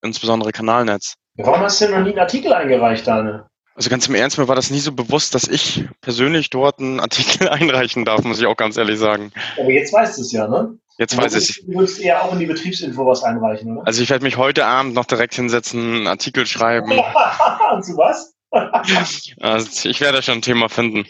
insbesondere 0.06 0.52
Kanalnetz. 0.52 1.16
Warum 1.36 1.60
hast 1.62 1.82
du 1.82 1.86
denn 1.86 1.96
noch 1.96 2.04
nie 2.04 2.12
einen 2.12 2.20
Artikel 2.20 2.54
eingereicht, 2.54 3.06
Daniel? 3.06 3.44
Also 3.74 3.90
ganz 3.90 4.08
im 4.08 4.16
Ernst, 4.16 4.38
mir 4.38 4.48
war 4.48 4.56
das 4.56 4.72
nie 4.72 4.80
so 4.80 4.94
bewusst, 4.94 5.36
dass 5.36 5.50
ich 5.50 5.84
persönlich 6.00 6.50
dort 6.50 6.80
einen 6.80 7.02
Artikel 7.02 7.50
einreichen 7.50 8.06
darf, 8.06 8.24
muss 8.24 8.40
ich 8.40 8.46
auch 8.46 8.56
ganz 8.56 8.78
ehrlich 8.78 9.00
sagen. 9.00 9.34
Aber 9.60 9.70
jetzt 9.70 9.92
weißt 9.92 10.18
du 10.18 10.22
es 10.22 10.32
ja, 10.32 10.48
ne? 10.48 10.78
Jetzt 10.98 11.18
weiß 11.18 11.36
ich. 11.36 11.66
Du 11.66 11.80
willst 11.80 12.00
eher 12.00 12.24
auch 12.24 12.32
in 12.32 12.40
die 12.40 12.46
Betriebsinfo 12.46 13.06
was 13.06 13.22
einreichen, 13.22 13.76
oder? 13.76 13.86
Also 13.86 14.02
ich 14.02 14.10
werde 14.10 14.24
mich 14.24 14.38
heute 14.38 14.66
Abend 14.66 14.94
noch 14.94 15.04
direkt 15.04 15.34
hinsetzen, 15.34 15.94
einen 15.94 16.08
Artikel 16.08 16.46
schreiben. 16.46 16.90
Und 17.74 17.84
zu 17.84 17.98
was? 17.98 18.35
Also 19.40 19.90
ich 19.90 20.02
werde 20.02 20.22
schon 20.22 20.36
ein 20.36 20.42
Thema 20.42 20.70
finden. 20.70 21.06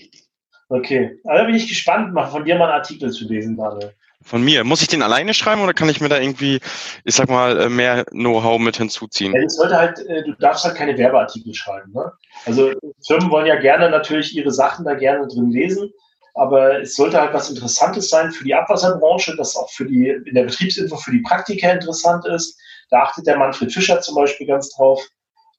Okay, 0.70 1.20
also 1.26 1.46
bin 1.46 1.56
ich 1.56 1.68
gespannt, 1.68 2.14
mal 2.14 2.26
von 2.26 2.44
dir 2.44 2.56
mal 2.56 2.66
einen 2.66 2.74
Artikel 2.74 3.12
zu 3.12 3.26
lesen, 3.28 3.56
Daniel. 3.56 3.94
Von 4.24 4.44
mir. 4.44 4.64
Muss 4.64 4.82
ich 4.82 4.88
den 4.88 5.04
alleine 5.04 5.36
schreiben 5.36 5.62
oder 5.62 5.74
kann 5.74 5.90
ich 5.90 6.02
mir 6.02 6.10
da 6.10 6.18
irgendwie, 6.18 6.60
ich 7.04 7.14
sag 7.14 7.30
mal, 7.30 7.60
äh, 7.60 7.70
mehr 7.70 8.06
Know-how 8.06 8.60
mit 8.60 8.78
hinzuziehen? 8.78 9.34
Ja, 9.36 9.48
sollte 9.48 9.78
halt, 9.78 10.00
äh, 10.08 10.24
du 10.24 10.34
darfst 10.40 10.66
halt 10.66 10.76
keine 10.76 10.98
Werbeartikel 10.98 11.54
schreiben. 11.54 11.92
Ne? 11.94 12.12
Also 12.46 12.74
Firmen 13.06 13.30
wollen 13.30 13.46
ja 13.46 13.60
gerne 13.60 13.88
natürlich 13.88 14.36
ihre 14.36 14.52
Sachen 14.52 14.84
da 14.84 14.96
gerne 14.96 15.28
drin 15.28 15.52
lesen, 15.52 15.92
aber 16.34 16.82
es 16.82 16.96
sollte 16.96 17.22
halt 17.22 17.36
was 17.36 17.52
Interessantes 17.52 18.10
sein 18.10 18.32
für 18.32 18.44
die 18.44 18.56
Abwasserbranche, 18.56 19.36
das 19.38 19.56
auch 19.56 19.70
für 19.70 19.86
die, 19.86 20.08
in 20.08 20.34
der 20.34 20.46
Betriebsinfo 20.46 20.98
für 20.98 21.12
die 21.12 21.22
Praktiker 21.22 21.72
interessant 21.72 22.26
ist. 22.26 22.60
Da 22.90 23.04
achtet 23.04 23.28
der 23.28 23.38
Manfred 23.38 23.72
Fischer 23.72 24.02
zum 24.02 24.16
Beispiel 24.16 24.48
ganz 24.48 24.72
drauf. 24.72 25.06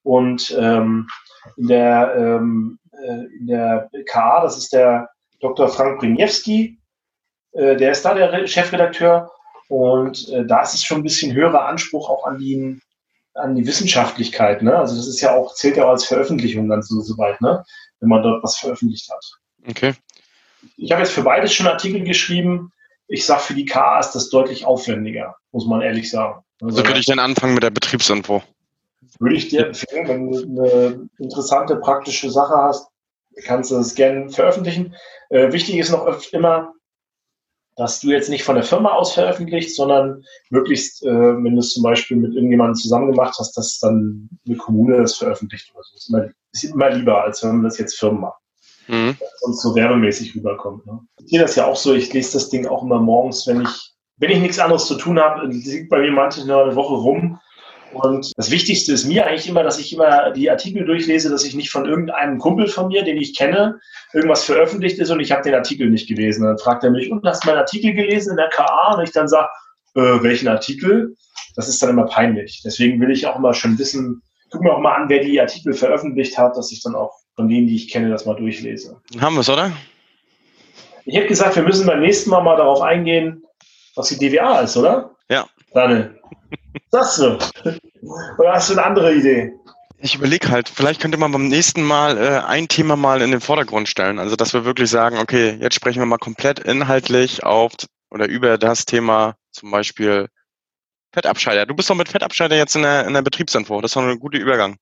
Und 0.02 0.56
ähm, 0.58 1.06
in, 1.56 1.68
der, 1.68 2.14
ähm, 2.16 2.78
äh, 2.92 3.38
in 3.38 3.46
der 3.46 3.90
KA, 4.06 4.42
das 4.42 4.56
ist 4.56 4.72
der 4.72 5.08
Dr. 5.40 5.68
Frank 5.68 6.00
Briniewski, 6.00 6.78
äh, 7.52 7.76
der 7.76 7.92
ist 7.92 8.04
da 8.04 8.14
der 8.14 8.46
Chefredakteur 8.46 9.30
und 9.68 10.28
äh, 10.28 10.44
da 10.46 10.62
ist 10.62 10.74
es 10.74 10.82
schon 10.82 10.98
ein 10.98 11.02
bisschen 11.02 11.34
höherer 11.34 11.66
Anspruch 11.66 12.08
auch 12.08 12.24
an 12.26 12.38
die, 12.38 12.78
an 13.34 13.54
die 13.54 13.66
Wissenschaftlichkeit. 13.66 14.62
Ne? 14.62 14.76
Also 14.76 14.96
das 14.96 15.06
ist 15.06 15.20
ja 15.20 15.34
auch, 15.34 15.54
zählt 15.54 15.76
ja 15.76 15.84
auch 15.84 15.90
als 15.90 16.06
Veröffentlichung 16.06 16.68
ganz 16.68 16.88
so, 16.88 17.00
so 17.00 17.16
weit, 17.18 17.40
ne? 17.40 17.64
wenn 18.00 18.08
man 18.08 18.22
dort 18.22 18.42
was 18.42 18.56
veröffentlicht 18.56 19.10
hat. 19.10 19.24
Okay. 19.68 19.94
Ich 20.76 20.90
habe 20.92 21.02
jetzt 21.02 21.12
für 21.12 21.22
beides 21.22 21.52
schon 21.52 21.66
Artikel 21.66 22.02
geschrieben. 22.04 22.72
Ich 23.08 23.24
sage, 23.24 23.42
für 23.42 23.54
die 23.54 23.64
KA 23.64 24.00
ist 24.00 24.12
das 24.12 24.30
deutlich 24.30 24.64
aufwendiger, 24.64 25.36
muss 25.52 25.66
man 25.66 25.80
ehrlich 25.80 26.10
sagen. 26.10 26.42
Also, 26.60 26.78
also 26.78 26.88
würde 26.88 27.00
ich 27.00 27.06
dann 27.06 27.18
anfangen 27.18 27.54
mit 27.54 27.62
der 27.62 27.70
Betriebsinfo. 27.70 28.42
Würde 29.18 29.36
ich 29.36 29.48
dir 29.48 29.66
empfehlen, 29.66 30.08
wenn 30.08 30.30
du 30.30 30.62
eine 30.64 31.08
interessante, 31.18 31.76
praktische 31.76 32.30
Sache 32.30 32.54
hast, 32.54 32.88
kannst 33.44 33.70
du 33.70 33.76
das 33.76 33.94
gerne 33.94 34.30
veröffentlichen. 34.30 34.94
Äh, 35.30 35.52
wichtig 35.52 35.76
ist 35.76 35.90
noch 35.90 36.06
immer, 36.32 36.72
dass 37.76 38.00
du 38.00 38.08
jetzt 38.08 38.30
nicht 38.30 38.42
von 38.42 38.54
der 38.54 38.64
Firma 38.64 38.92
aus 38.92 39.12
veröffentlichst, 39.12 39.76
sondern 39.76 40.24
möglichst, 40.48 41.04
äh, 41.04 41.08
wenn 41.10 41.54
du 41.54 41.58
es 41.58 41.74
zum 41.74 41.82
Beispiel 41.82 42.16
mit 42.16 42.34
irgendjemandem 42.34 42.74
zusammen 42.74 43.12
gemacht 43.12 43.36
hast, 43.38 43.56
dass 43.56 43.78
dann 43.78 44.30
eine 44.46 44.56
Kommune 44.56 44.96
das 44.96 45.16
veröffentlicht 45.16 45.70
oder 45.74 45.84
so. 45.84 45.94
Das 45.94 46.02
ist 46.02 46.08
immer, 46.08 46.28
ist 46.52 46.64
immer 46.64 46.90
lieber, 46.90 47.22
als 47.22 47.42
wenn 47.42 47.56
man 47.56 47.64
das 47.64 47.78
jetzt 47.78 47.98
Firmen 47.98 48.22
macht. 48.22 48.40
Mhm. 48.88 49.16
Sonst 49.40 49.62
so 49.62 49.74
werbemäßig 49.74 50.34
rüberkommt. 50.34 50.86
Ne? 50.86 51.00
Ich 51.20 51.30
sehe 51.30 51.40
das 51.40 51.56
ja 51.56 51.66
auch 51.66 51.76
so, 51.76 51.92
ich 51.92 52.12
lese 52.12 52.34
das 52.34 52.48
Ding 52.48 52.66
auch 52.66 52.82
immer 52.82 53.00
morgens, 53.00 53.46
wenn 53.46 53.60
ich, 53.62 53.92
wenn 54.16 54.30
ich 54.30 54.40
nichts 54.40 54.58
anderes 54.58 54.86
zu 54.86 54.94
tun 54.94 55.18
habe, 55.18 55.46
liegt 55.46 55.90
bei 55.90 56.00
mir 56.00 56.12
manchmal 56.12 56.64
eine 56.64 56.76
Woche 56.76 56.94
rum 56.94 57.38
und 57.92 58.32
das 58.36 58.50
Wichtigste 58.50 58.92
ist 58.92 59.06
mir 59.06 59.26
eigentlich 59.26 59.48
immer, 59.48 59.62
dass 59.62 59.78
ich 59.78 59.92
immer 59.92 60.30
die 60.32 60.50
Artikel 60.50 60.84
durchlese, 60.84 61.30
dass 61.30 61.44
ich 61.44 61.54
nicht 61.54 61.70
von 61.70 61.86
irgendeinem 61.86 62.38
Kumpel 62.38 62.66
von 62.66 62.88
mir, 62.88 63.02
den 63.02 63.16
ich 63.16 63.36
kenne, 63.36 63.78
irgendwas 64.12 64.44
veröffentlicht 64.44 64.98
ist 64.98 65.10
und 65.10 65.20
ich 65.20 65.32
habe 65.32 65.42
den 65.42 65.54
Artikel 65.54 65.88
nicht 65.88 66.08
gelesen. 66.08 66.44
Dann 66.44 66.58
fragt 66.58 66.84
er 66.84 66.90
mich, 66.90 67.10
und 67.10 67.24
hast 67.24 67.44
du 67.44 67.48
meinen 67.48 67.58
Artikel 67.58 67.94
gelesen 67.94 68.32
in 68.32 68.36
der 68.36 68.48
KA? 68.48 68.94
Und 68.96 69.04
ich 69.04 69.12
dann 69.12 69.28
sage, 69.28 69.48
äh, 69.94 70.22
welchen 70.22 70.48
Artikel? 70.48 71.14
Das 71.54 71.68
ist 71.68 71.82
dann 71.82 71.90
immer 71.90 72.06
peinlich. 72.06 72.62
Deswegen 72.64 73.00
will 73.00 73.10
ich 73.10 73.26
auch 73.26 73.36
immer 73.36 73.54
schon 73.54 73.78
wissen, 73.78 74.22
guck 74.50 74.62
mir 74.62 74.72
auch 74.72 74.80
mal 74.80 74.94
an, 74.94 75.08
wer 75.08 75.22
die 75.22 75.40
Artikel 75.40 75.72
veröffentlicht 75.72 76.36
hat, 76.36 76.56
dass 76.56 76.70
ich 76.72 76.82
dann 76.82 76.94
auch 76.94 77.12
von 77.34 77.48
denen, 77.48 77.66
die 77.66 77.76
ich 77.76 77.90
kenne, 77.90 78.10
das 78.10 78.26
mal 78.26 78.36
durchlese. 78.36 79.00
Haben 79.20 79.34
wir 79.34 79.40
es, 79.40 79.48
oder? 79.48 79.72
Ich 81.04 81.14
hätte 81.14 81.28
gesagt, 81.28 81.56
wir 81.56 81.62
müssen 81.62 81.86
beim 81.86 82.00
nächsten 82.00 82.30
Mal 82.30 82.42
mal 82.42 82.56
darauf 82.56 82.80
eingehen, 82.80 83.42
was 83.94 84.08
die 84.08 84.18
DWA 84.18 84.60
ist, 84.60 84.76
oder? 84.76 85.10
Ja. 85.30 85.46
Daniel. 85.72 86.18
Sagst 86.90 87.18
du? 87.18 87.38
Oder 88.38 88.52
hast 88.52 88.70
du 88.70 88.74
eine 88.74 88.84
andere 88.84 89.14
Idee? 89.14 89.52
Ich 89.98 90.14
überlege 90.14 90.50
halt, 90.50 90.68
vielleicht 90.68 91.00
könnte 91.00 91.16
man 91.16 91.32
beim 91.32 91.48
nächsten 91.48 91.82
Mal 91.82 92.18
äh, 92.18 92.40
ein 92.46 92.68
Thema 92.68 92.96
mal 92.96 93.22
in 93.22 93.30
den 93.30 93.40
Vordergrund 93.40 93.88
stellen. 93.88 94.18
Also, 94.18 94.36
dass 94.36 94.52
wir 94.52 94.64
wirklich 94.64 94.90
sagen, 94.90 95.18
okay, 95.18 95.56
jetzt 95.60 95.74
sprechen 95.74 96.00
wir 96.00 96.06
mal 96.06 96.18
komplett 96.18 96.58
inhaltlich 96.58 97.44
auf 97.44 97.72
oder 98.10 98.28
über 98.28 98.58
das 98.58 98.84
Thema, 98.84 99.36
zum 99.52 99.70
Beispiel 99.70 100.28
Fettabscheider. 101.12 101.64
Du 101.64 101.74
bist 101.74 101.88
doch 101.88 101.94
mit 101.94 102.10
Fettabscheider 102.10 102.56
jetzt 102.56 102.76
in 102.76 102.82
der, 102.82 103.06
in 103.06 103.14
der 103.14 103.22
Betriebsinfo. 103.22 103.80
Das 103.80 103.90
ist 103.90 103.96
doch 103.96 104.02
ein 104.02 104.18
guter 104.18 104.38
Übergang. 104.38 104.76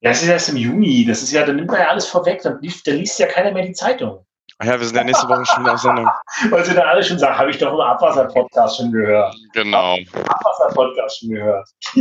Ja, 0.00 0.10
das 0.10 0.22
ist 0.22 0.28
erst 0.28 0.48
im 0.50 0.56
Juni. 0.56 1.04
Das 1.04 1.22
ist 1.22 1.32
ja, 1.32 1.44
dann 1.44 1.56
nimmt 1.56 1.68
man 1.68 1.80
ja 1.80 1.88
alles 1.88 2.06
vorweg. 2.06 2.40
Dann 2.42 2.60
liest, 2.62 2.86
dann 2.86 2.94
liest 2.94 3.18
ja 3.18 3.26
keiner 3.26 3.50
mehr 3.50 3.66
die 3.66 3.72
Zeitung. 3.72 4.24
Ach 4.60 4.66
ja, 4.66 4.78
wir 4.78 4.86
sind 4.86 4.96
ja 4.96 5.04
nächste 5.04 5.28
Woche 5.28 5.46
schon 5.46 5.68
auf 5.68 5.78
Sendung. 5.78 6.08
Weil 6.50 6.64
sie 6.64 6.74
dann 6.74 6.88
alle 6.88 7.04
schon 7.04 7.18
sagen, 7.18 7.38
habe 7.38 7.50
ich 7.50 7.58
doch 7.58 7.72
im 7.72 7.80
Abwasser-Podcast 7.80 8.78
schon 8.78 8.90
gehört. 8.90 9.32
Genau. 9.52 9.96
Abwasser-Podcast 10.24 11.20
schon 11.20 11.30
gehört. 11.30 11.68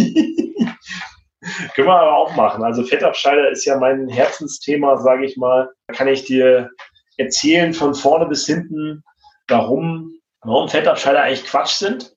Können 1.76 1.88
wir 1.88 1.96
aber 1.96 2.18
auch 2.18 2.36
machen. 2.36 2.64
Also 2.64 2.84
Fettabscheider 2.84 3.50
ist 3.52 3.64
ja 3.66 3.78
mein 3.78 4.08
Herzensthema, 4.10 4.98
sage 4.98 5.26
ich 5.26 5.38
mal. 5.38 5.70
Da 5.86 5.94
kann 5.94 6.08
ich 6.08 6.26
dir 6.26 6.72
erzählen 7.18 7.74
von 7.74 7.94
vorne 7.94 8.26
bis 8.26 8.48
hinten, 8.48 9.04
warum, 9.48 10.20
warum 10.42 10.68
Fettabscheider 10.68 11.22
eigentlich 11.22 11.46
Quatsch 11.46 11.76
sind 11.76 12.16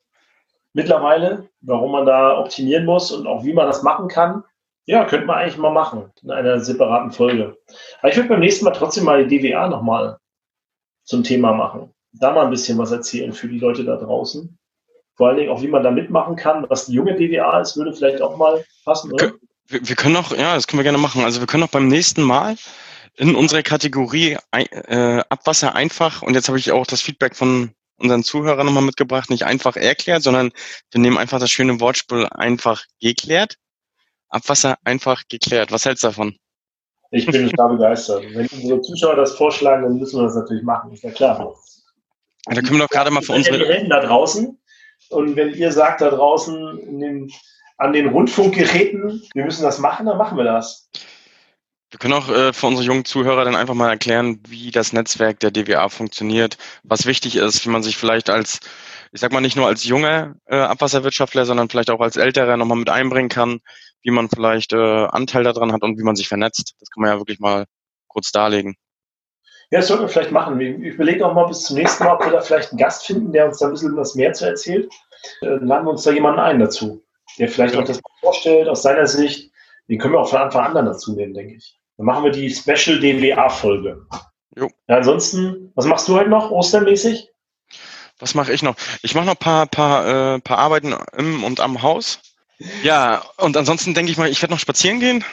mittlerweile, 0.72 1.50
warum 1.61 1.92
man 1.92 2.07
da 2.07 2.38
optimieren 2.38 2.87
muss 2.87 3.12
und 3.12 3.26
auch 3.26 3.44
wie 3.44 3.53
man 3.53 3.66
das 3.66 3.83
machen 3.83 4.09
kann. 4.09 4.42
Ja, 4.87 5.05
könnte 5.05 5.26
man 5.26 5.37
eigentlich 5.37 5.59
mal 5.59 5.70
machen 5.70 6.11
in 6.22 6.31
einer 6.31 6.61
separaten 6.61 7.12
Folge. 7.12 7.59
Aber 8.00 8.11
ich 8.11 8.16
würde 8.16 8.31
beim 8.31 8.40
nächsten 8.40 8.64
Mal 8.64 8.72
trotzdem 8.72 9.05
mal 9.05 9.26
die 9.26 9.38
DWA 9.38 9.68
nochmal 9.68 10.16
zum 11.11 11.25
Thema 11.25 11.53
machen. 11.53 11.92
Da 12.12 12.33
mal 12.33 12.44
ein 12.44 12.51
bisschen 12.51 12.79
was 12.79 12.92
erzählen 12.92 13.33
für 13.33 13.49
die 13.49 13.59
Leute 13.59 13.85
da 13.85 13.96
draußen. 13.96 14.57
Vor 15.16 15.29
allen 15.29 15.37
Dingen 15.37 15.51
auch, 15.51 15.61
wie 15.61 15.68
man 15.68 15.83
da 15.83 15.90
mitmachen 15.90 16.37
kann. 16.37 16.64
Was 16.68 16.87
die 16.87 16.92
junge 16.92 17.16
DWA 17.16 17.61
ist, 17.61 17.77
würde 17.77 17.92
vielleicht 17.92 18.23
auch 18.23 18.37
mal 18.37 18.64
passen, 18.85 19.12
oder? 19.12 19.33
Wir, 19.66 19.96
können 19.96 20.16
auch, 20.16 20.33
ja, 20.33 20.55
das 20.55 20.66
können 20.66 20.79
wir 20.79 20.85
gerne 20.85 20.99
machen. 20.99 21.23
Also 21.23 21.40
wir 21.40 21.46
können 21.46 21.64
auch 21.64 21.68
beim 21.68 21.88
nächsten 21.88 22.23
Mal 22.23 22.57
in 23.16 23.35
unserer 23.35 23.62
Kategorie 23.62 24.38
äh, 24.53 25.23
Abwasser 25.29 25.75
einfach, 25.75 26.23
und 26.23 26.35
jetzt 26.35 26.49
habe 26.49 26.59
ich 26.59 26.73
auch 26.73 26.87
das 26.87 27.03
Feedback 27.03 27.37
von 27.37 27.73
unseren 27.96 28.25
Zuhörern 28.25 28.64
nochmal 28.64 28.83
mitgebracht, 28.83 29.31
nicht 29.31 29.44
einfach 29.44 29.77
erklärt, 29.77 30.23
sondern 30.23 30.53
wir 30.90 31.01
nehmen 31.01 31.18
einfach 31.18 31.38
das 31.38 31.51
schöne 31.51 31.81
Wortspiel 31.81 32.27
einfach 32.31 32.85
geklärt. 33.01 33.57
Abwasser 34.29 34.79
einfach 34.85 35.25
geklärt. 35.29 35.70
Was 35.70 35.85
hältst 35.85 36.05
du 36.05 36.09
davon? 36.09 36.37
Ich 37.11 37.27
bin 37.27 37.51
total 37.51 37.70
begeistert. 37.77 38.25
Wenn 38.35 38.46
unsere 38.46 38.81
Zuschauer 38.83 39.16
das 39.16 39.33
vorschlagen, 39.33 39.83
dann 39.83 39.99
müssen 39.99 40.18
wir 40.18 40.25
das 40.25 40.37
natürlich 40.37 40.62
machen, 40.62 40.92
ist 40.92 41.03
ja 41.03 41.11
klar. 41.11 41.55
Ja, 42.46 42.55
da 42.55 42.61
können 42.62 42.79
wir 42.79 42.85
doch 42.85 42.90
gerade 42.90 43.11
mal 43.11 43.23
für 43.23 43.33
unsere. 43.33 43.59
Die 43.59 43.64
Helden 43.64 43.90
da 43.90 44.01
draußen. 44.01 44.57
Und 45.11 45.37
wenn 45.37 45.55
ihr 45.55 45.73
sagt 45.73 46.01
da 46.01 46.11
draußen 46.11 47.01
den, 47.01 47.31
an 47.79 47.92
den 47.92 48.09
Rundfunkgeräten, 48.09 49.23
wir 49.35 49.44
müssen 49.44 49.62
das 49.62 49.79
machen, 49.79 50.07
dann 50.07 50.18
machen 50.18 50.37
wir 50.37 50.44
das. 50.44 50.88
Wir 51.90 51.99
können 51.99 52.14
auch 52.14 52.29
äh, 52.29 52.53
für 52.53 52.68
unsere 52.68 52.87
jungen 52.87 53.05
Zuhörer 53.05 53.44
dann 53.44 53.57
einfach 53.57 53.75
mal 53.75 53.90
erklären, 53.90 54.40
wie 54.46 54.70
das 54.70 54.92
Netzwerk 54.92 55.40
der 55.40 55.51
DWA 55.51 55.88
funktioniert, 55.88 56.57
was 56.85 57.07
wichtig 57.07 57.35
ist, 57.35 57.64
wie 57.66 57.70
man 57.70 57.83
sich 57.83 57.96
vielleicht 57.96 58.31
als, 58.31 58.61
ich 59.11 59.20
sag 59.20 59.33
mal 59.33 59.40
nicht 59.40 59.57
nur 59.57 59.66
als 59.66 59.83
junger 59.83 60.37
äh, 60.46 60.57
Abwasserwirtschaftler, 60.57 61.44
sondern 61.46 61.68
vielleicht 61.68 61.90
auch 61.90 62.01
als 62.01 62.16
älterer 62.16 62.57
nochmal 62.57 62.79
mit 62.79 62.90
einbringen 62.90 63.29
kann, 63.29 63.61
wie 64.03 64.11
man 64.11 64.29
vielleicht 64.29 64.73
äh, 64.73 64.77
Anteil 65.07 65.45
daran 65.45 65.73
hat 65.73 65.83
und 65.83 65.99
wie 65.99 66.03
man 66.03 66.17
sich 66.17 66.29
vernetzt. 66.29 66.75
Das 66.81 66.91
kann 66.91 67.03
man 67.03 67.13
ja 67.13 67.19
wirklich 67.19 67.41
mal 67.41 67.67
kurz 68.09 68.33
darlegen. 68.33 68.77
Ja, 69.71 69.79
das 69.79 69.89
sollten 69.89 70.05
wir 70.05 70.09
vielleicht 70.09 70.33
machen. 70.33 70.61
Ich 70.61 70.95
überlege 70.95 71.25
auch 71.25 71.33
mal 71.33 71.47
bis 71.47 71.63
zum 71.63 71.77
nächsten 71.77 72.03
Mal, 72.03 72.15
ob 72.15 72.25
wir 72.25 72.33
da 72.33 72.41
vielleicht 72.41 72.71
einen 72.71 72.79
Gast 72.79 73.07
finden, 73.07 73.33
der 73.33 73.47
uns 73.47 73.59
da 73.59 73.67
ein 73.67 73.73
bisschen 73.73 73.97
was 73.97 74.17
mehr 74.17 74.33
zu 74.33 74.47
erzählt. 74.47 74.93
Dann 75.43 75.67
laden 75.67 75.87
wir 75.87 75.93
uns 75.93 76.03
da 76.03 76.11
jemanden 76.11 76.41
ein 76.41 76.59
dazu, 76.59 77.05
der 77.39 77.49
vielleicht 77.49 77.75
ja. 77.75 77.81
auch 77.81 77.85
das 77.85 78.01
vorstellt 78.21 78.69
aus 78.69 78.83
seiner 78.83 79.07
Sicht. 79.07 79.53
Den 79.89 79.99
können 79.99 80.15
wir 80.15 80.21
auch 80.21 80.31
von 80.31 80.41
Anfang 80.41 80.77
an 80.77 80.87
dazu 80.87 81.15
nehmen, 81.15 81.35
denke 81.35 81.55
ich. 81.55 81.79
Dann 81.97 82.07
machen 82.07 82.25
wir 82.25 82.33
die 82.33 82.51
Special 82.51 82.99
DWA-Folge. 82.99 84.07
Ja, 84.57 84.67
ansonsten, 84.89 85.71
was 85.77 85.87
machst 85.87 86.09
du 86.09 86.17
heute 86.17 86.31
noch, 86.31 86.51
ostermäßig? 86.51 87.29
Was 88.19 88.35
mache 88.35 88.53
ich 88.53 88.63
noch? 88.63 88.77
Ich 89.03 89.15
mache 89.15 89.27
noch 89.27 89.35
ein 89.35 89.39
paar, 89.39 89.67
paar, 89.67 90.35
äh, 90.35 90.41
paar 90.41 90.59
Arbeiten 90.59 90.95
im 91.17 91.45
und 91.45 91.61
am 91.61 91.83
Haus. 91.83 92.21
Ja, 92.83 93.25
und 93.38 93.57
ansonsten 93.57 93.94
denke 93.94 94.12
ich 94.12 94.18
mal, 94.18 94.29
ich 94.29 94.42
werde 94.42 94.53
noch 94.53 94.61
spazieren 94.61 95.01
gehen, 95.01 95.25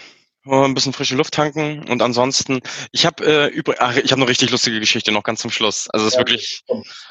ein 0.45 0.73
bisschen 0.73 0.93
frische 0.93 1.15
Luft 1.15 1.33
tanken 1.33 1.87
und 1.89 2.01
ansonsten, 2.01 2.61
ich 2.91 3.05
habe 3.05 3.25
äh, 3.25 3.47
übrig, 3.47 3.77
ach, 3.79 3.97
ich 3.97 4.11
habe 4.11 4.21
eine 4.21 4.29
richtig 4.29 4.49
lustige 4.49 4.79
Geschichte 4.79 5.11
noch 5.11 5.23
ganz 5.23 5.41
zum 5.41 5.51
Schluss. 5.51 5.89
Also 5.89 6.07
es 6.07 6.13
ja, 6.13 6.21
ist 6.21 6.27
wirklich, 6.27 6.63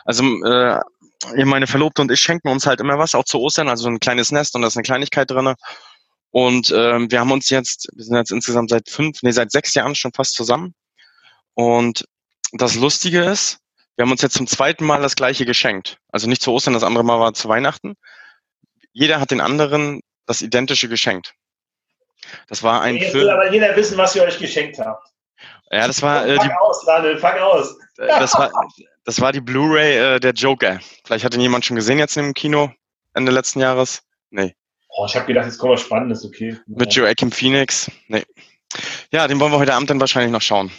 also 0.05 0.25
äh, 0.25 0.81
meine 1.45 1.67
Verlobte 1.67 2.03
und 2.03 2.11
ich 2.11 2.21
schenken 2.21 2.49
uns 2.49 2.67
halt 2.67 2.81
immer 2.81 2.99
was, 2.99 3.15
auch 3.15 3.25
zu 3.25 3.39
Ostern, 3.39 3.69
also 3.69 3.89
ein 3.89 4.01
kleines 4.01 4.33
Nest 4.33 4.55
und 4.55 4.63
da 4.63 4.69
ist 4.69 4.77
eine 4.77 4.85
Kleinigkeit 4.85 5.31
drinne. 5.31 5.55
Und 6.31 6.71
ähm, 6.75 7.11
wir 7.11 7.21
haben 7.21 7.33
uns 7.33 7.49
jetzt, 7.51 7.89
wir 7.95 8.05
sind 8.05 8.17
jetzt 8.17 8.31
insgesamt 8.31 8.71
seit 8.71 8.91
fünf, 8.91 9.23
nee, 9.23 9.31
seit 9.31 9.51
sechs 9.51 9.75
Jahren 9.75 9.95
schon 9.95 10.13
fast 10.13 10.35
zusammen. 10.35 10.75
Und 11.55 12.05
das 12.53 12.75
Lustige 12.75 13.23
ist, 13.23 13.59
wir 13.97 14.05
haben 14.05 14.13
uns 14.13 14.21
jetzt 14.21 14.37
zum 14.37 14.47
zweiten 14.47 14.85
Mal 14.85 15.01
das 15.01 15.17
gleiche 15.17 15.47
geschenkt. 15.47 15.99
Also 16.11 16.29
nicht 16.29 16.43
zu 16.43 16.53
Ostern, 16.53 16.75
das 16.75 16.83
andere 16.83 17.05
Mal 17.05 17.19
war 17.19 17.33
zu 17.33 17.49
Weihnachten. 17.49 17.95
Jeder 18.93 19.21
hat 19.21 19.31
den 19.31 19.41
anderen 19.41 20.01
das 20.27 20.43
identische 20.43 20.89
geschenkt. 20.89 21.35
Das 22.49 22.63
war 22.63 22.83
ein 22.83 22.97
Jetzt 22.97 23.13
Film. 23.13 23.25
will 23.25 23.31
aber 23.31 23.53
jeder 23.53 23.75
wissen, 23.77 23.97
was 23.97 24.15
ihr 24.17 24.23
euch 24.23 24.39
geschenkt 24.39 24.79
habt. 24.79 25.09
Ja, 25.71 25.87
das 25.87 26.03
war. 26.03 26.27
Äh, 26.27 26.37
fang 26.37 26.49
die, 26.49 26.55
aus, 26.55 26.85
Daniel, 26.85 27.19
fang 27.19 27.39
aus. 27.39 27.77
Äh, 27.99 28.07
das 28.07 28.35
war, 28.35 28.51
das 29.05 29.21
war 29.21 29.33
die 29.33 29.41
Blu-ray 29.41 30.17
äh, 30.17 30.21
der 30.21 30.33
Joker. 30.33 30.81
Vielleicht 31.05 31.25
hat 31.25 31.35
ihn 31.35 31.41
jemand 31.41 31.65
schon 31.65 31.77
gesehen 31.77 31.99
jetzt 31.99 32.17
im 32.17 32.35
Kino 32.35 32.71
Ende 33.15 33.33
letzten 33.33 33.61
Jahres. 33.61 34.03
Nee. 34.31 34.55
Oh, 34.89 35.07
ich 35.07 35.15
habe 35.15 35.27
gedacht, 35.27 35.47
jetzt 35.47 35.59
kommt 35.59 35.75
was 35.75 35.83
Spannendes, 35.83 36.25
okay. 36.25 36.59
Mit 36.67 36.95
Joachim 36.95 37.31
Phoenix. 37.31 37.91
Nee. 38.09 38.25
Ja, 39.11 39.27
den 39.29 39.39
wollen 39.41 39.53
wir 39.53 39.59
heute 39.59 39.75
Abend 39.75 39.91
dann 39.91 40.01
wahrscheinlich 40.01 40.33
noch 40.33 40.43
schauen. 40.43 40.71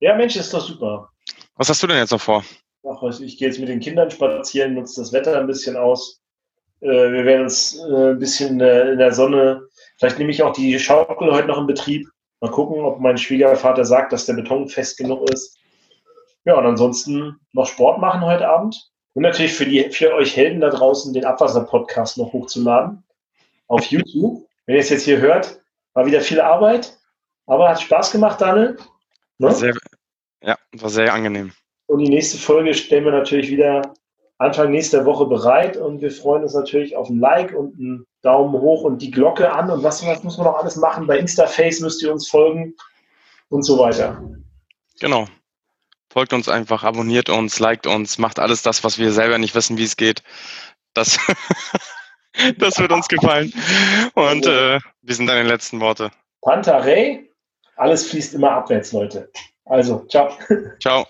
Ja, 0.00 0.16
Mensch, 0.16 0.36
ist 0.36 0.52
doch 0.52 0.64
super. 0.64 1.10
Was 1.56 1.68
hast 1.68 1.82
du 1.82 1.86
denn 1.86 1.98
jetzt 1.98 2.10
noch 2.10 2.20
vor? 2.20 2.44
Ach, 2.88 3.02
ich 3.20 3.38
gehe 3.38 3.48
jetzt 3.48 3.60
mit 3.60 3.68
den 3.68 3.80
Kindern 3.80 4.10
spazieren, 4.10 4.74
nutze 4.74 5.00
das 5.00 5.12
Wetter 5.12 5.38
ein 5.38 5.46
bisschen 5.46 5.76
aus. 5.76 6.21
Äh, 6.82 7.12
wir 7.12 7.24
werden 7.24 7.42
uns 7.44 7.78
äh, 7.78 8.10
ein 8.10 8.18
bisschen 8.18 8.60
in 8.60 8.98
der 8.98 9.12
Sonne. 9.12 9.62
Vielleicht 9.98 10.18
nehme 10.18 10.30
ich 10.30 10.42
auch 10.42 10.52
die 10.52 10.78
Schaukel 10.78 11.32
heute 11.32 11.48
noch 11.48 11.58
in 11.58 11.66
Betrieb. 11.66 12.08
Mal 12.40 12.50
gucken, 12.50 12.82
ob 12.84 12.98
mein 12.98 13.16
Schwiegervater 13.16 13.84
sagt, 13.84 14.12
dass 14.12 14.26
der 14.26 14.34
Beton 14.34 14.68
fest 14.68 14.98
genug 14.98 15.30
ist. 15.30 15.58
Ja, 16.44 16.58
und 16.58 16.66
ansonsten 16.66 17.36
noch 17.52 17.66
Sport 17.66 18.00
machen 18.00 18.22
heute 18.22 18.48
Abend. 18.48 18.90
Und 19.14 19.22
natürlich 19.22 19.52
für, 19.52 19.64
die, 19.64 19.90
für 19.90 20.12
euch 20.14 20.36
Helden 20.36 20.60
da 20.60 20.70
draußen 20.70 21.12
den 21.12 21.24
Abwasser-Podcast 21.24 22.18
noch 22.18 22.32
hochzuladen 22.32 23.04
auf 23.68 23.84
YouTube. 23.86 24.44
Wenn 24.66 24.74
ihr 24.74 24.80
es 24.80 24.88
jetzt 24.88 25.04
hier 25.04 25.20
hört, 25.20 25.60
war 25.94 26.06
wieder 26.06 26.20
viel 26.20 26.40
Arbeit, 26.40 26.98
aber 27.46 27.68
hat 27.68 27.80
Spaß 27.80 28.10
gemacht, 28.10 28.40
Daniel. 28.40 28.76
Ne? 29.38 29.52
Sehr, 29.52 29.74
ja, 30.42 30.56
war 30.72 30.90
sehr 30.90 31.12
angenehm. 31.12 31.52
Und 31.86 31.98
die 31.98 32.08
nächste 32.08 32.38
Folge 32.38 32.74
stellen 32.74 33.04
wir 33.04 33.12
natürlich 33.12 33.50
wieder 33.50 33.94
Anfang 34.42 34.70
nächster 34.70 35.04
Woche 35.04 35.26
bereit 35.26 35.76
und 35.76 36.00
wir 36.00 36.10
freuen 36.10 36.42
uns 36.42 36.54
natürlich 36.54 36.96
auf 36.96 37.08
ein 37.08 37.18
Like 37.18 37.54
und 37.54 37.78
einen 37.78 38.06
Daumen 38.22 38.52
hoch 38.60 38.82
und 38.82 39.00
die 39.02 39.10
Glocke 39.10 39.52
an 39.52 39.70
und 39.70 39.82
was, 39.82 40.04
was 40.06 40.22
muss 40.22 40.36
man 40.38 40.46
noch 40.46 40.58
alles 40.58 40.76
machen? 40.76 41.06
Bei 41.06 41.18
Instaface 41.18 41.80
müsst 41.80 42.02
ihr 42.02 42.12
uns 42.12 42.28
folgen 42.28 42.74
und 43.48 43.62
so 43.62 43.78
weiter. 43.78 44.22
Genau. 45.00 45.26
Folgt 46.10 46.32
uns 46.32 46.48
einfach, 46.48 46.84
abonniert 46.84 47.30
uns, 47.30 47.58
liked 47.58 47.86
uns, 47.86 48.18
macht 48.18 48.38
alles 48.38 48.62
das, 48.62 48.84
was 48.84 48.98
wir 48.98 49.12
selber 49.12 49.38
nicht 49.38 49.54
wissen, 49.54 49.78
wie 49.78 49.84
es 49.84 49.96
geht. 49.96 50.22
Das 50.92 51.18
Das 52.58 52.78
wird 52.78 52.92
uns 52.92 53.08
gefallen. 53.08 53.52
Und 54.14 54.46
äh, 54.46 54.80
wie 55.02 55.12
sind 55.12 55.26
deine 55.26 55.48
letzten 55.48 55.80
Worte? 55.80 56.10
Pantarei, 56.40 57.28
alles 57.76 58.08
fließt 58.08 58.34
immer 58.34 58.52
abwärts, 58.52 58.92
Leute. 58.92 59.30
Also, 59.64 60.06
ciao. 60.08 60.36
Ciao. 60.80 61.06